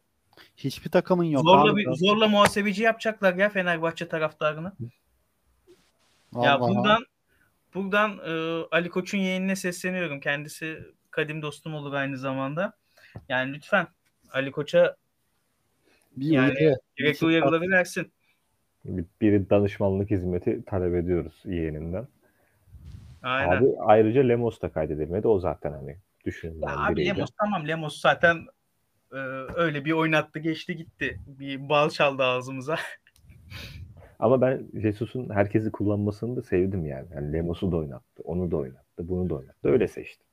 [0.56, 1.76] Hiçbir takımın yok zorla abi.
[1.76, 4.72] bir, zorla muhasebeci yapacaklar ya Fenerbahçe taraftarını.
[6.34, 6.74] Ya Vallahi.
[6.74, 7.06] buradan
[7.74, 10.20] buradan e, Ali Koç'un yeğenine sesleniyorum.
[10.20, 10.78] Kendisi
[11.10, 12.72] kadim dostum olur aynı zamanda.
[13.28, 13.86] Yani lütfen
[14.30, 14.96] Ali Koç'a
[16.16, 16.78] bir yani- uyarı.
[16.96, 18.12] gerekli uyarıları versin.
[18.84, 22.08] Bir, bir danışmanlık hizmeti talep ediyoruz yeğeninden.
[23.22, 23.56] Aynen.
[23.56, 25.28] Abi ayrıca Lemos da kaydedilmedi.
[25.28, 27.08] O zaten hani düşünülen abi biriydi.
[27.08, 28.36] Lemos tamam Lemos zaten
[29.12, 29.16] e,
[29.54, 31.20] öyle bir oynattı geçti gitti.
[31.26, 32.76] Bir bal çaldı ağzımıza.
[34.18, 37.06] Ama ben Jesus'un herkesi kullanmasını da sevdim yani.
[37.14, 39.68] yani Lemos'u da oynattı, onu da oynattı, bunu da oynattı.
[39.68, 40.24] Öyle seçti.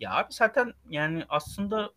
[0.00, 1.90] Ya abi zaten yani aslında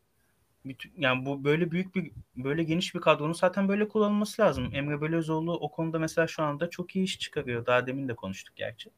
[0.66, 4.70] bütün, yani bu böyle büyük bir böyle geniş bir kadronun zaten böyle kullanılması lazım.
[4.74, 7.66] Emre Belözoğlu o konuda mesela şu anda çok iyi iş çıkarıyor.
[7.66, 8.90] Daha demin de konuştuk gerçi.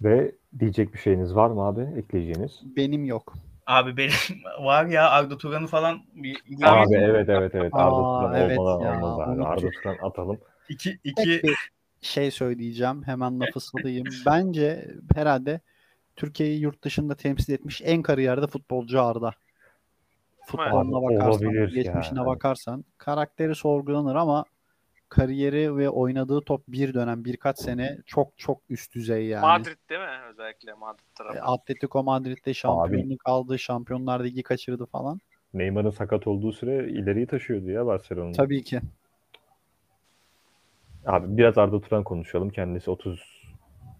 [0.00, 1.98] Ve diyecek bir şeyiniz var mı abi?
[1.98, 2.60] Ekleyeceğiniz?
[2.76, 3.34] Benim yok.
[3.66, 4.14] Abi benim
[4.60, 7.74] var ya Arda Turan'ı falan bir, Abi evet evet evet.
[7.74, 9.44] Arda Aa, Turan evet olmadan ya, olmaz abi.
[9.44, 10.38] Arda Turan atalım.
[10.68, 11.56] iki, Tek iki bir
[12.00, 13.02] şey söyleyeceğim.
[13.02, 14.06] Hemen lafı salayım.
[14.26, 15.60] Bence herhalde
[16.18, 19.30] Türkiye'yi yurt dışında temsil etmiş en kariyerde futbolcu Arda.
[20.46, 22.26] Futboluna Abi, bakarsan, geçmişine ya.
[22.26, 24.44] bakarsan karakteri sorgulanır ama
[25.08, 29.42] kariyeri ve oynadığı top bir dönem birkaç sene çok çok üst düzey yani.
[29.42, 30.06] Madrid değil mi?
[30.30, 31.42] Özellikle Madrid E, tarafı.
[31.42, 35.20] Atletico Madrid'de şampiyonluk aldı, Şampiyonlar Ligi kaçırdı falan.
[35.54, 38.32] Neymar'ın sakat olduğu süre ileriyi taşıyordu ya Barcelona'da.
[38.36, 38.80] Tabii ki.
[41.06, 42.50] Abi biraz Arda Turan konuşalım.
[42.50, 42.90] Kendisi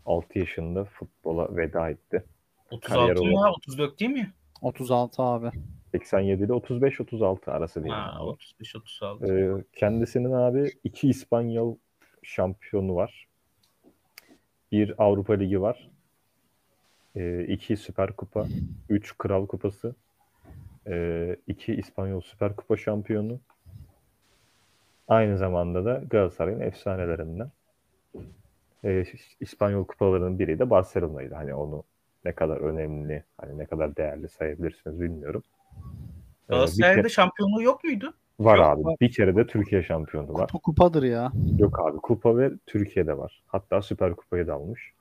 [0.09, 2.25] 36 yaşında futbola veda etti.
[2.71, 3.39] 36 kariyer mı ya?
[3.39, 3.59] olarak.
[3.59, 4.33] 34 değil mi?
[4.63, 5.51] 36 abi.
[5.93, 8.01] 87 ile 35-36 arası diyelim.
[8.01, 8.29] Ha, abi.
[8.29, 9.27] 35 36.
[9.27, 11.77] Ee, kendisinin abi iki İspanyol
[12.23, 13.29] şampiyonu var.
[14.73, 15.91] Bir Avrupa Ligi var.
[17.17, 18.47] Ee, iki Süper Kupa,
[18.89, 19.95] üç Kral Kupası,
[20.87, 23.41] ee, iki İspanyol Süper Kupa şampiyonu.
[25.09, 27.51] Aynı zamanda da Galatasaray'ın efsanelerinden.
[28.85, 29.05] Ee,
[29.41, 31.35] İspanyol kupalarının biri de Barcelona'ydı.
[31.35, 31.83] Hani onu
[32.25, 35.43] ne kadar önemli, hani ne kadar değerli sayabilirsiniz bilmiyorum.
[36.49, 38.15] Bir Galatasaray'da kere- şampiyonluğu yok muydu?
[38.41, 38.97] var yok, abi.
[39.01, 40.47] Bir kere de Türkiye şampiyonu var.
[40.47, 41.33] Kupa kupadır ya.
[41.59, 43.43] Yok abi kupa ve Türkiye'de var.
[43.47, 44.93] Hatta Süper Kupayı da almış.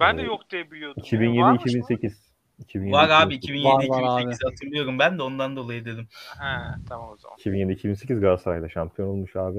[0.00, 1.02] Ben de Ee, yok diye biliyordum.
[1.42, 1.70] Varmış mı?
[1.80, 2.12] 2007-2008.
[2.58, 3.88] 2007, Var abi 2008.
[3.90, 6.06] 2007-2008 hatırlıyorum ben de ondan dolayı dedim.
[6.40, 6.46] He
[6.88, 7.36] tamam o zaman.
[7.38, 9.58] 2007-2008 Galatasaray'da şampiyon olmuş abi.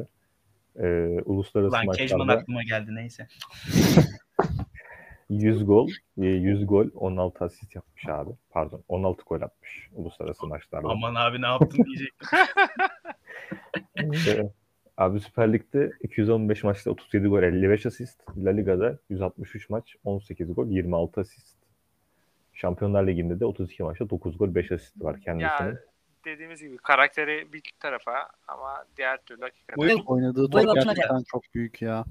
[0.80, 3.28] Ee, uluslararası Lan Kejman maçlarda aklıma geldi neyse.
[5.30, 5.90] 100 gol,
[6.22, 8.30] e, 100 gol, 16 asist yapmış abi.
[8.50, 10.88] Pardon, 16 gol atmış uluslararası maçlarda.
[10.90, 12.28] Aman abi ne yaptın diyecektim.
[13.98, 14.50] Ee,
[14.98, 18.22] abi Süper Lig'de 215 maçta 37 gol, 55 asist.
[18.38, 21.58] La Liga'da 163 maç, 18 gol, 26 asist.
[22.54, 25.70] Şampiyonlar Ligi'nde de 32 maçta 9 gol, 5 asist var kendisinin.
[25.70, 25.78] Ya
[26.26, 29.78] dediğimiz gibi karakteri bir tarafa ama diğer türlü hakikaten.
[29.78, 30.00] Buyur.
[30.06, 32.06] Oynadığı Buyur top gerçekten çok büyük ya.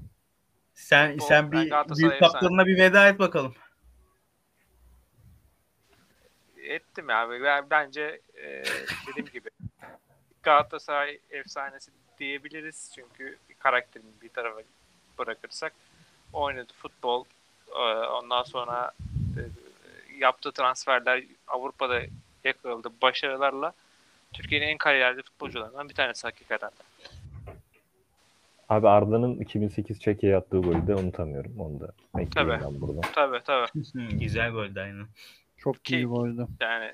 [0.73, 3.55] Sen Bu- sen bir büyük kaptanına bir veda et bakalım.
[6.57, 7.29] Ettim ya.
[7.29, 8.63] Ben, bence e,
[9.07, 9.49] dediğim gibi
[10.43, 12.91] Galatasaray efsanesi diyebiliriz.
[12.95, 14.61] Çünkü karakterini bir tarafa
[15.17, 15.73] bırakırsak
[16.33, 17.25] oynadı futbol
[17.75, 18.91] e, ondan sonra
[19.37, 19.41] e,
[20.17, 22.01] yaptığı transferler Avrupa'da
[22.43, 23.73] yakaladı başarılarla
[24.35, 26.69] Türkiye'nin en kariyerli futbolcularından bir tanesi hakikaten.
[28.69, 31.59] Abi Arda'nın 2008 Çekya'ya attığı golü de unutamıyorum.
[31.59, 32.73] Onu da ekleyeyim Tabii.
[32.73, 33.01] ben burada.
[33.01, 33.67] Tabii tabii.
[34.19, 35.05] Güzel goldü aynen.
[35.57, 36.47] Çok Ki- iyi goldü.
[36.61, 36.91] Yani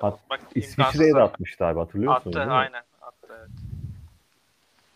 [0.00, 2.36] At- bak, İsviçre'ye de atmıştı abi hatırlıyor musunuz?
[2.36, 2.82] Attı aynen.
[3.02, 3.48] Attı, evet.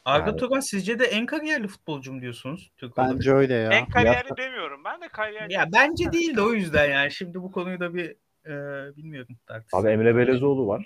[0.05, 2.71] Arda Yani- Turan sizce de en kariyerli futbolcu mu diyorsunuz?
[2.79, 3.15] Türk olarak?
[3.15, 3.71] Bence öyle ya.
[3.73, 4.85] En kariyerli demiyorum.
[4.85, 5.53] Ben de kariyerli.
[5.53, 7.11] Ya bence değil de o yüzden yani.
[7.13, 8.11] Şimdi bu konuyu da bir
[8.47, 8.53] e,
[8.97, 9.77] bilmiyorum tartışsın.
[9.79, 10.85] Abi Emre Belezoğlu var.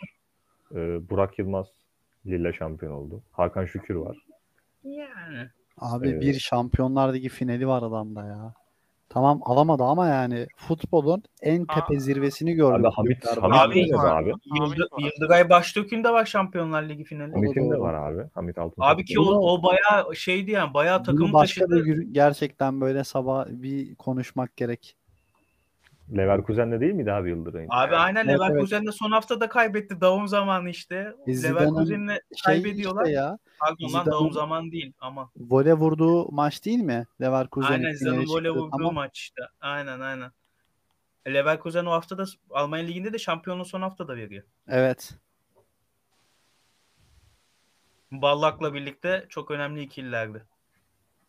[0.72, 1.66] Ee, Burak Yılmaz
[2.26, 3.22] Lille şampiyon oldu.
[3.32, 4.16] Hakan Şükür var.
[4.84, 5.48] Yani.
[5.78, 6.22] Abi Evet.
[6.22, 8.54] bir Şampiyonlar Ligi finali var adamda ya.
[9.08, 12.00] Tamam alamadı ama yani futbolun en tepe Aa.
[12.00, 12.86] zirvesini gördük.
[12.86, 13.26] Abi Hamit.
[13.26, 14.28] Hamit Abi- nerede abi?
[14.28, 15.02] Yıldı, var.
[15.02, 17.32] Yıldıray Başdökün de var Şampiyonlar Ligi finali.
[17.32, 18.22] Hamit'in de var abi.
[18.34, 18.82] Hamit Altın.
[18.82, 21.76] Abi ki o, o bayağı şeydi yani bayağı takım başka taşıdı.
[21.76, 24.96] bir gün gerçekten böyle sabah bir konuşmak gerek.
[26.12, 27.68] Leverkusen'de değil miydi abi Yıldıray'ın?
[27.72, 30.00] Abi aynen Evet, Leverkusen de son haftada kaybetti.
[30.00, 31.14] Davum zamanı işte.
[31.28, 33.04] Leverkusen'le Şey kaybediyorlar.
[33.04, 33.38] işte ya.
[33.58, 35.30] Pardon davum zamanı değil ama.
[35.36, 37.06] Vole vurduğu maç değil mi?
[37.20, 38.50] Leverkusen'in Aynen Zidane'ın çıktığı.
[38.50, 38.94] vurduğu Tamam.
[38.94, 39.42] maç işte.
[39.60, 40.30] Aynen aynen.
[41.26, 44.44] Leverkusen o haftada Almanya Ligi'nde de şampiyonluğu son haftada veriyor.
[44.68, 45.14] Evet.
[48.12, 50.44] Ballak'la birlikte çok önemli ikililerdi.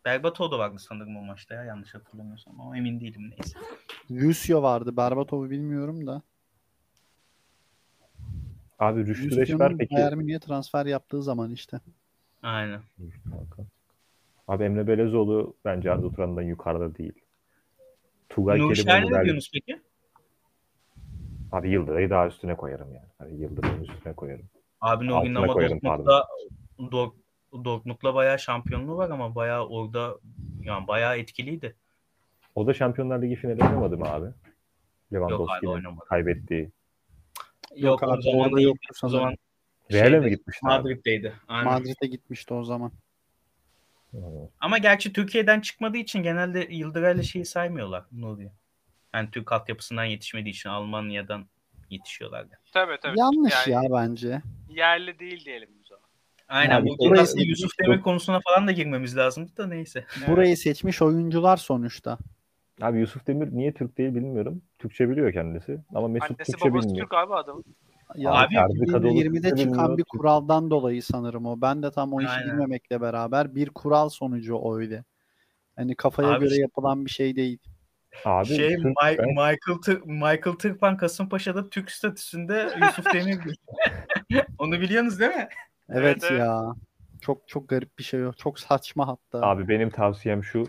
[0.05, 3.59] Berbatov da vardı sanırım o maçta ya yanlış hatırlamıyorsam ama emin değilim neyse.
[4.11, 4.97] Lucio vardı.
[4.97, 6.21] Berbatov'u bilmiyorum da.
[8.79, 9.95] Abi Rüştü Reşber Lucio'nun peki.
[9.95, 11.79] Bayern Münih'e transfer yaptığı zaman işte.
[12.43, 12.81] Aynen.
[14.47, 17.13] Abi Emre Belezoğlu bence Arda Turan'dan yukarıda değil.
[18.29, 19.81] Tugay Nur Kerimoğlu Şahin'e ne diyorsunuz peki?
[21.51, 23.07] Abi Yıldıray'ı daha üstüne koyarım yani.
[23.17, 24.49] Hani Yıldıray'ın üstüne koyarım.
[24.81, 26.27] Abi Altına Nogin ama koyarım, Dortmund'da
[26.79, 27.13] Dor-
[27.63, 30.17] Dortmund'la bayağı şampiyonluğu var ama bayağı orada
[30.61, 31.75] yani bayağı etkiliydi.
[32.55, 34.25] O da Şampiyonlar Ligi finali oynamadı mı abi?
[34.25, 34.35] Yok
[35.13, 36.71] Lewandowski'nin kaybettiği.
[37.75, 39.35] Yok, abi, o zaman orada yoktu O zaman
[39.91, 40.65] Real'e mi gitmişti?
[40.65, 41.33] Madrid'deydi.
[41.47, 41.73] Aynen.
[41.73, 42.91] Madrid'e gitmişti o zaman.
[44.11, 44.17] Hı.
[44.59, 48.51] Ama gerçi Türkiye'den çıkmadığı için genelde Yıldıray'la şeyi saymıyorlar Nuri.
[49.13, 51.45] Yani Türk altyapısından yetişmediği için Almanya'dan
[51.89, 52.45] yetişiyorlar.
[52.73, 53.19] Tabii tabii.
[53.19, 54.41] Yanlış Yani ya bence.
[54.69, 55.69] Yerli değil diyelim.
[56.47, 60.05] Aynen Yani bu burayı- Yusuf Demir konusuna falan da girmemiz lazımdı da neyse.
[60.27, 62.17] Burayı seçmiş oyuncular sonuçta.
[62.81, 64.61] Abi Yusuf Demir niye Türk değil bilmiyorum.
[64.79, 65.79] Türkçe biliyor kendisi.
[65.95, 67.05] Ama Mesut Annesi Türkçe babası bilmiyor.
[67.05, 67.63] Türk abi adamın.
[68.15, 69.97] Ya Abi, Ferdi Kadıoğlu 2020'de Türkçe çıkan bilmiyor.
[69.97, 71.61] bir kuraldan dolayı sanırım o.
[71.61, 72.47] Ben de tam o işi Aynen.
[72.53, 75.03] bilmemekle beraber bir kural sonucu öyle.
[75.75, 77.59] Hani kafaya Abi göre yapılan bir şey değil.
[78.25, 83.37] Abi şey Türk- ben- Michael Tır- Michael Tırpan Kasımpaşa'da Türk statüsünde Yusuf Demir.
[84.59, 85.47] Onu biliyorsunuz değil mi?
[85.89, 86.39] Evet, evet.
[86.39, 86.75] ya.
[87.21, 88.33] Çok çok garip bir şey o.
[88.33, 89.47] Çok saçma hatta.
[89.47, 90.63] Abi benim tavsiyem şu.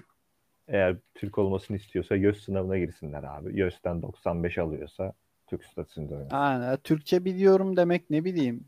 [0.68, 3.58] Eğer Türk olmasını istiyorsa YÖS sınavına girsinler abi.
[3.58, 5.12] YÖS'ten 95 alıyorsa
[5.46, 6.36] Türk statüsünde oynasın.
[6.36, 6.76] Aynen.
[6.76, 8.64] Türkçe biliyorum demek ne bileyim.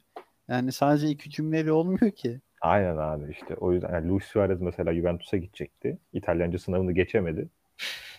[0.49, 2.41] Yani sadece iki cümleyle olmuyor ki.
[2.61, 3.55] Aynen abi işte.
[3.55, 5.99] O yüzden yani Luis Suarez mesela Juventus'a gidecekti.
[6.13, 7.49] İtalyanca sınavını geçemedi.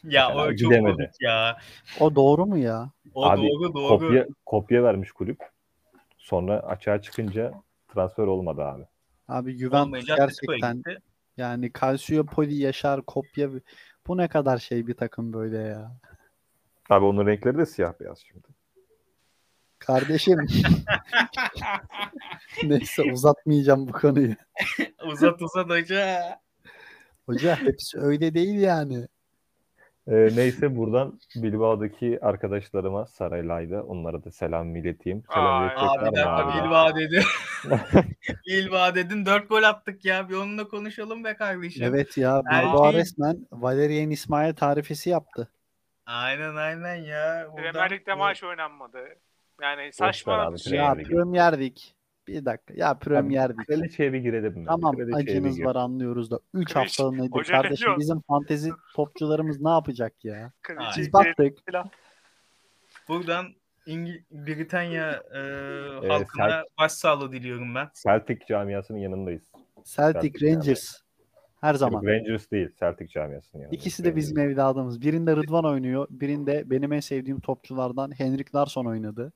[0.04, 1.12] Ya Mesela o çok gidemedi.
[1.22, 1.58] ya.
[2.00, 2.92] O doğru mu ya?
[3.14, 3.88] O Abi, doğru doğru.
[3.88, 5.40] Kopya kopya vermiş kulüp.
[6.18, 7.54] Sonra açığa çıkınca
[7.94, 8.84] transfer olmadı abi.
[9.28, 10.84] Abi Juventus gerçekten
[11.38, 13.50] yani Calciopoli, Yaşar, Kopya
[14.08, 15.98] bu ne kadar şey bir takım böyle ya.
[16.90, 18.48] Abi onun renkleri de siyah beyaz şimdi.
[19.80, 20.40] Kardeşim.
[22.64, 24.36] Neyse uzatmayacağım bu konuyu.
[25.06, 26.40] Uzat uzat hoca.
[27.26, 29.08] Hoca hepsi öyle değil yani.
[30.10, 35.24] Ee, neyse buradan Bilbao'daki arkadaşlarıma Saraylay'da onlara da selam ileteyim.
[35.34, 36.64] Selam iletecekler Abi abi?
[36.64, 37.24] Bilbao dedi.
[38.48, 40.30] Bilbao dedin 4 gol attık ya.
[40.30, 41.84] Bir onunla konuşalım be kardeşim.
[41.84, 45.50] Evet ya Bilbao şey- resmen Valerian İsmail tarifesi yaptı.
[46.06, 47.48] Aynen aynen ya.
[47.56, 49.00] Premier Buradan- Lig'de maç oynanmadı.
[49.62, 50.72] Yani saçma bir şey.
[50.72, 51.04] Premier Ya.
[51.10, 51.78] Premier Lig.
[52.30, 52.74] Bir dakika.
[52.78, 53.66] Ya Premier Lig.
[53.68, 54.66] Kraliçeye bir girelim mi?
[54.66, 55.66] Tamam Kraliçeye acınız gir.
[55.66, 58.00] var anlıyoruz da 3 Kraliçe- haftalığına nedir Hoca ne kardeşim diyor?
[58.00, 60.52] bizim fantezi topçularımız ne yapacak ya?
[60.98, 61.58] Biz girelim baktık.
[63.08, 63.46] Buradan
[63.86, 67.90] İngil Britanya e, Ee, halkına başsağlığı diliyorum ben.
[68.04, 69.44] Celtic camiasının yanındayız.
[69.86, 70.56] Celtic Celtic yani.
[70.56, 71.02] Rangers.
[71.62, 72.02] Her zaman.
[72.02, 73.82] Yok, Rangers değil, Celtic camiasının yanındayız.
[73.82, 75.02] İkisi de bizim evladımız.
[75.02, 76.08] Birinde Rıdvan oynuyor.
[76.10, 79.34] Birinde benim en sevdiğim topçulardan Henrik Larsson oynadı.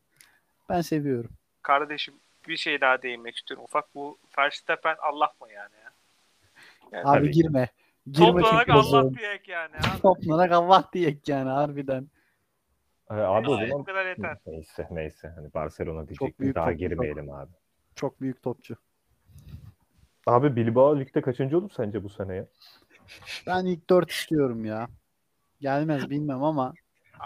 [0.70, 1.32] Ben seviyorum.
[1.62, 2.14] Kardeşim
[2.48, 3.64] bir şey daha değinmek istiyorum.
[3.64, 5.94] Ufak bu Verstappen Allah mı yani ya?
[6.92, 7.70] Yani Abi Tabii girme.
[8.12, 9.76] Girme toplanak çok Allah diyek yani.
[9.94, 10.02] Abi.
[10.02, 12.08] Toplanak Allah diyek yani harbiden.
[13.12, 14.38] Ee, abi o zaman kadar yeter.
[14.46, 17.52] neyse neyse hani Barcelona büyük daha toplu girmeyelim abi.
[17.96, 18.76] Çok büyük topçu.
[20.28, 22.48] Abi Bilbao ligde kaçıncı olur sence bu sene ya?
[23.48, 24.88] Ben ilk 4 istiyorum ya.
[25.62, 26.74] Gelmez bilmem ama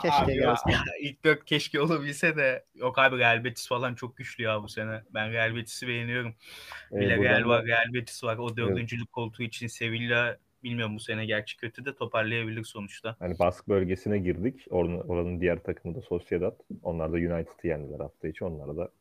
[0.01, 0.69] keşke Abi ya, gelse.
[1.01, 5.01] ilk dört keşke olabilse de yok abi Real Betis falan çok güçlü ya bu sene.
[5.13, 6.35] Ben Real Betis'i beğeniyorum.
[6.91, 8.37] Ee, Villarreal var, Real Betis var.
[8.37, 13.15] O dördüncülük koltuğu için Sevilla bilmiyorum bu sene gerçi kötü de toparlayabilir sonuçta.
[13.19, 14.65] Hani Bask bölgesine girdik.
[14.69, 16.59] Oranın, oranın diğer takımı da Sociedad.
[16.83, 18.45] Onlar da United'ı yendiler hafta içi.
[18.45, 18.91] Onlara da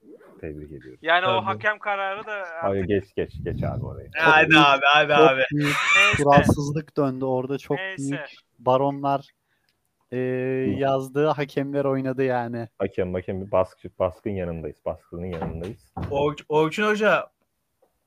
[0.40, 0.98] tebrik ediyorum.
[1.02, 1.44] Yani o Tabii.
[1.44, 4.10] hakem kararı da Hayır artık geç geç geç abi orayı.
[4.16, 5.42] Hadi abi hadi Çok abi.
[5.52, 6.22] büyük neyse.
[6.22, 7.58] kuralsızlık döndü orada.
[7.58, 8.10] Çok Neyse.
[8.10, 9.28] büyük baronlar
[10.12, 10.18] e,
[10.78, 12.68] yazdığı hakemler oynadı yani.
[12.78, 14.76] Hakem hakem Bask, Bask'ın yanındayız.
[14.84, 15.92] Baskı'nın yanındayız.
[15.96, 17.26] Or- Orçun Hoca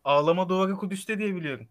[0.03, 1.67] ağlama duvarı Kudüs'te diye biliyorum.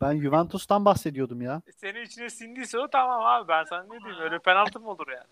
[0.00, 1.62] Ben Juventus'tan bahsediyordum ya.
[1.76, 5.26] Senin içine sindiyse o tamam abi ben sana ne diyeyim öyle penaltı mı olur yani?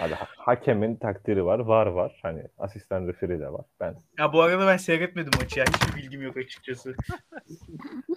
[0.00, 2.18] Hadi ha- hakemin takdiri var, var var.
[2.22, 3.64] Hani asistan referi de var.
[3.80, 5.64] Ben Ya bu arada ben seyretmedim maçı ya.
[5.66, 6.94] Hiçbir bilgim yok açıkçası.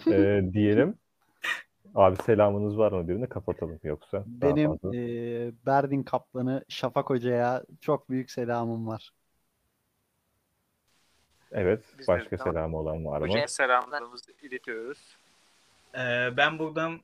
[0.07, 0.95] e, diyelim.
[1.95, 4.23] Abi selamınız var mı birine kapatalım yoksa.
[4.27, 4.95] Benim fazla.
[4.97, 9.11] e, Berdin kaplanı Şafak Hoca'ya çok büyük selamım var.
[11.51, 11.83] Evet.
[11.99, 12.53] Biz de- Başka tamam.
[12.53, 13.27] selamı olan var mı?
[13.27, 15.17] Hocaya selamlarımızı iletiyoruz.
[15.95, 16.99] Ee, ben buradan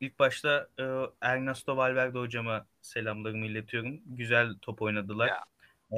[0.00, 0.84] ilk başta e,
[1.20, 4.00] Ernesto Valverde hocama selamlarımı iletiyorum.
[4.06, 5.30] Güzel top oynadılar.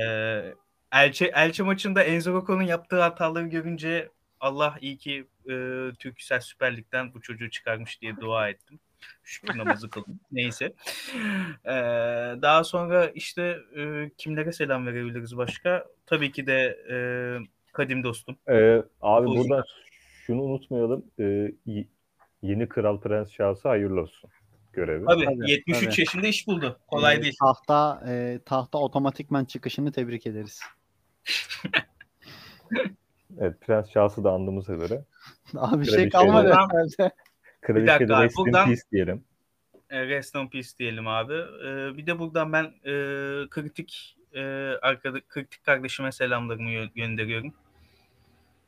[0.00, 0.54] Ee,
[0.92, 4.08] Elche, Elche maçında Enzo Roco'nun yaptığı hataları görünce
[4.40, 5.54] Allah iyi ki e,
[5.98, 8.80] Türksel Süper Lig'den bu çocuğu çıkarmış diye dua ettim.
[9.24, 10.20] Şükür namazı kıldım.
[10.32, 10.72] Neyse.
[11.64, 11.70] Ee,
[12.42, 15.86] daha sonra işte e, kimlere selam verebiliriz başka?
[16.06, 16.96] Tabii ki de e,
[17.72, 18.36] kadim dostum.
[18.48, 19.48] Ee, abi Buyurun.
[19.48, 19.64] buradan
[20.26, 21.04] şunu unutmayalım.
[21.18, 21.86] Ee, y-
[22.42, 24.30] yeni Kral Prens şahsı hayırlı olsun
[24.72, 25.04] görevi.
[25.04, 26.00] Tabii, Tabii, 73 tabii.
[26.00, 26.80] yaşında iş buldu.
[26.86, 27.36] Kolay E, değil.
[27.40, 30.60] Tahta e, tahta otomatikman çıkışını tebrik ederiz.
[33.38, 35.04] Evet, Prens şahsı da andığımıza göre
[35.54, 37.10] Daha bir şey kalmadı herhalde.
[37.60, 39.24] Kraliçe dakika de abi, rest in buradan- peace diyelim.
[39.90, 41.34] E, Rest in peace diyelim abi.
[41.34, 42.92] E, bir de buradan ben e,
[43.50, 44.40] kritik e,
[44.82, 47.52] arkada, kritik kardeşime selamlarımı gö- gönderiyorum.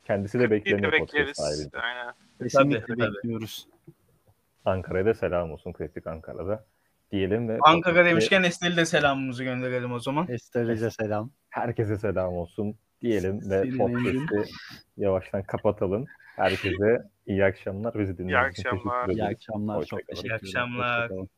[0.05, 1.39] Kendisi de Bir de bekleniyor bekleriz.
[1.39, 2.13] Aynen.
[2.43, 3.13] Kesinlikle Tabii, tabii.
[3.15, 3.67] bekliyoruz.
[4.65, 6.65] Ankara'ya da selam olsun Kritik Ankara'da
[7.11, 10.27] diyelim ve Ankara demişken Estel'i de selamımızı gönderelim o zaman.
[10.29, 11.31] Estelece selam.
[11.49, 14.51] herkese selam olsun diyelim ve podcast'i
[14.97, 16.05] yavaştan kapatalım.
[16.35, 17.99] Herkese iyi akşamlar.
[17.99, 19.05] Bizi dinlediğiniz için akşamlar.
[19.05, 19.35] teşekkür İyi ederiz.
[19.35, 19.83] akşamlar.
[19.85, 20.45] Çok teşekkür ederim.
[20.45, 21.01] İyi akşamlar.
[21.01, 21.29] Hoşçakalın.